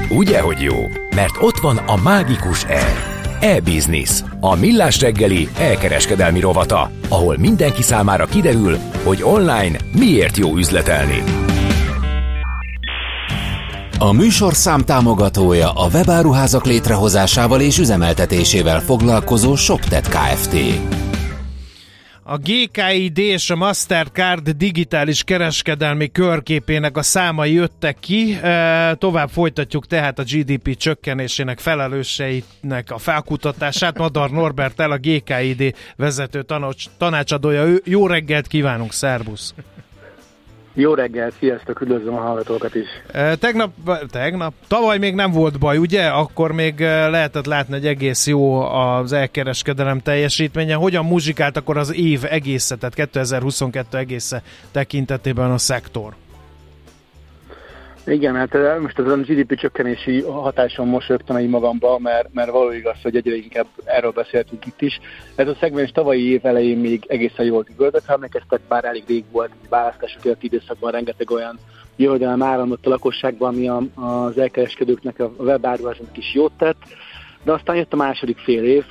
Ugye, 0.10 0.42
hogy 0.42 0.62
jó? 0.62 0.78
Mert 1.16 1.36
ott 1.40 1.58
van 1.58 1.78
a 1.78 1.96
mágikus 1.96 2.64
E 2.64 3.13
E-Business, 3.44 4.24
a 4.40 4.56
millás 4.56 5.00
reggeli 5.00 5.50
elkereskedelmi 5.58 6.40
rovata, 6.40 6.92
ahol 7.10 7.38
mindenki 7.38 7.82
számára 7.82 8.26
kiderül, 8.26 8.78
hogy 9.04 9.24
online 9.24 9.78
miért 9.96 10.38
jó 10.38 10.56
üzletelni. 10.56 11.24
A 14.00 14.12
műsorszám 14.12 14.82
támogatója 14.82 15.72
a 15.72 15.88
webáruházak 15.94 16.66
létrehozásával 16.66 17.62
és 17.62 17.78
üzemeltetésével 17.78 18.80
foglalkozó 18.80 19.56
ShopTet 19.56 20.08
Kft. 20.08 20.56
A 22.26 22.38
GKID 22.38 23.18
és 23.18 23.50
a 23.50 23.56
Mastercard 23.56 24.50
digitális 24.50 25.24
kereskedelmi 25.24 26.12
körképének 26.12 26.98
a 26.98 27.02
számai 27.02 27.54
jöttek 27.54 27.98
ki. 28.00 28.38
Tovább 28.98 29.30
folytatjuk 29.30 29.88
tehát 29.88 30.20
a 30.20 30.24
GDP 30.24 30.78
csökkenésének 30.78 31.60
felelőseinek 31.60 32.92
a 32.92 32.98
felkutatását. 32.98 33.98
Madar 33.98 34.32
Norbert 34.32 34.80
el 34.80 34.92
a 34.92 34.98
GKID 34.98 35.76
vezető 35.96 36.46
tanácsadója. 36.98 37.78
Jó 37.84 38.08
reggelt 38.08 38.48
kívánunk, 38.48 38.94
szervusz! 38.94 39.54
Jó 40.76 40.94
reggel, 40.94 41.32
sziasztok, 41.40 41.82
üdvözlöm 41.82 42.16
a 42.16 42.20
hallgatókat 42.20 42.76
is. 42.76 42.88
Tegnap, 43.40 43.72
tegnap, 44.10 44.54
tavaly 44.68 44.98
még 44.98 45.16
nem 45.16 45.32
volt 45.32 45.60
baj, 45.60 45.78
ugye? 45.78 46.08
Akkor 46.08 46.52
még 46.52 46.80
lehetett 46.80 47.46
látni, 47.46 47.74
hogy 47.74 47.88
egész 47.88 48.28
jó 48.28 48.62
az 48.62 49.12
elkereskedelem 49.12 50.00
teljesítménye. 50.00 50.76
Hogyan 50.76 51.06
muzsikált 51.06 51.58
akkor 51.58 51.78
az 51.78 51.94
év 51.96 52.24
egésze, 52.30 52.76
tehát 52.76 52.96
2022 52.96 53.98
egésze 53.98 54.42
tekintetében 54.72 55.52
a 55.52 55.58
szektor? 55.58 56.14
Igen, 58.06 58.36
hát 58.36 58.80
most 58.80 59.00
az 59.00 59.08
a 59.08 59.16
GDP 59.16 59.56
csökkenési 59.56 60.22
hatáson 60.22 61.02
rögtön 61.08 61.40
így 61.40 61.50
magamba, 61.50 62.00
mert, 62.00 62.34
mert 62.34 62.52
való 62.52 62.72
igaz, 62.72 62.96
hogy 63.02 63.16
egyre 63.16 63.36
inkább 63.36 63.68
erről 63.84 64.12
beszéltünk 64.12 64.66
itt 64.66 64.82
is. 64.82 65.00
Ez 65.36 65.48
a 65.48 65.56
szegmens 65.60 65.92
tavalyi 65.92 66.32
év 66.32 66.46
elején 66.46 66.78
még 66.78 67.04
egészen 67.08 67.46
jól 67.46 67.64
kigöldött, 67.64 68.06
ha 68.06 68.14
emlékeztek, 68.14 68.62
bár 68.68 68.86
elég 68.86 69.04
rég 69.08 69.24
volt, 69.32 69.52
választások 69.70 70.26
előtti 70.26 70.46
időszakban 70.46 70.92
rengeteg 70.92 71.32
olyan 71.32 71.60
jövedelem 71.96 72.44
áramlott 72.44 72.86
a 72.86 72.90
lakosságban, 72.90 73.50
ami 73.54 73.68
az 73.96 74.38
elkereskedőknek, 74.38 75.20
a 75.20 75.32
webáruháznak 75.38 76.18
is 76.18 76.34
jót 76.34 76.54
tett. 76.58 76.78
De 77.44 77.52
aztán 77.52 77.76
jött 77.76 77.94
a 77.94 77.96
második 77.96 78.38
fél 78.38 78.64
év, 78.64 78.86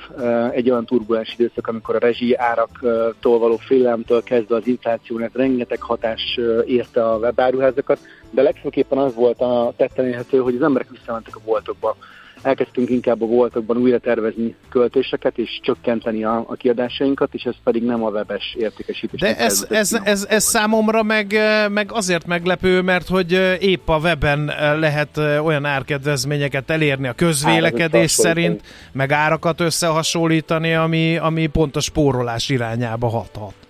egy 0.51 0.69
olyan 0.69 0.85
turbulens 0.85 1.33
időszak, 1.37 1.67
amikor 1.67 1.95
a 1.95 1.99
rezsi 1.99 2.35
áraktól 2.35 3.39
való 3.39 3.57
félelemtől 3.57 4.23
kezdve 4.23 4.55
az 4.55 4.67
inflációnak 4.67 5.35
rengeteg 5.35 5.81
hatás 5.81 6.39
érte 6.65 7.09
a 7.09 7.17
webáruházakat, 7.17 7.99
de 8.31 8.41
legfőképpen 8.41 8.97
az 8.97 9.15
volt 9.15 9.39
a 9.39 9.73
tetten 9.77 10.25
hogy 10.29 10.55
az 10.55 10.61
emberek 10.61 10.89
visszamentek 10.89 11.35
a 11.35 11.41
boltokba. 11.45 11.95
Elkezdtünk 12.43 12.89
inkább 12.89 13.21
a 13.21 13.25
boltokban 13.25 13.77
újra 13.77 13.99
tervezni 13.99 14.55
költéseket 14.69 15.37
és 15.37 15.59
csökkenteni 15.61 16.23
a, 16.23 16.43
a 16.47 16.53
kiadásainkat, 16.53 17.33
és 17.33 17.43
ez 17.43 17.55
pedig 17.63 17.83
nem 17.83 18.03
a 18.03 18.09
webes 18.09 18.55
értékesítés. 18.59 19.19
De 19.19 19.37
ez, 19.37 19.67
ez, 19.69 19.97
ez, 20.03 20.25
ez 20.29 20.43
számomra 20.43 21.03
meg, 21.03 21.35
meg 21.71 21.91
azért 21.91 22.25
meglepő, 22.25 22.81
mert 22.81 23.07
hogy 23.07 23.57
épp 23.59 23.89
a 23.89 23.97
weben 23.97 24.51
lehet 24.79 25.17
olyan 25.17 25.65
árkedvezményeket 25.65 26.69
elérni 26.69 27.07
a 27.07 27.13
közvélekedés 27.13 28.11
szerint, 28.11 28.61
meg 28.91 29.11
árakat 29.11 29.59
összehasonlítani, 29.59 30.73
ami, 30.73 31.17
ami 31.17 31.47
pont 31.47 31.75
a 31.75 31.79
spórolás 31.79 32.49
irányába 32.49 33.07
hathat. 33.07 33.62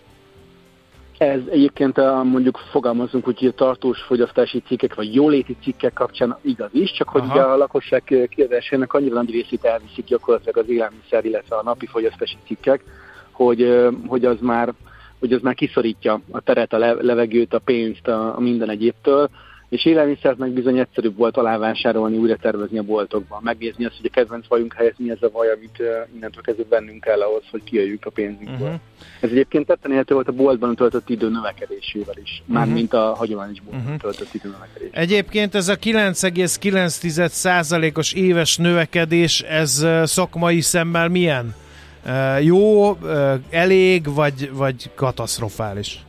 Ez 1.23 1.41
egyébként 1.49 1.97
a, 1.97 2.23
mondjuk 2.23 2.57
fogalmazunk 2.57 3.25
hogy 3.25 3.45
a 3.45 3.51
tartós 3.51 4.01
fogyasztási 4.01 4.63
cikkek, 4.67 4.95
vagy 4.95 5.15
jóléti 5.15 5.55
cikkek 5.61 5.93
kapcsán 5.93 6.37
igaz 6.41 6.69
is, 6.73 6.91
csak 6.91 7.09
hogy 7.09 7.23
ugye 7.23 7.41
a 7.41 7.57
lakosság 7.57 8.27
kiadásának 8.29 8.93
annyira 8.93 9.13
nagy 9.15 9.31
részét 9.31 9.63
elviszik 9.63 10.05
gyakorlatilag 10.05 10.57
az 10.57 10.69
élelmiszer, 10.69 11.25
illetve 11.25 11.55
a 11.55 11.63
napi 11.63 11.85
fogyasztási 11.85 12.37
cikkek, 12.45 12.83
hogy, 13.31 13.89
hogy 14.07 14.25
az 14.25 14.37
már 14.39 14.73
hogy 15.19 15.33
az 15.33 15.41
már 15.41 15.53
kiszorítja 15.53 16.21
a 16.31 16.41
teret, 16.41 16.73
a 16.73 16.77
levegőt, 17.01 17.53
a 17.53 17.59
pénzt, 17.59 18.07
a, 18.07 18.35
a 18.35 18.39
minden 18.39 18.69
egyébtől, 18.69 19.29
és 19.73 19.85
élelmiszert 19.85 20.37
meg 20.37 20.51
bizony 20.51 20.79
egyszerűbb 20.79 21.17
volt 21.17 21.37
alávásárolni, 21.37 22.17
újra 22.17 22.35
tervezni 22.35 22.77
a 22.77 22.83
boltokban, 22.83 23.39
megnézni 23.43 23.85
azt, 23.85 23.95
hogy 23.95 24.09
a 24.11 24.13
kedvenc 24.13 24.47
vajunk 24.47 24.73
helyett 24.73 24.99
mi 24.99 25.09
ez 25.09 25.21
a 25.21 25.29
vaj, 25.31 25.51
amit 25.51 25.79
uh, 25.79 25.87
innentől 26.15 26.41
kezdve 26.41 26.63
bennünk 26.69 27.03
kell 27.03 27.21
ahhoz, 27.21 27.43
hogy 27.51 27.63
kijöjjük 27.63 28.05
a 28.05 28.09
pénzünkből. 28.09 28.67
Uh-huh. 28.67 28.79
Ez 29.19 29.29
egyébként 29.29 29.65
tetten 29.65 29.91
érhető 29.91 30.13
volt 30.13 30.27
a 30.27 30.31
boltban 30.31 30.75
töltött 30.75 31.09
idő 31.09 31.29
növekedésével 31.29 32.15
is, 32.23 32.41
uh-huh. 32.41 32.55
mármint 32.55 32.93
a 32.93 33.13
hagyományos 33.15 33.61
boltban 33.61 33.81
uh-huh. 33.81 34.01
töltött 34.01 34.33
idő 34.33 34.49
növekedésével. 34.49 35.01
Egyébként 35.01 35.55
ez 35.55 35.67
a 35.67 35.77
9,9%-os 35.77 38.13
éves 38.13 38.57
növekedés, 38.57 39.41
ez 39.41 39.87
szakmai 40.03 40.61
szemmel 40.61 41.07
milyen? 41.07 41.55
Jó, 42.41 42.97
elég, 43.49 44.13
vagy, 44.13 44.49
vagy 44.53 44.89
katasztrofális? 44.95 45.99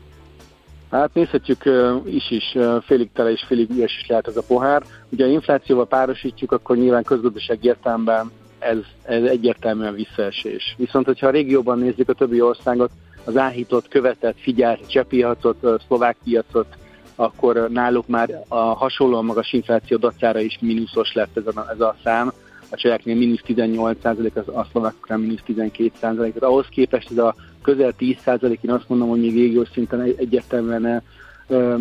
Hát 0.94 1.14
nézhetjük 1.14 1.62
is 2.04 2.30
is, 2.30 2.56
félig 2.86 3.10
tele 3.12 3.30
és 3.30 3.44
félig 3.46 3.70
üres 3.70 3.98
is 4.00 4.06
lehet 4.06 4.28
ez 4.28 4.36
a 4.36 4.42
pohár. 4.46 4.82
Ugye 5.08 5.24
ha 5.24 5.30
inflációval 5.30 5.86
párosítjuk, 5.86 6.52
akkor 6.52 6.76
nyilván 6.76 7.02
közgazdaság 7.02 7.64
értelemben 7.64 8.30
ez, 8.58 8.76
ez 9.02 9.22
egyértelműen 9.22 9.94
visszaesés. 9.94 10.74
Viszont, 10.78 11.06
hogyha 11.06 11.26
a 11.26 11.30
régióban 11.30 11.78
nézzük 11.78 12.08
a 12.08 12.12
többi 12.12 12.40
országot, 12.40 12.90
az 13.24 13.36
áhított, 13.36 13.88
követett, 13.88 14.36
figyelt 14.40 14.86
cseh 14.86 15.04
piacot, 15.04 15.80
szlovák 15.86 16.16
piacot, 16.24 16.66
akkor 17.14 17.68
náluk 17.70 18.06
már 18.06 18.44
a 18.48 18.56
hasonlóan 18.56 19.24
magas 19.24 19.52
infláció 19.52 19.96
dacára 19.96 20.40
is 20.40 20.58
mínuszos 20.60 21.12
lett 21.12 21.36
ez 21.36 21.46
a, 21.46 21.66
ez 21.70 21.80
a 21.80 21.96
szám. 22.04 22.32
A 22.70 22.76
cseheknél 22.76 23.16
mínusz 23.16 23.42
18 23.44 24.00
százalék, 24.02 24.36
a 24.36 24.66
szlovákoknál 24.70 25.18
mínusz 25.18 25.42
12 25.44 25.90
százalék. 26.00 26.42
Ahhoz 26.42 26.66
képest 26.70 27.10
ez 27.10 27.18
a 27.18 27.34
közel 27.64 27.92
10% 27.98 28.58
én 28.60 28.70
azt 28.70 28.88
mondom, 28.88 29.08
hogy 29.08 29.20
még 29.20 29.34
régiós 29.34 29.68
szinten 29.72 30.00
egyértelműen 30.00 31.02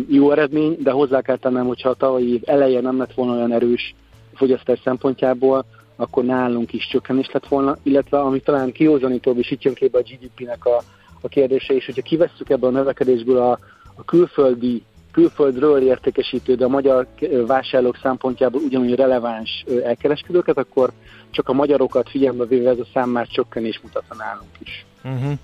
jó 0.08 0.30
eredmény, 0.30 0.76
de 0.80 0.90
hozzá 0.90 1.20
kell 1.20 1.36
tennem, 1.36 1.66
hogyha 1.66 1.88
a 1.88 1.94
tavalyi 1.94 2.32
év 2.32 2.42
eleje 2.44 2.80
nem 2.80 2.98
lett 2.98 3.14
volna 3.14 3.34
olyan 3.34 3.52
erős 3.52 3.94
fogyasztás 4.34 4.80
szempontjából, 4.84 5.64
akkor 5.96 6.24
nálunk 6.24 6.72
is 6.72 6.86
csökkenés 6.86 7.30
lett 7.32 7.46
volna, 7.46 7.76
illetve 7.82 8.20
ami 8.20 8.40
talán 8.40 8.72
kiózanítóbb, 8.72 9.38
és 9.38 9.50
itt 9.50 9.62
jön 9.62 9.74
képbe 9.74 9.98
a 9.98 10.02
GDP-nek 10.02 10.64
a, 10.64 10.82
a 11.20 11.28
kérdése 11.28 11.74
is, 11.74 11.84
hogyha 11.84 12.02
kivesszük 12.02 12.50
ebből 12.50 12.70
a 12.70 12.72
növekedésből 12.72 13.38
a, 13.38 13.58
a 13.94 14.04
külföldi 14.04 14.82
külföldről 15.12 15.82
értékesítő, 15.82 16.54
de 16.54 16.64
a 16.64 16.68
magyar 16.68 17.06
vásárlók 17.46 17.98
szempontjából 18.02 18.60
ugyanúgy 18.60 18.94
releváns 18.94 19.64
elkereskedőket, 19.84 20.58
akkor 20.58 20.92
csak 21.30 21.48
a 21.48 21.52
magyarokat 21.52 22.08
figyelembe 22.08 22.44
véve 22.44 22.70
ez 22.70 22.78
a 22.78 22.86
szám 22.92 23.10
már 23.10 23.26
csökkenés 23.26 23.80
mutatna 23.82 24.14
nálunk 24.14 24.50
is. 24.58 24.84
Uh-huh. 25.04 25.38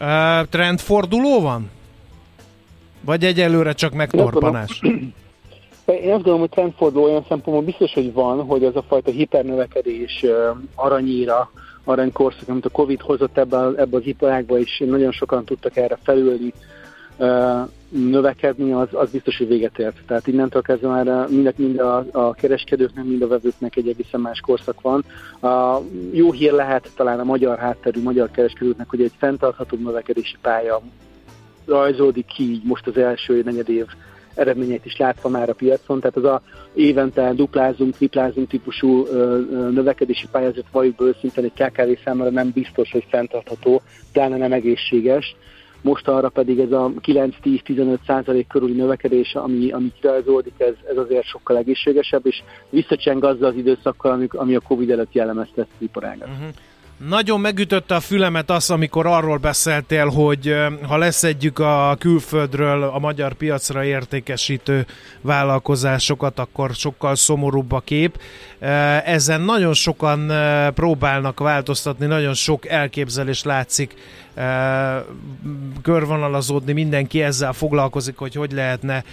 Uh, 0.00 0.48
trendforduló 0.48 1.40
van? 1.40 1.70
Vagy 3.00 3.24
egyelőre 3.24 3.72
csak 3.72 3.92
megtorpanás? 3.92 4.80
Én 5.86 6.12
azt 6.12 6.22
gondolom, 6.22 6.40
hogy 6.40 6.48
trendforduló 6.48 7.04
olyan 7.04 7.24
szempontból 7.28 7.64
biztos, 7.64 7.92
hogy 7.92 8.12
van, 8.12 8.44
hogy 8.44 8.64
az 8.64 8.76
a 8.76 8.84
fajta 8.88 9.10
hipernövekedés 9.10 10.24
aranyíra, 10.74 11.50
aranykorszak, 11.84 12.48
amit 12.48 12.64
a 12.64 12.70
Covid 12.70 13.00
hozott 13.00 13.38
ebbe, 13.38 13.56
ebbe 13.76 13.96
az 13.96 14.06
iparágba, 14.06 14.58
és 14.58 14.82
nagyon 14.86 15.12
sokan 15.12 15.44
tudtak 15.44 15.76
erre 15.76 15.98
felülni, 16.02 16.52
növekedni, 17.88 18.72
az, 18.72 18.88
az 18.92 19.10
biztos, 19.10 19.36
hogy 19.36 19.48
véget 19.48 19.78
ért. 19.78 19.96
Tehát 20.06 20.26
innentől 20.26 20.62
kezdve 20.62 20.88
már 20.88 21.28
mind, 21.28 21.54
mind 21.56 21.78
a, 21.78 22.04
a 22.12 22.34
kereskedőknek, 22.34 23.04
mind 23.04 23.22
a 23.22 23.28
vevőknek 23.28 23.76
egy 23.76 23.88
egészen 23.88 24.20
más 24.20 24.40
korszak 24.40 24.80
van. 24.80 25.04
A 25.40 25.80
jó 26.12 26.32
hír 26.32 26.52
lehet 26.52 26.90
talán 26.96 27.20
a 27.20 27.24
magyar 27.24 27.58
hátterű 27.58 28.02
magyar 28.02 28.30
kereskedőknek, 28.30 28.88
hogy 28.88 29.02
egy 29.02 29.12
fenntartható 29.18 29.76
növekedési 29.76 30.36
pálya 30.40 30.80
rajzódik 31.66 32.26
ki 32.26 32.42
így 32.42 32.64
most 32.64 32.86
az 32.86 32.96
első 32.96 33.42
negyed 33.44 33.68
év 33.68 33.86
eredményeit 34.34 34.84
is 34.84 34.96
látva 34.96 35.28
már 35.28 35.48
a 35.48 35.54
piacon, 35.54 36.00
tehát 36.00 36.16
az 36.16 36.24
a 36.24 36.42
évente 36.74 37.32
duplázunk, 37.32 37.94
triplázunk 37.94 38.48
típusú 38.48 39.06
ö, 39.06 39.40
ö, 39.50 39.70
növekedési 39.70 40.26
pályázat 40.30 40.64
valljuk 40.72 41.00
őszintén 41.00 41.44
egy 41.44 41.52
KKV 41.64 42.02
számára 42.04 42.30
nem 42.30 42.50
biztos, 42.54 42.90
hogy 42.92 43.06
fenntartható, 43.08 43.82
pláne 44.12 44.36
nem 44.36 44.52
egészséges 44.52 45.36
most 45.86 46.08
arra 46.08 46.28
pedig 46.28 46.58
ez 46.58 46.72
a 46.72 46.92
9-10-15 47.02 47.98
százalék 48.06 48.46
körüli 48.46 48.72
növekedés, 48.72 49.34
ami, 49.34 49.70
ami 49.70 49.92
kirajzolódik, 50.00 50.54
ez, 50.56 50.74
ez 50.90 50.96
azért 50.96 51.24
sokkal 51.24 51.56
egészségesebb, 51.56 52.26
és 52.26 52.42
visszacseng 52.70 53.24
azzal 53.24 53.48
az 53.48 53.56
időszakkal, 53.56 54.12
ami, 54.12 54.26
ami 54.30 54.54
a 54.54 54.60
Covid 54.60 54.90
előtt 54.90 55.12
jellemezte 55.12 55.60
ezt 55.60 55.70
az 55.74 55.82
iparágat. 55.82 56.28
Uh-huh. 56.28 56.48
Nagyon 56.98 57.40
megütötte 57.40 57.94
a 57.94 58.00
fülemet 58.00 58.50
az, 58.50 58.70
amikor 58.70 59.06
arról 59.06 59.36
beszéltél, 59.36 60.06
hogy 60.08 60.54
ha 60.82 60.96
leszedjük 60.96 61.58
a 61.58 61.96
külföldről 61.98 62.82
a 62.82 62.98
magyar 62.98 63.32
piacra 63.32 63.84
értékesítő 63.84 64.86
vállalkozásokat, 65.20 66.38
akkor 66.38 66.70
sokkal 66.74 67.14
szomorúbb 67.14 67.72
a 67.72 67.80
kép. 67.80 68.20
Ezen 69.04 69.40
nagyon 69.40 69.74
sokan 69.74 70.32
próbálnak 70.74 71.40
változtatni, 71.40 72.06
nagyon 72.06 72.34
sok 72.34 72.66
elképzelés 72.68 73.42
látszik 73.42 73.94
körvonalazódni, 75.82 76.72
mindenki 76.72 77.22
ezzel 77.22 77.52
foglalkozik, 77.52 78.16
hogy 78.16 78.34
hogy 78.34 78.52
lehetne 78.52 79.04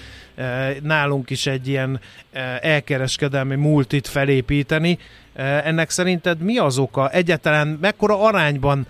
nálunk 0.82 1.30
is 1.30 1.46
egy 1.46 1.68
ilyen 1.68 2.00
elkereskedelmi 2.62 3.56
multit 3.56 4.08
felépíteni. 4.08 4.98
Ennek 5.36 5.90
szerinted 5.90 6.40
mi 6.40 6.58
az 6.58 6.78
oka? 6.78 7.10
Egyáltalán 7.10 7.78
mekkora 7.82 8.22
arányban 8.22 8.86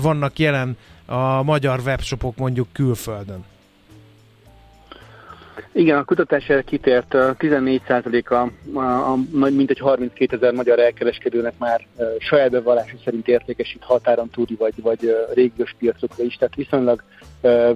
vannak 0.00 0.38
jelen 0.38 0.76
a 1.06 1.42
magyar 1.42 1.80
webshopok 1.84 2.36
mondjuk 2.36 2.68
külföldön? 2.72 3.44
Igen, 5.72 5.98
a 5.98 6.04
kutatás 6.04 6.48
erre 6.48 6.62
kitért, 6.62 7.06
14%-a, 7.10 8.34
a, 8.78 9.12
a, 9.12 9.16
mintegy 9.32 9.78
32 9.78 10.36
ezer 10.36 10.52
magyar 10.52 10.78
elkereskedőnek 10.78 11.52
már 11.58 11.86
saját 12.18 12.50
bevallása 12.50 12.96
szerint 13.04 13.28
értékesít 13.28 13.82
határon 13.84 14.30
túli 14.30 14.54
vagy, 14.58 14.74
vagy 14.82 15.16
régiós 15.34 15.74
piacokra 15.78 16.24
is, 16.24 16.34
tehát 16.34 16.54
viszonylag 16.54 17.02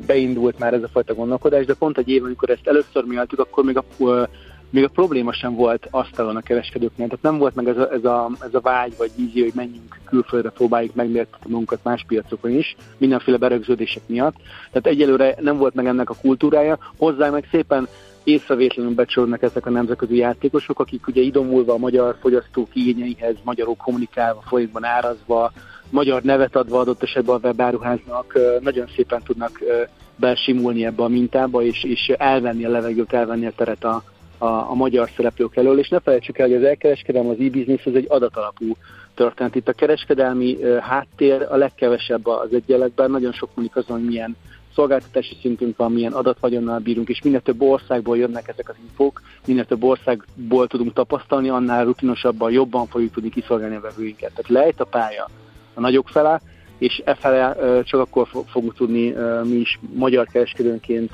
beindult 0.06 0.58
már 0.58 0.74
ez 0.74 0.82
a 0.82 0.88
fajta 0.88 1.14
gondolkodás, 1.14 1.64
de 1.64 1.74
pont 1.74 1.98
egy 1.98 2.08
év, 2.08 2.24
amikor 2.24 2.50
ezt 2.50 2.66
először 2.66 3.04
mi 3.04 3.16
akkor 3.16 3.64
még 3.64 3.76
a 3.76 3.84
még 4.70 4.84
a 4.84 4.88
probléma 4.88 5.32
sem 5.32 5.54
volt 5.54 5.88
asztalon 5.90 6.36
a 6.36 6.40
kereskedőknél, 6.40 7.06
tehát 7.06 7.22
nem 7.22 7.38
volt 7.38 7.54
meg 7.54 7.68
ez 7.68 7.76
a, 7.76 7.92
ez 7.92 8.04
a, 8.04 8.30
ez 8.40 8.54
a 8.54 8.60
vágy 8.60 8.96
vagy 8.98 9.10
vízió, 9.16 9.42
hogy 9.42 9.54
menjünk 9.54 9.98
külföldre, 10.04 10.50
próbáljuk 10.50 10.94
megmérni 10.94 11.30
magunkat 11.46 11.80
más 11.82 12.04
piacokon 12.06 12.50
is, 12.50 12.76
mindenféle 12.98 13.36
berögződések 13.36 14.02
miatt. 14.06 14.36
Tehát 14.70 14.86
egyelőre 14.86 15.34
nem 15.40 15.56
volt 15.56 15.74
meg 15.74 15.86
ennek 15.86 16.10
a 16.10 16.16
kultúrája, 16.20 16.78
hozzá 16.96 17.30
meg 17.30 17.48
szépen 17.50 17.88
észrevétlenül 18.24 18.94
becsörnek 18.94 19.42
ezek 19.42 19.66
a 19.66 19.70
nemzetközi 19.70 20.16
játékosok, 20.16 20.80
akik 20.80 21.06
ugye 21.06 21.20
idomulva 21.20 21.72
a 21.72 21.78
magyar 21.78 22.16
fogyasztók 22.20 22.68
igényeihez, 22.72 23.36
magyarok 23.44 23.78
kommunikálva, 23.78 24.42
folyamban 24.46 24.84
árazva, 24.84 25.52
magyar 25.90 26.22
nevet 26.22 26.56
adva 26.56 26.78
adott 26.78 27.02
esetben 27.02 27.34
a 27.34 27.46
webáruháznak 27.46 28.38
nagyon 28.60 28.86
szépen 28.96 29.22
tudnak 29.22 29.60
belsimulni 30.16 30.84
ebbe 30.84 31.02
a 31.02 31.08
mintába, 31.08 31.62
és, 31.62 31.84
és 31.84 32.08
elvenni 32.08 32.64
a 32.64 32.70
levegőt, 32.70 33.12
elvenni 33.12 33.46
a 33.46 33.52
teret 33.56 33.84
a, 33.84 34.02
a, 34.40 34.70
a 34.70 34.74
magyar 34.74 35.08
szereplők 35.16 35.56
elől, 35.56 35.78
és 35.78 35.88
ne 35.88 36.00
felejtsük 36.00 36.38
el, 36.38 36.46
hogy 36.46 36.56
az 36.56 36.62
elkereskedelem, 36.62 37.28
az 37.28 37.36
e-business 37.40 37.86
az 37.86 37.94
egy 37.94 38.06
adatalapú 38.08 38.76
történet. 39.14 39.54
Itt 39.54 39.68
a 39.68 39.72
kereskedelmi 39.72 40.58
háttér 40.80 41.46
a 41.50 41.56
legkevesebb 41.56 42.26
az 42.26 42.52
egyenletben, 42.52 43.10
nagyon 43.10 43.32
sok 43.32 43.50
múlik 43.54 43.76
azon, 43.76 43.98
hogy 43.98 44.08
milyen 44.08 44.36
szolgáltatási 44.74 45.36
szintünk 45.40 45.76
van, 45.76 45.92
milyen 45.92 46.12
adatvagyonnal 46.12 46.78
bírunk, 46.78 47.08
és 47.08 47.22
minél 47.22 47.40
több 47.40 47.62
országból 47.62 48.16
jönnek 48.16 48.48
ezek 48.48 48.68
az 48.68 48.74
infók, 48.88 49.22
minél 49.46 49.64
több 49.64 49.82
országból 49.82 50.66
tudunk 50.66 50.92
tapasztalni, 50.92 51.48
annál 51.48 51.84
rutinosabban, 51.84 52.52
jobban 52.52 52.86
fogjuk 52.86 53.12
tudni 53.12 53.30
kiszolgálni 53.30 53.76
a 53.76 53.80
vevőinket. 53.80 54.32
Tehát 54.34 54.50
lejt 54.64 54.80
a 54.80 54.84
pálya 54.84 55.28
a 55.74 55.80
nagyok 55.80 56.08
fele, 56.08 56.40
és 56.78 57.02
e 57.04 57.14
fele 57.14 57.56
csak 57.84 58.00
akkor 58.00 58.28
fogunk 58.46 58.74
tudni 58.74 59.14
mi 59.44 59.56
is 59.56 59.78
magyar 59.94 60.26
kereskedőnként 60.26 61.12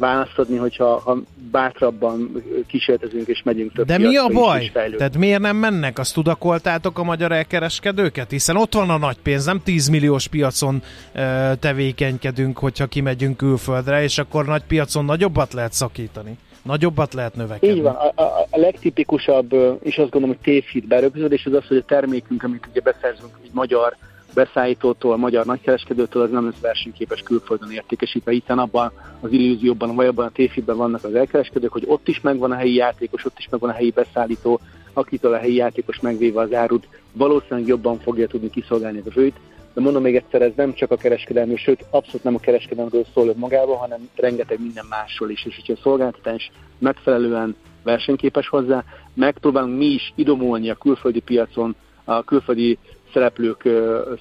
választ 0.00 0.38
adni, 0.38 0.56
hogyha 0.56 0.98
ha 0.98 1.18
bátrabban 1.50 2.42
kísérletezünk 2.66 3.28
és 3.28 3.42
megyünk 3.44 3.72
több 3.72 3.86
De 3.86 3.98
mi 3.98 4.16
a 4.16 4.28
baj? 4.28 4.70
Tehát 4.72 5.16
miért 5.16 5.40
nem 5.40 5.56
mennek? 5.56 5.98
Azt 5.98 6.14
tudakoltátok 6.14 6.98
a 6.98 7.02
magyar 7.02 7.32
elkereskedőket? 7.32 8.30
Hiszen 8.30 8.56
ott 8.56 8.74
van 8.74 8.90
a 8.90 8.98
nagy 8.98 9.18
pénz, 9.22 9.44
nem 9.44 9.60
10 9.64 9.88
milliós 9.88 10.28
piacon 10.28 10.82
ö, 11.14 11.52
tevékenykedünk, 11.60 12.58
hogyha 12.58 12.86
kimegyünk 12.86 13.36
külföldre, 13.36 14.02
és 14.02 14.18
akkor 14.18 14.44
nagy 14.44 14.62
piacon 14.62 15.04
nagyobbat 15.04 15.52
lehet 15.52 15.72
szakítani. 15.72 16.38
Nagyobbat 16.62 17.14
lehet 17.14 17.34
növekedni. 17.34 17.76
Így 17.76 17.82
van. 17.82 17.94
A, 17.94 18.22
a, 18.22 18.46
a 18.50 18.58
legtipikusabb, 18.58 19.52
és 19.82 19.98
azt 19.98 20.10
gondolom, 20.10 20.28
hogy 20.28 20.44
tévhit 20.44 20.86
berögződés 20.86 21.46
az 21.46 21.52
az, 21.52 21.66
hogy 21.66 21.76
a 21.76 21.84
termékünk, 21.86 22.42
amit 22.42 22.66
ugye 22.70 22.80
beszerzünk 22.80 23.38
egy 23.44 23.50
magyar 23.52 23.96
beszállítótól, 24.34 25.16
magyar 25.16 25.46
nagykereskedőtől 25.46 26.22
az 26.22 26.30
nem 26.30 26.44
lesz 26.44 26.60
versenyképes 26.60 27.20
külföldön 27.22 27.70
értékesítve, 27.70 28.32
hiszen 28.32 28.58
abban 28.58 28.92
az 29.20 29.32
illúzióban, 29.32 29.94
vagy 29.94 30.06
abban 30.06 30.26
a 30.26 30.30
tévhitben 30.30 30.76
vannak 30.76 31.04
az 31.04 31.14
elkereskedők, 31.14 31.72
hogy 31.72 31.84
ott 31.86 32.08
is 32.08 32.20
megvan 32.20 32.50
a 32.50 32.56
helyi 32.56 32.74
játékos, 32.74 33.24
ott 33.24 33.38
is 33.38 33.48
megvan 33.50 33.70
a 33.70 33.72
helyi 33.72 33.90
beszállító, 33.90 34.60
akitől 34.92 35.32
a 35.32 35.38
helyi 35.38 35.54
játékos 35.54 36.00
megvéve 36.00 36.40
az 36.40 36.52
árut, 36.52 36.88
valószínűleg 37.12 37.68
jobban 37.68 37.98
fogja 37.98 38.26
tudni 38.26 38.50
kiszolgálni 38.50 39.02
a 39.06 39.10
vőt. 39.14 39.36
De 39.74 39.80
mondom 39.80 40.02
még 40.02 40.16
egyszer, 40.16 40.42
ez 40.42 40.52
nem 40.56 40.74
csak 40.74 40.90
a 40.90 40.96
kereskedelmi, 40.96 41.56
sőt, 41.56 41.84
abszolút 41.90 42.22
nem 42.22 42.34
a 42.34 42.38
kereskedelmről 42.38 43.04
szól 43.14 43.34
magában, 43.36 43.76
hanem 43.76 44.08
rengeteg 44.14 44.60
minden 44.60 44.84
másról 44.88 45.30
is. 45.30 45.44
És 45.44 45.54
hogyha 45.54 45.72
a 45.72 45.82
szolgáltatás 45.82 46.50
megfelelően 46.78 47.56
versenyképes 47.82 48.48
hozzá, 48.48 48.84
megpróbálunk 49.14 49.78
mi 49.78 49.84
is 49.84 50.12
idomulni 50.14 50.70
a 50.70 50.74
külföldi 50.74 51.20
piacon, 51.20 51.74
a 52.04 52.24
külföldi 52.24 52.78
szereplők 53.12 53.68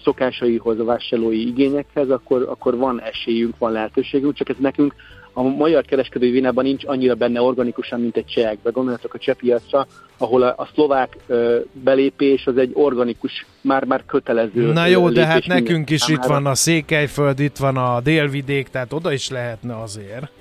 szokásaihoz, 0.04 0.80
a 0.80 0.84
vásárlói 0.84 1.48
igényekhez, 1.48 2.10
akkor, 2.10 2.46
akkor 2.50 2.78
van 2.78 3.02
esélyünk, 3.02 3.58
van 3.58 3.72
lehetőségünk, 3.72 4.34
csak 4.34 4.50
ez 4.50 4.56
nekünk 4.60 4.94
a 5.34 5.42
magyar 5.42 5.86
kereskedői 5.86 6.32
vinában 6.32 6.64
nincs 6.64 6.86
annyira 6.86 7.16
benne 7.16 7.42
organikusan, 7.42 8.02
mint 8.02 8.18
egy 8.18 8.26
csehekben. 8.26 8.74
Gondoljatok 8.74 9.14
a 9.14 9.18
cseh 9.18 9.36
piacra, 9.36 9.88
ahol 10.18 10.42
a, 10.42 10.54
a 10.58 10.70
szlovák 10.74 11.18
ö, 11.28 11.60
belépés 11.72 12.46
az 12.46 12.58
egy 12.58 12.72
organikus, 12.74 13.46
már-már 13.62 14.04
kötelező 14.06 14.72
Na 14.72 14.86
jó, 14.86 15.10
de 15.10 15.26
hát 15.26 15.46
nekünk 15.46 15.90
is 15.90 16.02
számára. 16.02 16.24
itt 16.24 16.30
van 16.30 16.46
a 16.46 16.56
Székelyföld, 16.56 17.40
itt 17.40 17.58
van 17.58 17.78
a 17.78 18.02
délvidék, 18.02 18.68
tehát 18.68 18.94
oda 18.94 19.12
is 19.12 19.30
lehetne 19.30 19.82
azért. 19.82 20.39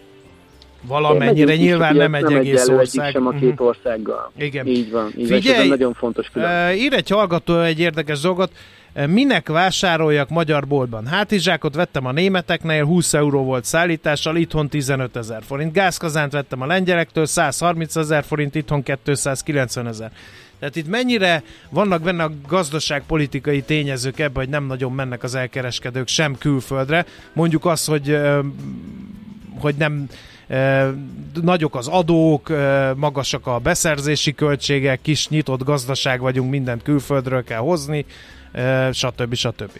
Valamennyire 0.83 1.57
nyilván 1.57 1.97
nem 1.97 2.14
egy 2.14 2.33
egész 2.33 2.68
ország. 2.68 3.11
sem 3.11 3.26
a 3.26 3.31
két 3.31 3.55
mhm. 3.55 3.64
országgal. 3.64 4.33
Igen. 4.37 4.66
Így 4.66 4.91
van. 4.91 5.12
Így 5.16 5.26
Figyelj, 5.26 5.68
nagyon 5.68 5.95
fontos 5.95 6.29
külön. 6.29 6.76
ír 6.76 6.93
egy 6.93 7.09
hallgató 7.09 7.61
egy 7.61 7.81
érdekes 7.81 8.20
dolgot. 8.20 8.53
Minek 9.07 9.49
vásároljak 9.49 10.29
magyar 10.29 10.66
boltban? 10.66 11.07
Hátizsákot 11.07 11.74
vettem 11.74 12.07
a 12.07 12.12
németeknél, 12.12 12.85
20 12.85 13.14
euró 13.14 13.45
volt 13.45 13.64
szállítással, 13.64 14.37
itthon 14.37 14.68
15 14.68 15.16
ezer 15.16 15.43
forint. 15.47 15.72
Gázkazánt 15.72 16.33
vettem 16.33 16.61
a 16.61 16.66
lengyelektől, 16.66 17.26
130 17.26 17.97
ezer 17.97 18.24
forint, 18.24 18.55
itthon 18.55 18.83
290 18.83 19.87
ezer. 19.87 20.11
Tehát 20.59 20.76
itt 20.76 20.89
mennyire 20.89 21.43
vannak 21.70 22.03
benne 22.03 22.22
a 22.22 22.31
gazdaságpolitikai 22.49 23.62
tényezők 23.62 24.18
ebben, 24.18 24.35
hogy 24.35 24.49
nem 24.49 24.64
nagyon 24.64 24.93
mennek 24.93 25.22
az 25.22 25.35
elkereskedők 25.35 26.09
sem 26.09 26.39
külföldre. 26.39 27.07
Mondjuk 27.33 27.64
az, 27.64 27.85
hogy, 27.85 28.18
hogy 29.59 29.74
nem 29.79 30.09
nagyok 31.42 31.76
az 31.76 31.88
adók, 31.88 32.49
magasak 32.96 33.46
a 33.46 33.59
beszerzési 33.59 34.34
költségek, 34.34 35.01
kis 35.03 35.28
nyitott 35.28 35.64
gazdaság 35.64 36.20
vagyunk, 36.20 36.51
mindent 36.51 36.82
külföldről 36.82 37.44
kell 37.44 37.59
hozni, 37.59 38.07
stb. 38.92 39.34
stb. 39.34 39.70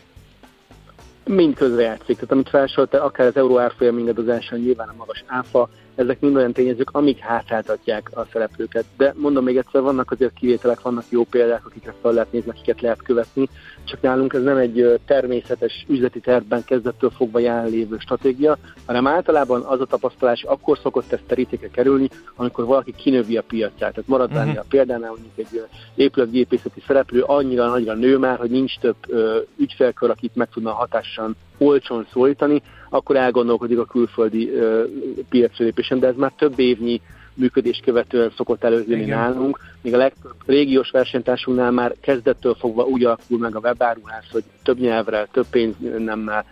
Mind 1.25 1.55
közrejátszik. 1.55 2.15
Tehát 2.15 2.31
amit 2.33 2.49
felsorolta, 2.49 3.05
akár 3.05 3.27
az 3.27 3.37
euró 3.37 3.59
árfolyam 3.59 3.99
ingadozása, 3.99 4.57
nyilván 4.57 4.89
a 4.89 4.95
magas 4.97 5.25
áfa, 5.27 5.69
ezek 5.99 6.21
mind 6.21 6.37
olyan 6.37 6.53
tényezők, 6.53 6.91
amik 6.93 7.19
hátráltatják 7.19 8.11
a 8.15 8.27
szereplőket. 8.33 8.85
De 8.97 9.15
mondom 9.17 9.45
még 9.45 9.57
egyszer, 9.57 9.83
vannak 9.83 10.11
azért 10.11 10.33
kivételek, 10.33 10.81
vannak 10.81 11.05
jó 11.09 11.25
példák, 11.25 11.67
akikre 11.67 11.95
fel 12.03 12.13
lehet 12.13 12.33
nézni, 12.33 12.51
akiket 12.51 12.81
lehet 12.81 13.03
követni, 13.03 13.49
csak 13.85 14.01
nálunk 14.01 14.33
ez 14.33 14.43
nem 14.43 14.57
egy 14.57 15.01
természetes 15.07 15.85
üzleti 15.89 16.21
tervben 16.21 16.65
kezdettől 16.65 17.11
fogva 17.11 17.39
jelenlévő 17.39 17.97
stratégia, 17.99 18.59
hanem 18.87 19.07
általában 19.07 19.63
az 19.63 19.81
a 19.81 19.85
tapasztalás, 19.85 20.43
akkor 20.43 20.79
szokott 20.83 21.13
ez 21.13 21.21
terítéke 21.27 21.69
kerülni, 21.71 22.09
amikor 22.37 22.65
valaki 22.65 22.95
kinövi 22.97 23.37
a 23.37 23.43
piacát. 23.43 23.77
Tehát 23.79 24.07
marad 24.07 24.33
uh-huh. 24.33 24.59
a 24.59 24.65
példánál, 24.69 25.11
mondjuk 25.11 25.33
egy 25.37 25.65
épületgépészeti 25.95 26.83
szereplő 26.87 27.23
annyira 27.23 27.69
nagyra 27.69 27.95
nő 27.95 28.19
már, 28.19 28.39
hogy 28.39 28.51
nincs 28.51 28.79
több 28.79 28.97
ö, 29.07 29.39
ügyfélkör, 29.57 30.11
akit 30.11 30.37
meg 30.37 30.49
tudna 30.49 30.73
hatásan 30.73 31.37
olcsón 31.59 32.07
szólítani, 32.13 32.63
akkor 32.91 33.17
elgondolkodik 33.17 33.79
a 33.79 33.85
külföldi 33.85 34.51
ö, 34.51 34.85
piacra 35.29 35.65
lépésen, 35.65 35.99
de 35.99 36.07
ez 36.07 36.17
már 36.17 36.33
több 36.37 36.59
évnyi 36.59 37.01
működés 37.35 37.81
követően 37.85 38.33
szokott 38.37 38.65
előzőni 38.65 39.05
nálunk, 39.05 39.61
míg 39.83 39.95
a 39.95 39.97
legtöbb 39.97 40.35
régiós 40.47 40.91
versenytársunknál 40.91 41.71
már 41.71 41.95
kezdettől 42.01 42.55
fogva 42.55 42.85
úgy 42.85 43.05
alakul 43.05 43.39
meg 43.39 43.57
a 43.57 43.61
webáruház, 43.63 44.25
hogy 44.31 44.43
több 44.63 44.79
nyelvre, 44.79 45.29
több 45.33 45.47
pénz 45.51 45.75
nemmel 45.99 46.45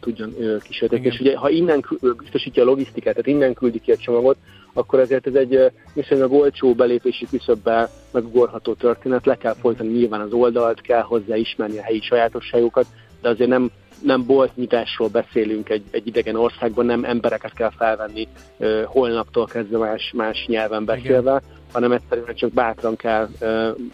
tudjon 0.00 0.34
kísérletni. 0.62 1.06
És 1.06 1.20
ugye, 1.20 1.36
ha 1.36 1.48
innen 1.48 1.84
biztosítja 2.18 2.62
a 2.62 2.66
logisztikát, 2.66 3.14
tehát 3.14 3.30
innen 3.30 3.54
küldi 3.54 3.80
ki 3.80 3.92
a 3.92 3.96
csomagot, 3.96 4.36
akkor 4.72 5.00
ezért 5.00 5.26
ez 5.26 5.34
egy 5.34 5.70
viszonylag 5.94 6.32
olcsó 6.32 6.74
belépési 6.74 7.26
küszöbbel 7.30 7.90
megugorható 8.12 8.74
történet, 8.74 9.26
le 9.26 9.36
kell 9.36 9.54
folytani 9.54 9.92
nyilván 9.92 10.20
az 10.20 10.32
oldalt, 10.32 10.80
kell 10.80 11.02
hozzá 11.02 11.36
ismerni 11.36 11.78
a 11.78 11.82
helyi 11.82 12.00
sajátosságokat, 12.00 12.86
de 13.20 13.28
azért 13.28 13.50
nem 13.50 13.70
nem 14.02 14.26
boltnyitásról 14.26 15.08
beszélünk 15.08 15.68
egy, 15.68 15.82
egy 15.90 16.06
idegen 16.06 16.36
országban, 16.36 16.86
nem 16.86 17.04
embereket 17.04 17.52
kell 17.52 17.70
felvenni 17.76 18.28
uh, 18.56 18.82
holnaptól 18.82 19.46
kezdve 19.46 19.78
más, 19.78 20.12
más 20.16 20.44
nyelven 20.46 20.84
beszélve, 20.84 21.30
Igen. 21.30 21.42
hanem 21.72 21.92
egyszerűen 21.92 22.34
csak 22.34 22.52
bátran 22.52 22.96
kell 22.96 23.28
uh, 23.40 23.48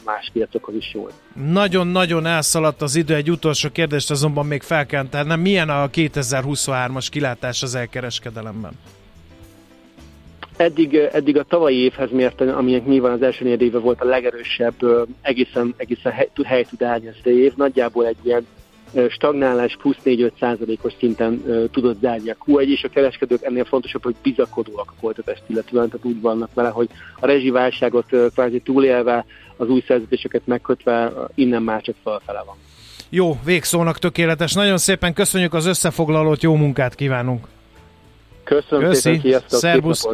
más 0.04 0.30
piacokhoz 0.32 0.74
is 0.74 0.94
jól. 0.94 1.11
Nagyon-nagyon 1.50 2.26
elszaladt 2.26 2.82
az 2.82 2.96
idő, 2.96 3.14
egy 3.14 3.30
utolsó 3.30 3.68
kérdést 3.72 4.11
azonban 4.11 4.46
még 4.46 4.62
fel 4.62 4.86
kell 4.86 5.09
tennem. 5.09 5.40
Milyen 5.40 5.68
a 5.68 5.88
2023-as 5.90 7.06
kilátás 7.11 7.62
az 7.62 7.74
elkereskedelemben? 7.74 8.72
Eddig, 10.59 10.94
eddig 10.94 11.38
a 11.38 11.42
tavalyi 11.42 11.76
évhez 11.76 12.11
mérten, 12.11 12.48
aminek 12.48 12.86
nyilván 12.86 13.12
az 13.12 13.22
első 13.22 13.44
négy 13.44 13.62
éve 13.62 13.78
volt 13.78 14.00
a 14.00 14.04
legerősebb, 14.04 14.74
egészen, 15.22 15.74
egészen 15.76 16.12
hely, 16.12 16.28
hely 16.44 16.62
tud 16.62 16.82
állni 16.82 17.09
az 17.09 17.30
év, 17.30 17.52
nagyjából 17.56 18.06
egy 18.06 18.16
ilyen 18.22 18.46
stagnálás 19.11 19.76
plusz 19.76 19.97
4-5 20.05 20.30
százalékos 20.41 20.93
szinten 20.99 21.43
tudott 21.72 22.01
zárni 22.01 22.30
a 22.30 22.36
Q1, 22.47 22.66
és 22.66 22.84
a 22.84 22.89
kereskedők 22.89 23.43
ennél 23.43 23.64
fontosabb, 23.64 24.03
hogy 24.03 24.14
bizakodóak 24.22 24.91
a 24.91 24.99
folytatást 25.01 25.43
illetően, 25.47 25.89
tehát 25.89 26.07
úgy 26.07 26.20
vannak 26.20 26.51
vele, 26.55 26.68
hogy 26.68 26.89
a 27.20 27.26
rezsiválságot 27.26 28.07
kvázi 28.34 28.61
túlélve, 28.61 29.24
az 29.57 29.68
új 29.68 29.82
szerződéseket 29.86 30.43
megkötve, 30.45 31.12
innen 31.34 31.62
már 31.62 31.82
csak 31.82 31.95
felfele 32.03 32.43
van. 32.47 32.57
Jó, 33.09 33.39
végszónak 33.45 33.99
tökéletes. 33.99 34.53
Nagyon 34.53 34.78
szépen 34.78 35.14
köszönjük 35.14 35.55
az 35.55 35.66
összefoglalót, 35.66 36.43
jó 36.43 36.55
munkát 36.55 36.95
kívánunk! 36.95 37.47
Köszönöm 38.45 38.89
Köszi. 38.89 39.01
szépen, 39.01 39.20
sziasztok! 39.20 39.59
Szerbusz! 39.59 40.09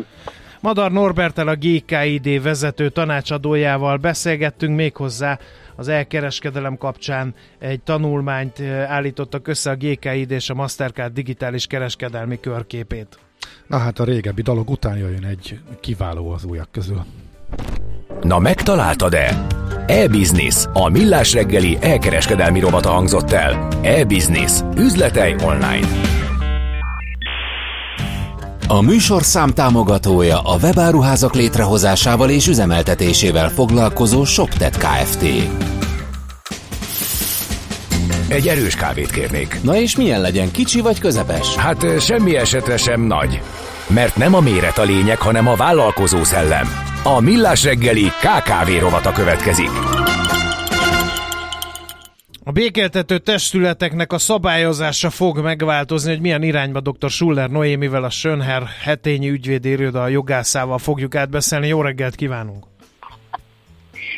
Madar 0.65 0.93
Norbertel 0.93 1.49
a 1.49 1.55
GKID 1.55 2.43
vezető 2.43 2.89
tanácsadójával 2.89 3.97
beszélgettünk 3.97 4.77
még 4.77 4.97
hozzá 4.97 5.39
az 5.77 5.89
elkereskedelem 5.89 6.77
kapcsán 6.77 7.35
egy 7.59 7.81
tanulmányt 7.83 8.59
eh, 8.59 8.91
állítottak 8.91 9.49
össze 9.49 9.71
a 9.71 9.75
GKID 9.75 10.31
és 10.31 10.51
a 10.51 10.55
Mastercard 10.55 11.13
digitális 11.13 11.67
kereskedelmi 11.67 12.41
körképét. 12.41 13.19
Na 13.67 13.79
hát 13.79 13.99
a 13.99 14.05
régebbi 14.05 14.43
dolog 14.43 14.71
után 14.71 14.97
jöjjön 14.97 15.25
egy 15.25 15.59
kiváló 15.81 16.31
az 16.31 16.45
újak 16.45 16.69
közül. 16.71 17.05
Na 18.21 18.39
megtaláltad-e? 18.39 19.47
E-Business, 19.87 20.67
a 20.73 20.89
millás 20.89 21.33
reggeli 21.33 21.79
elkereskedelmi 21.81 22.61
robata 22.61 22.91
hangzott 22.91 23.33
el. 23.33 23.69
E-Business, 23.83 24.61
üzletei 24.77 25.35
online. 25.43 26.14
A 28.69 28.81
műsorszám 28.81 29.51
támogatója 29.51 30.41
a 30.41 30.57
webáruházak 30.63 31.35
létrehozásával 31.35 32.31
és 32.31 32.47
üzemeltetésével 32.47 33.49
foglalkozó 33.49 34.25
ShopTet 34.25 34.77
Kft. 34.77 35.23
Egy 38.29 38.49
erős 38.49 38.75
kávét 38.75 39.11
kérnék. 39.11 39.59
Na 39.63 39.77
és 39.77 39.97
milyen 39.97 40.21
legyen, 40.21 40.51
kicsi 40.51 40.81
vagy 40.81 41.01
közepes? 41.01 41.57
Hát 41.57 42.01
semmi 42.01 42.37
esetre 42.37 42.77
sem 42.77 43.01
nagy. 43.01 43.41
Mert 43.87 44.17
nem 44.17 44.35
a 44.35 44.41
méret 44.41 44.79
a 44.79 44.83
lényeg, 44.83 45.21
hanem 45.21 45.49
a 45.49 45.55
vállalkozó 45.55 46.25
szellem. 46.25 46.69
A 47.03 47.21
Millás 47.21 47.65
reggeli 47.65 48.05
KKV 48.05 48.81
rovata 48.81 49.13
következik. 49.13 49.71
A 52.47 52.53
békéltető 52.53 53.19
testületeknek 53.19 54.13
a 54.13 54.19
szabályozása 54.19 55.11
fog 55.11 55.39
megváltozni, 55.39 56.11
hogy 56.11 56.21
milyen 56.21 56.43
irányba 56.43 56.81
dr. 56.81 57.11
Schuller 57.11 57.51
Noémivel, 57.51 58.05
a 58.05 58.11
Sönher 58.11 58.63
hetényi 58.83 59.29
ügyvédi 59.29 59.85
a 59.85 60.09
jogászával 60.09 60.79
fogjuk 60.79 61.15
átbeszélni. 61.15 61.67
Jó 61.67 61.81
reggelt 61.81 62.15
kívánunk! 62.15 62.65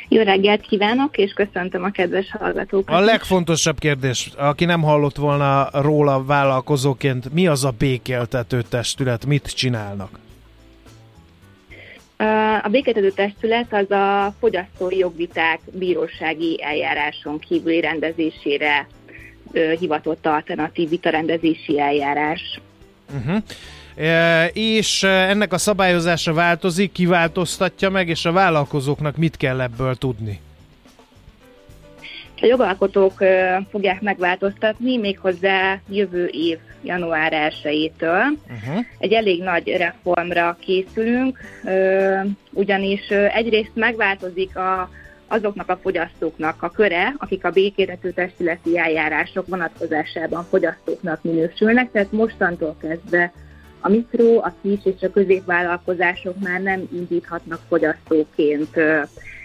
Jó 0.08 0.22
reggelt 0.22 0.60
kívánok, 0.60 1.16
és 1.16 1.32
köszöntöm 1.32 1.82
a 1.82 1.90
kedves 1.90 2.30
hallgatókat. 2.38 2.94
A 2.94 3.00
legfontosabb 3.00 3.78
kérdés, 3.78 4.30
aki 4.36 4.64
nem 4.64 4.82
hallott 4.82 5.16
volna 5.16 5.68
róla 5.72 6.24
vállalkozóként, 6.24 7.32
mi 7.32 7.46
az 7.46 7.64
a 7.64 7.74
békéltető 7.78 8.62
testület, 8.62 9.26
mit 9.26 9.54
csinálnak? 9.54 10.18
A 12.62 12.68
béketedő 12.70 13.10
testület 13.10 13.72
az 13.72 13.90
a 13.90 14.34
fogyasztói 14.40 14.98
jogviták 14.98 15.60
bírósági 15.72 16.62
eljáráson 16.62 17.38
kívüli 17.38 17.80
rendezésére 17.80 18.86
hivatott 19.78 20.26
alternatív 20.26 20.88
vitarendezési 20.88 21.80
eljárás. 21.80 22.60
Uh-huh. 23.14 23.42
És 24.52 25.02
ennek 25.02 25.52
a 25.52 25.58
szabályozása 25.58 26.32
változik, 26.32 26.92
kiváltoztatja 26.92 27.90
meg, 27.90 28.08
és 28.08 28.24
a 28.24 28.32
vállalkozóknak 28.32 29.16
mit 29.16 29.36
kell 29.36 29.60
ebből 29.60 29.94
tudni? 29.94 30.40
A 32.46 32.48
jogalkotók 32.48 33.12
fogják 33.70 34.00
megváltoztatni 34.00 34.96
méghozzá 34.96 35.80
jövő 35.88 36.26
év 36.26 36.58
január 36.82 37.32
1-től. 37.62 38.24
Uh-huh. 38.26 38.84
Egy 38.98 39.12
elég 39.12 39.42
nagy 39.42 39.68
reformra 39.68 40.56
készülünk, 40.60 41.38
ugyanis 42.50 43.08
egyrészt 43.08 43.70
megváltozik 43.74 44.56
a, 44.56 44.90
azoknak 45.26 45.68
a 45.68 45.78
fogyasztóknak 45.82 46.62
a 46.62 46.70
köre, 46.70 47.14
akik 47.18 47.44
a 47.44 47.50
békérető 47.50 48.10
testületi 48.10 48.78
eljárások 48.78 49.46
vonatkozásában 49.46 50.44
fogyasztóknak 50.44 51.22
minősülnek, 51.22 51.90
tehát 51.90 52.12
mostantól 52.12 52.76
kezdve 52.80 53.32
a 53.80 53.88
mikro, 53.88 54.36
a 54.38 54.54
kis 54.62 54.80
és 54.84 55.02
a 55.02 55.10
középvállalkozások 55.10 56.38
már 56.38 56.60
nem 56.60 56.88
indíthatnak 56.92 57.60
fogyasztóként 57.68 58.76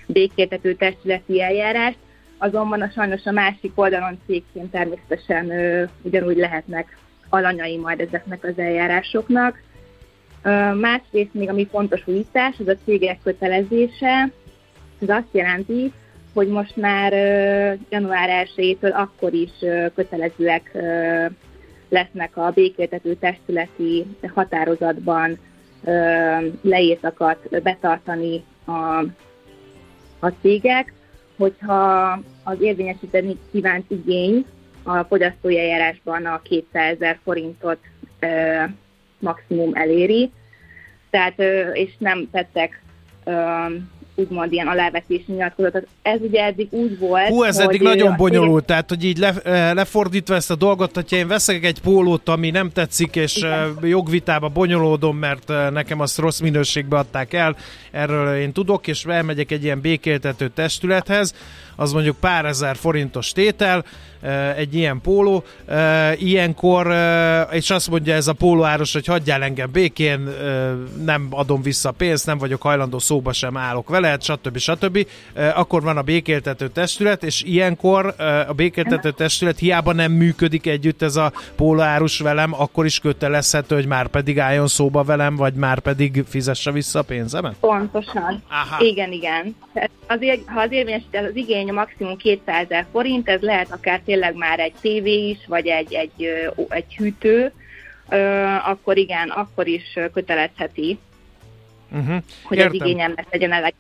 békértető 0.08 0.74
testületi 0.74 1.41
eljárást, 1.41 1.97
azonban 2.41 2.81
a 2.81 2.89
sajnos 2.89 3.25
a 3.25 3.31
másik 3.31 3.71
oldalon 3.75 4.19
cégként 4.25 4.71
természetesen 4.71 5.49
ö, 5.49 5.83
ugyanúgy 6.01 6.37
lehetnek 6.37 6.97
alanyai 7.29 7.77
majd 7.77 7.99
ezeknek 7.99 8.43
az 8.43 8.57
eljárásoknak. 8.57 9.61
Ö, 10.43 10.73
másrészt 10.73 11.33
még 11.33 11.49
ami 11.49 11.67
fontos 11.71 12.07
újítás, 12.07 12.55
az 12.59 12.67
a 12.67 12.77
cégek 12.85 13.19
kötelezése, 13.23 14.31
ez 15.01 15.09
azt 15.09 15.31
jelenti, 15.31 15.91
hogy 16.33 16.47
most 16.47 16.75
már 16.75 17.13
ö, 17.13 17.73
január 17.89 18.47
1-től 18.55 18.93
akkor 18.93 19.33
is 19.33 19.51
ö, 19.61 19.85
kötelezőek 19.95 20.71
ö, 20.73 21.25
lesznek 21.89 22.37
a 22.37 22.51
békéltető 22.51 23.13
testületi 23.13 24.05
határozatban 24.33 25.37
ö, 25.83 25.91
leírtakat 26.61 27.61
betartani 27.63 28.43
a, 28.65 29.05
a 30.19 30.27
cégek, 30.41 30.93
hogyha 31.37 32.19
az 32.43 32.61
érvényesíteni 32.61 33.37
kívánt 33.51 33.85
igény 33.91 34.45
a 34.83 35.03
fogyasztói 35.03 35.59
eljárásban 35.59 36.25
a 36.25 36.41
200 36.41 36.93
ezer 36.93 37.19
forintot 37.23 37.79
ö, 38.19 38.63
maximum 39.19 39.73
eléri, 39.73 40.31
tehát, 41.09 41.33
ö, 41.39 41.69
és 41.69 41.91
nem 41.97 42.29
tettek 42.31 42.81
ö, 43.23 43.65
úgymond 44.15 44.51
ilyen 44.51 44.67
alávetési 44.67 45.23
nyilatkozatot. 45.27 45.87
Ez 46.01 46.19
ugye 46.21 46.43
eddig 46.43 46.67
úgy 46.71 46.99
volt, 46.99 47.27
Hú, 47.27 47.43
ez 47.43 47.55
hogy 47.55 47.65
eddig 47.65 47.81
nagyon 47.81 48.15
bonyolult, 48.17 48.65
tehát 48.65 48.89
hogy 48.89 49.03
így 49.03 49.17
le, 49.17 49.33
lefordítva 49.73 50.35
ezt 50.35 50.51
a 50.51 50.55
dolgot, 50.55 50.95
hogyha 50.95 51.15
én 51.15 51.27
veszek 51.27 51.63
egy 51.63 51.81
pólót, 51.81 52.29
ami 52.29 52.49
nem 52.49 52.71
tetszik, 52.71 53.15
és 53.15 53.35
eh, 53.35 53.67
jogvitába 53.81 54.47
bonyolódom, 54.49 55.17
mert 55.17 55.47
nekem 55.71 55.99
azt 55.99 56.17
rossz 56.17 56.39
minőségbe 56.39 56.97
adták 56.97 57.33
el, 57.33 57.55
erről 57.91 58.35
én 58.35 58.51
tudok, 58.51 58.87
és 58.87 59.05
elmegyek 59.05 59.51
egy 59.51 59.63
ilyen 59.63 59.81
békéltető 59.81 60.47
testülethez, 60.47 61.33
az 61.82 61.91
mondjuk 61.91 62.17
pár 62.19 62.45
ezer 62.45 62.75
forintos 62.75 63.32
tétel, 63.32 63.86
egy 64.55 64.76
ilyen 64.76 65.01
póló, 65.01 65.43
ilyenkor, 66.15 66.95
és 67.51 67.69
azt 67.69 67.89
mondja 67.89 68.13
ez 68.13 68.28
a 68.28 68.34
pólóáros, 68.34 68.93
hogy 68.93 69.05
hagyjál 69.05 69.43
engem 69.43 69.69
békén, 69.72 70.30
nem 71.03 71.28
adom 71.30 71.61
vissza 71.61 71.89
a 71.89 71.91
pénzt, 71.91 72.26
nem 72.26 72.38
vagyok 72.38 72.61
hajlandó, 72.61 72.99
szóba 72.99 73.34
sem 73.34 73.57
állok 73.57 73.89
veled, 73.89 74.24
stb. 74.24 74.57
stb. 74.57 75.07
Akkor 75.55 75.82
van 75.82 75.97
a 75.97 76.01
békéltető 76.01 76.67
testület, 76.67 77.24
és 77.24 77.43
ilyenkor 77.43 78.15
a 78.47 78.53
békéltető 78.53 79.11
testület 79.11 79.59
hiába 79.59 79.93
nem 79.93 80.11
működik 80.11 80.67
együtt 80.67 81.01
ez 81.01 81.15
a 81.15 81.32
pólóárus 81.55 82.19
velem, 82.19 82.53
akkor 82.53 82.86
is 82.86 82.99
kötelezhető, 82.99 83.76
hogy 83.76 83.86
már 83.86 84.07
pedig 84.07 84.39
álljon 84.39 84.67
szóba 84.67 85.03
velem, 85.03 85.36
vagy 85.36 85.53
már 85.53 85.80
pedig 85.80 86.24
fizesse 86.28 86.72
vissza 86.72 86.99
a 86.99 87.03
pénzemet? 87.03 87.55
Pontosan. 87.59 88.43
Aha. 88.49 88.84
Igen, 88.84 89.11
igen. 89.11 89.55
Azért, 90.07 90.41
ha 90.45 90.61
az 90.61 90.72
érvényesítés 90.72 91.22
az 91.22 91.36
igény 91.36 91.69
a 91.69 91.74
maximum 91.74 92.17
200 92.17 92.65
ezer 92.69 92.86
forint, 92.91 93.30
ez 93.30 93.41
lehet 93.41 93.72
akár 93.72 94.01
tényleg 94.12 94.36
már 94.36 94.59
egy 94.59 94.74
tévé 94.82 95.28
is, 95.30 95.38
vagy 95.47 95.68
egy, 95.68 95.93
egy, 95.93 96.28
egy 96.70 96.95
hűtő, 96.95 97.53
akkor 98.66 98.97
igen, 98.97 99.30
akkor 99.30 99.68
is 99.68 99.97
kötelezheti, 100.14 100.99
Uh-huh. 101.93 102.24
hogy 102.43 102.59
az 102.59 102.74
igényemnek 102.74 103.28
legyen 103.32 103.51
elég. 103.51 103.74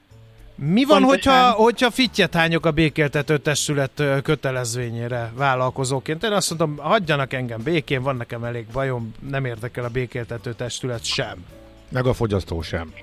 Mi 0.55 0.85
van, 0.85 1.01
Pontosan. 1.01 1.33
hogyha, 1.33 1.51
hogyha 1.51 1.91
fittyet 1.91 2.33
hányok 2.33 2.65
a 2.65 2.71
békéltető 2.71 3.37
testület 3.37 4.03
kötelezvényére 4.23 5.31
vállalkozóként? 5.35 6.23
Én 6.23 6.31
azt 6.31 6.49
mondom, 6.49 6.77
hagyjanak 6.77 7.33
engem 7.33 7.61
békén, 7.63 8.01
van 8.01 8.15
nekem 8.15 8.43
elég 8.43 8.65
bajom, 8.73 9.11
nem 9.29 9.45
érdekel 9.45 9.83
a 9.83 9.89
békéltető 9.89 10.53
testület 10.53 11.03
sem. 11.03 11.45
Meg 11.89 12.05
a 12.05 12.13
fogyasztó 12.13 12.61
sem. 12.61 12.93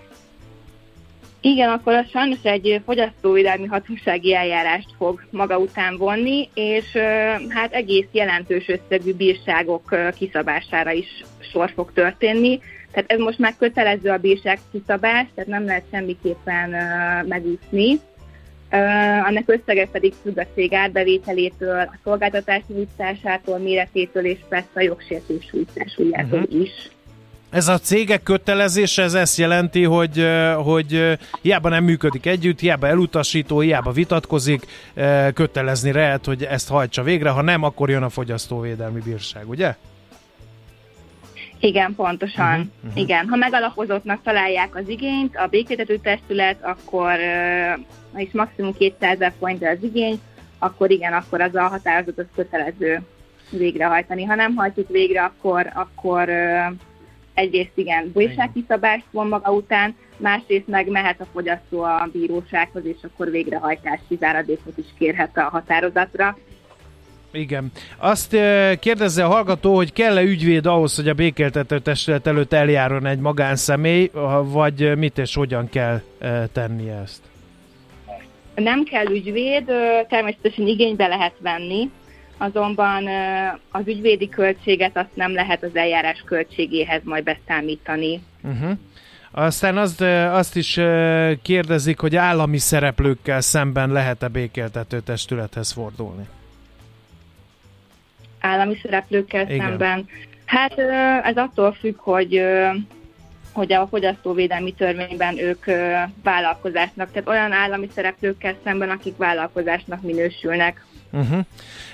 Igen, 1.40 1.68
akkor 1.68 1.94
az 1.94 2.08
sajnos 2.10 2.38
egy 2.42 2.80
fogyasztóvédelmi 2.84 3.66
hatósági 3.66 4.34
eljárást 4.34 4.88
fog 4.96 5.22
maga 5.30 5.58
után 5.58 5.96
vonni, 5.96 6.48
és 6.54 6.84
hát 7.48 7.72
egész 7.72 8.06
jelentős 8.12 8.68
összegű 8.68 9.14
bírságok 9.14 9.96
kiszabására 10.16 10.90
is 10.90 11.24
sor 11.52 11.70
fog 11.74 11.92
történni. 11.92 12.60
Tehát 12.92 13.10
ez 13.10 13.18
most 13.18 13.38
már 13.38 13.54
kötelező 13.58 14.10
a 14.10 14.18
bírság 14.18 14.58
kiszabás, 14.72 15.26
tehát 15.34 15.50
nem 15.50 15.64
lehet 15.64 15.84
semmiképpen 15.90 16.70
megúszni. 17.26 18.00
Ö, 18.70 18.76
annak 19.26 19.50
összege 19.50 19.86
pedig 19.86 20.12
függ 20.22 20.38
a 20.38 20.46
cég 20.54 20.74
árbevételétől, 20.74 21.80
a 21.80 21.98
szolgáltatás 22.04 22.62
nyújtásától, 22.66 23.58
méretétől 23.58 24.24
és 24.24 24.38
persze 24.48 24.68
a 24.74 24.80
jogsértés 24.80 25.46
sújtásújától 25.50 26.40
uh-huh. 26.40 26.60
is. 26.60 26.90
Ez 27.50 27.68
a 27.68 27.78
cégek 27.78 28.22
kötelezése, 28.22 29.02
ez 29.02 29.14
ezt 29.14 29.38
jelenti, 29.38 29.84
hogy, 29.84 30.26
hogy 30.56 31.18
hiába 31.42 31.68
nem 31.68 31.84
működik 31.84 32.26
együtt, 32.26 32.60
hiába 32.60 32.86
elutasító, 32.86 33.60
hiába 33.60 33.90
vitatkozik, 33.90 34.66
kötelezni 35.34 35.92
lehet, 35.92 36.24
hogy 36.24 36.42
ezt 36.42 36.68
hajtsa 36.68 37.02
végre, 37.02 37.30
ha 37.30 37.42
nem, 37.42 37.62
akkor 37.62 37.90
jön 37.90 38.02
a 38.02 38.08
fogyasztóvédelmi 38.08 39.00
bírság, 39.00 39.48
ugye? 39.48 39.74
Igen, 41.60 41.94
pontosan. 41.94 42.50
Uh-huh, 42.50 42.66
uh-huh. 42.84 43.00
Igen, 43.00 43.28
ha 43.28 43.36
megalapozottnak 43.36 44.22
találják 44.22 44.76
az 44.76 44.88
igényt, 44.88 45.36
a 45.36 45.46
békétető 45.46 45.96
testület, 45.96 46.64
akkor 46.64 47.12
uh, 48.14 48.20
és 48.20 48.28
maximum 48.32 48.74
200 48.74 49.14
ezer 49.14 49.32
forint 49.38 49.62
az 49.62 49.82
igény, 49.82 50.20
akkor 50.58 50.90
igen, 50.90 51.12
akkor 51.12 51.40
az 51.40 51.54
a 51.54 51.62
határozat 51.62 52.18
az 52.18 52.26
kötelező 52.34 53.02
végrehajtani. 53.50 54.24
Ha 54.24 54.34
nem 54.34 54.54
hajtjuk 54.54 54.88
végre, 54.88 55.22
akkor, 55.22 55.70
akkor 55.74 56.28
egyrészt 57.38 57.72
igen, 57.74 58.10
bírságkiszabást 58.14 59.04
von 59.10 59.28
maga 59.28 59.52
után, 59.52 59.94
másrészt 60.16 60.66
meg 60.66 60.88
mehet 60.88 61.20
a 61.20 61.26
fogyasztó 61.32 61.82
a 61.82 62.08
bírósághoz, 62.12 62.84
és 62.84 62.96
akkor 63.02 63.30
végrehajtási 63.30 64.16
záradékot 64.20 64.78
is 64.78 64.86
kérhet 64.98 65.36
a 65.36 65.42
határozatra. 65.42 66.36
Igen. 67.32 67.70
Azt 67.96 68.36
kérdezze 68.80 69.24
a 69.24 69.28
hallgató, 69.28 69.74
hogy 69.74 69.92
kell-e 69.92 70.22
ügyvéd 70.22 70.66
ahhoz, 70.66 70.96
hogy 70.96 71.08
a 71.08 71.14
békéltető 71.14 71.78
testület 71.78 72.26
előtt 72.26 72.52
eljárjon 72.52 73.06
egy 73.06 73.18
magánszemély, 73.18 74.10
vagy 74.42 74.96
mit 74.96 75.18
és 75.18 75.34
hogyan 75.34 75.68
kell 75.68 76.00
ö, 76.18 76.42
tennie 76.52 76.94
ezt? 76.94 77.22
Nem 78.54 78.84
kell 78.84 79.06
ügyvéd, 79.06 79.64
természetesen 80.08 80.66
igénybe 80.66 81.06
lehet 81.06 81.34
venni, 81.40 81.90
azonban 82.38 83.08
az 83.70 83.82
ügyvédi 83.86 84.28
költséget 84.28 84.96
azt 84.96 85.14
nem 85.14 85.32
lehet 85.32 85.62
az 85.62 85.76
eljárás 85.76 86.22
költségéhez 86.26 87.00
majd 87.04 87.24
beszámítani. 87.24 88.20
Uh-huh. 88.42 88.70
Aztán 89.30 89.76
azt, 89.76 90.00
azt 90.30 90.56
is 90.56 90.80
kérdezik, 91.42 91.98
hogy 91.98 92.16
állami 92.16 92.58
szereplőkkel 92.58 93.40
szemben 93.40 93.92
lehet-e 93.92 94.28
békéltető 94.28 95.00
testülethez 95.00 95.72
fordulni. 95.72 96.28
Állami 98.40 98.78
szereplőkkel 98.82 99.50
Igen. 99.50 99.66
Szemben. 99.66 100.06
Hát 100.44 100.78
ez 101.24 101.36
attól 101.36 101.72
függ, 101.72 101.96
hogy 101.98 102.42
hogy 103.52 103.72
a 103.72 103.86
fogyasztóvédelmi 103.86 104.72
törvényben 104.72 105.38
ők 105.38 105.64
vállalkozásnak, 106.22 107.12
tehát 107.12 107.28
olyan 107.28 107.52
állami 107.52 107.88
szereplőkkel 107.94 108.54
szemben, 108.64 108.90
akik 108.90 109.16
vállalkozásnak 109.16 110.02
minősülnek. 110.02 110.84
Uh-huh. 111.12 111.44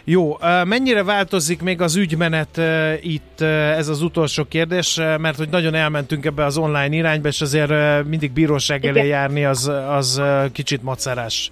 Jó, 0.05 0.37
mennyire 0.65 1.03
változik 1.03 1.63
még 1.63 1.81
az 1.81 1.97
ügymenet 1.97 2.61
itt, 3.03 3.41
ez 3.77 3.89
az 3.89 4.03
utolsó 4.03 4.45
kérdés, 4.45 4.95
mert 4.97 5.37
hogy 5.37 5.49
nagyon 5.49 5.75
elmentünk 5.75 6.25
ebbe 6.25 6.45
az 6.45 6.57
online 6.57 6.97
irányba, 6.97 7.29
és 7.29 7.41
azért 7.41 8.05
mindig 8.05 8.33
bíróság 8.33 8.85
elé 8.85 8.99
Igen. 8.99 9.11
járni, 9.11 9.45
az, 9.45 9.71
az 9.89 10.23
kicsit 10.53 10.83
macerás. 10.83 11.51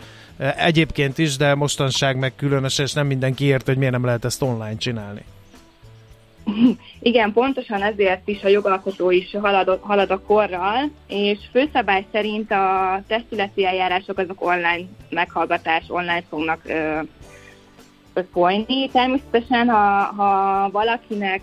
Egyébként 0.56 1.18
is, 1.18 1.36
de 1.36 1.54
mostanság 1.54 2.16
meg 2.16 2.32
különösen, 2.36 2.84
és 2.84 2.92
nem 2.92 3.06
mindenki 3.06 3.44
ért, 3.44 3.66
hogy 3.66 3.76
miért 3.76 3.92
nem 3.92 4.04
lehet 4.04 4.24
ezt 4.24 4.42
online 4.42 4.76
csinálni. 4.76 5.24
Igen, 7.00 7.32
pontosan 7.32 7.82
ezért 7.82 8.28
is 8.28 8.42
a 8.42 8.48
jogalkotó 8.48 9.10
is 9.10 9.36
halad, 9.40 9.78
halad 9.82 10.10
a 10.10 10.20
korral, 10.20 10.90
és 11.08 11.38
főszabály 11.52 12.06
szerint 12.12 12.50
a 12.50 13.02
testületi 13.06 13.66
eljárások 13.66 14.18
azok 14.18 14.46
online 14.46 14.86
meghallgatás, 15.10 15.84
online 15.88 16.22
fognak 16.28 16.60
ö, 16.64 16.98
folyni. 18.32 18.88
Természetesen, 18.88 19.68
ha, 19.68 20.02
ha 20.16 20.70
valakinek 20.70 21.42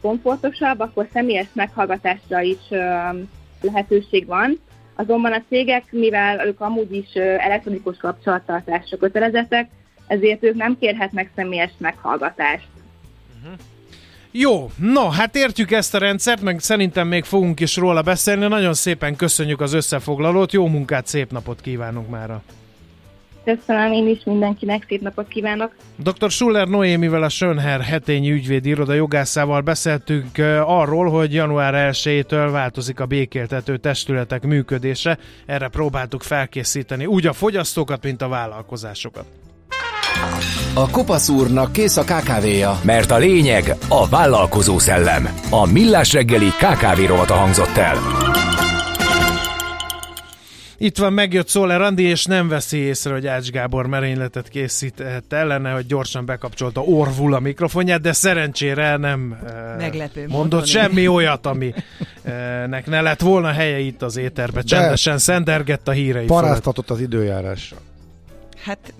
komfortosabb, 0.00 0.80
akkor 0.80 1.08
személyes 1.12 1.48
meghallgatásra 1.52 2.40
is 2.40 2.68
lehetőség 3.60 4.26
van. 4.26 4.60
Azonban 4.94 5.32
a 5.32 5.42
cégek, 5.48 5.84
mivel 5.90 6.46
ők 6.46 6.60
amúgy 6.60 6.94
is 6.94 7.12
elektronikus 7.14 7.96
kapcsolattartásra 7.96 8.96
kötelezettek, 8.96 9.70
ezért 10.06 10.44
ők 10.44 10.54
nem 10.54 10.78
kérhetnek 10.78 11.30
személyes 11.36 11.72
meghallgatást. 11.78 12.68
Jó, 14.30 14.70
no, 14.76 15.08
hát 15.08 15.36
értjük 15.36 15.70
ezt 15.70 15.94
a 15.94 15.98
rendszert, 15.98 16.42
meg 16.42 16.60
szerintem 16.60 17.08
még 17.08 17.24
fogunk 17.24 17.60
is 17.60 17.76
róla 17.76 18.02
beszélni. 18.02 18.46
Nagyon 18.46 18.74
szépen 18.74 19.16
köszönjük 19.16 19.60
az 19.60 19.72
összefoglalót, 19.72 20.52
jó 20.52 20.66
munkát, 20.66 21.06
szép 21.06 21.30
napot 21.30 21.60
kívánunk 21.60 22.08
mára. 22.08 22.42
Köszönöm 23.56 23.92
én 23.92 24.08
is 24.08 24.24
mindenkinek, 24.24 24.84
szép 24.88 25.00
napot 25.00 25.28
kívánok! 25.28 25.70
Dr. 25.96 26.30
Schuller 26.30 26.68
Noémivel 26.68 27.22
a 27.22 27.28
Schönherr 27.28 27.80
hetényi 27.80 28.30
ügyvédi 28.30 28.68
iroda 28.68 28.92
jogászával 28.92 29.60
beszéltünk 29.60 30.38
arról, 30.64 31.10
hogy 31.10 31.32
január 31.32 31.90
1-től 31.92 32.48
változik 32.52 33.00
a 33.00 33.06
békéltető 33.06 33.76
testületek 33.76 34.42
működése. 34.42 35.18
Erre 35.46 35.68
próbáltuk 35.68 36.22
felkészíteni 36.22 37.06
úgy 37.06 37.26
a 37.26 37.32
fogyasztókat, 37.32 38.02
mint 38.02 38.22
a 38.22 38.28
vállalkozásokat. 38.28 39.24
A 40.74 40.90
kopasz 40.90 41.28
úrnak 41.28 41.72
kész 41.72 41.96
a 41.96 42.04
kávéja. 42.04 42.80
Mert 42.82 43.10
a 43.10 43.18
lényeg 43.18 43.74
a 43.88 44.08
vállalkozó 44.08 44.78
szellem. 44.78 45.28
A 45.50 45.72
Millás 45.72 46.12
reggeli 46.12 46.48
KKV 46.48 47.06
rovata 47.06 47.34
hangzott 47.34 47.76
el. 47.76 47.96
Itt 50.80 50.98
van, 50.98 51.12
megjött 51.12 51.48
Szóler 51.48 51.80
Andi, 51.80 52.02
és 52.02 52.24
nem 52.24 52.48
veszi 52.48 52.76
észre, 52.76 53.12
hogy 53.12 53.26
Ács 53.26 53.50
Gábor 53.50 53.86
merényletet 53.86 54.48
készített 54.48 55.32
ellene, 55.32 55.72
hogy 55.72 55.86
gyorsan 55.86 56.24
bekapcsolta 56.24 56.80
orvul 56.80 57.34
a 57.34 57.40
mikrofonját, 57.40 58.00
de 58.00 58.12
szerencsére 58.12 58.96
nem 58.96 59.38
eh, 59.46 59.76
Meglepő 59.78 60.20
mondott 60.20 60.50
módon, 60.50 60.64
semmi 60.64 61.08
olyat, 61.08 61.46
ami 61.46 61.74
eh, 62.22 62.66
nek 62.66 62.86
ne 62.86 63.00
lett 63.00 63.20
volna 63.20 63.52
helye 63.52 63.78
itt 63.78 64.02
az 64.02 64.16
éterbe. 64.16 64.62
Csendesen 64.62 65.18
szendergett 65.18 65.88
a 65.88 65.92
hírei 65.92 66.26
fölött. 66.26 66.42
Paráztatott 66.42 66.90
az 66.90 67.00
időjárásra. 67.00 67.76
Hát 68.64 68.94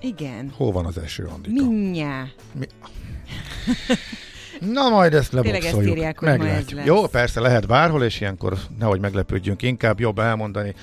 igen. 0.00 0.52
Hol 0.56 0.72
van 0.72 0.86
az 0.86 0.98
eső, 0.98 1.24
Andika? 1.24 1.64
Mindjárt. 1.64 2.34
Mi? 2.52 2.66
Na 4.70 4.88
majd 4.88 5.14
ezt 5.14 5.30
Tényleg 5.30 5.54
ezt 5.54 5.62
leboxoljuk. 5.62 5.96
írják, 5.96 6.18
hogy 6.18 6.28
ma 6.28 6.34
ez 6.34 6.40
Meglátjuk. 6.40 6.78
lesz. 6.78 6.86
Jó, 6.86 7.06
persze 7.06 7.40
lehet 7.40 7.66
bárhol, 7.66 8.04
és 8.04 8.20
ilyenkor 8.20 8.58
nehogy 8.78 9.00
meglepődjünk. 9.00 9.62
Inkább 9.62 10.00
jobb 10.00 10.18
elmondani. 10.18 10.74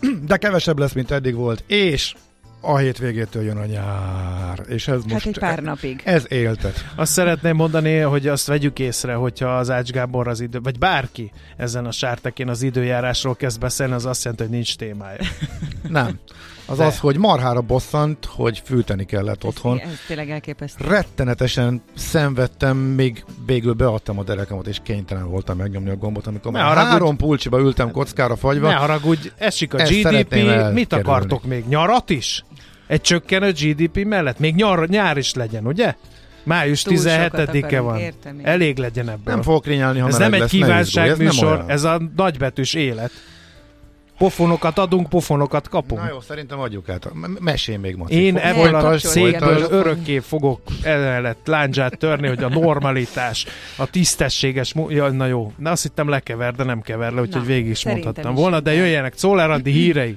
de 0.28 0.36
kevesebb 0.36 0.78
lesz, 0.78 0.92
mint 0.92 1.10
eddig 1.10 1.34
volt, 1.34 1.64
és 1.66 2.14
a 2.60 2.76
hétvégétől 2.76 3.42
jön 3.42 3.56
a 3.56 3.64
nyár, 3.64 4.60
és 4.68 4.88
ez 4.88 5.00
Hát 5.02 5.12
most... 5.12 5.26
egy 5.26 5.38
pár 5.38 5.62
napig. 5.62 6.00
Ez 6.04 6.24
éltet. 6.28 6.84
Azt 6.96 7.12
szeretném 7.12 7.56
mondani, 7.56 7.98
hogy 7.98 8.26
azt 8.28 8.46
vegyük 8.46 8.78
észre, 8.78 9.14
hogyha 9.14 9.56
az 9.56 9.70
Ács 9.70 9.90
Gábor 9.90 10.28
az 10.28 10.40
idő, 10.40 10.58
vagy 10.62 10.78
bárki 10.78 11.32
ezen 11.56 11.86
a 11.86 11.90
sártekén 11.90 12.48
az 12.48 12.62
időjárásról 12.62 13.36
kezd 13.36 13.60
beszélni, 13.60 13.92
az 13.92 14.06
azt 14.06 14.22
jelenti, 14.24 14.44
hogy 14.44 14.52
nincs 14.54 14.76
témája. 14.76 15.20
Nem. 15.88 16.18
Az 16.68 16.76
De. 16.78 16.84
az, 16.84 16.98
hogy 16.98 17.16
marhára 17.18 17.60
bosszant, 17.60 18.24
hogy 18.24 18.62
fűteni 18.64 19.04
kellett 19.04 19.44
otthon. 19.44 19.78
Ez 19.78 19.88
tényleg 20.06 20.30
elképesztő. 20.30 20.84
Rettenetesen 20.88 21.82
szenvedtem, 21.94 22.76
még 22.76 23.24
végül 23.46 23.72
beadtam 23.72 24.18
a 24.18 24.22
derekamat, 24.22 24.66
és 24.66 24.78
kénytelen 24.82 25.28
voltam 25.30 25.56
megnyomni 25.56 25.90
a 25.90 25.96
gombot, 25.96 26.26
amikor 26.26 26.52
Ne 26.52 26.58
már 26.58 26.66
haragudj. 26.68 26.90
három 26.90 27.16
pulcsiba 27.16 27.58
ültem 27.58 27.90
kockára 27.90 28.36
fagyva. 28.36 28.68
Ne 28.68 28.74
haragudj, 28.74 29.28
esik 29.38 29.74
a 29.74 29.78
Ezt 29.80 29.92
GDP, 29.92 30.34
mit 30.72 30.92
akartok 30.92 31.44
még? 31.44 31.64
Nyarat 31.68 32.10
is? 32.10 32.44
Egy 32.86 33.00
csökkenő 33.00 33.52
GDP 33.52 34.04
mellett? 34.04 34.38
Még 34.38 34.54
nyar, 34.54 34.88
nyár 34.88 35.16
is 35.16 35.34
legyen, 35.34 35.66
ugye? 35.66 35.94
Május 36.44 36.82
Túl 36.82 36.96
sokat 36.96 37.32
17-e 37.50 37.66
akarunk, 37.66 37.84
van. 37.90 37.98
értem. 37.98 38.40
Elég 38.42 38.78
legyen 38.78 39.08
ebből. 39.08 39.34
Nem 39.34 39.42
fogok 39.42 39.66
rinyálni, 39.66 39.98
ha 39.98 40.08
ez 40.08 40.16
nem 40.16 40.32
egy 40.32 40.42
izgulj, 40.42 40.62
kívánságműsor, 40.62 41.58
ez, 41.60 41.64
ez 41.68 41.84
a 41.84 42.00
nagybetűs 42.16 42.74
élet. 42.74 43.10
Pofonokat 44.18 44.78
adunk, 44.78 45.08
pofonokat 45.08 45.68
kapunk. 45.68 46.00
Na 46.00 46.08
jó, 46.08 46.20
szerintem 46.20 46.58
adjuk 46.58 46.88
át. 46.88 47.08
Mesélj 47.40 47.76
még, 47.76 47.96
Maci. 47.96 48.14
Én 48.14 48.36
ebből 48.36 48.74
a 48.74 48.98
székből 48.98 49.66
örökké 49.70 50.18
fogok 50.18 50.60
ellenett 50.82 51.46
láncsát 51.46 51.98
törni, 51.98 52.28
hogy 52.28 52.42
a 52.42 52.48
normalitás, 52.48 53.46
a 53.76 53.86
tisztességes... 53.90 54.74
Mu- 54.74 54.90
ja, 54.92 55.08
na 55.10 55.26
jó, 55.26 55.52
na 55.58 55.70
azt 55.70 55.82
hittem 55.82 56.08
lekever, 56.08 56.54
de 56.54 56.64
nem 56.64 56.80
kever 56.80 57.12
le, 57.12 57.20
úgyhogy 57.20 57.46
végig 57.46 57.70
is 57.70 57.84
mondhattam 57.84 58.34
volna, 58.34 58.60
de 58.60 58.72
jöjjenek 58.72 59.14
Czoller 59.14 59.50
Andi 59.50 59.70
hírei. 59.70 60.16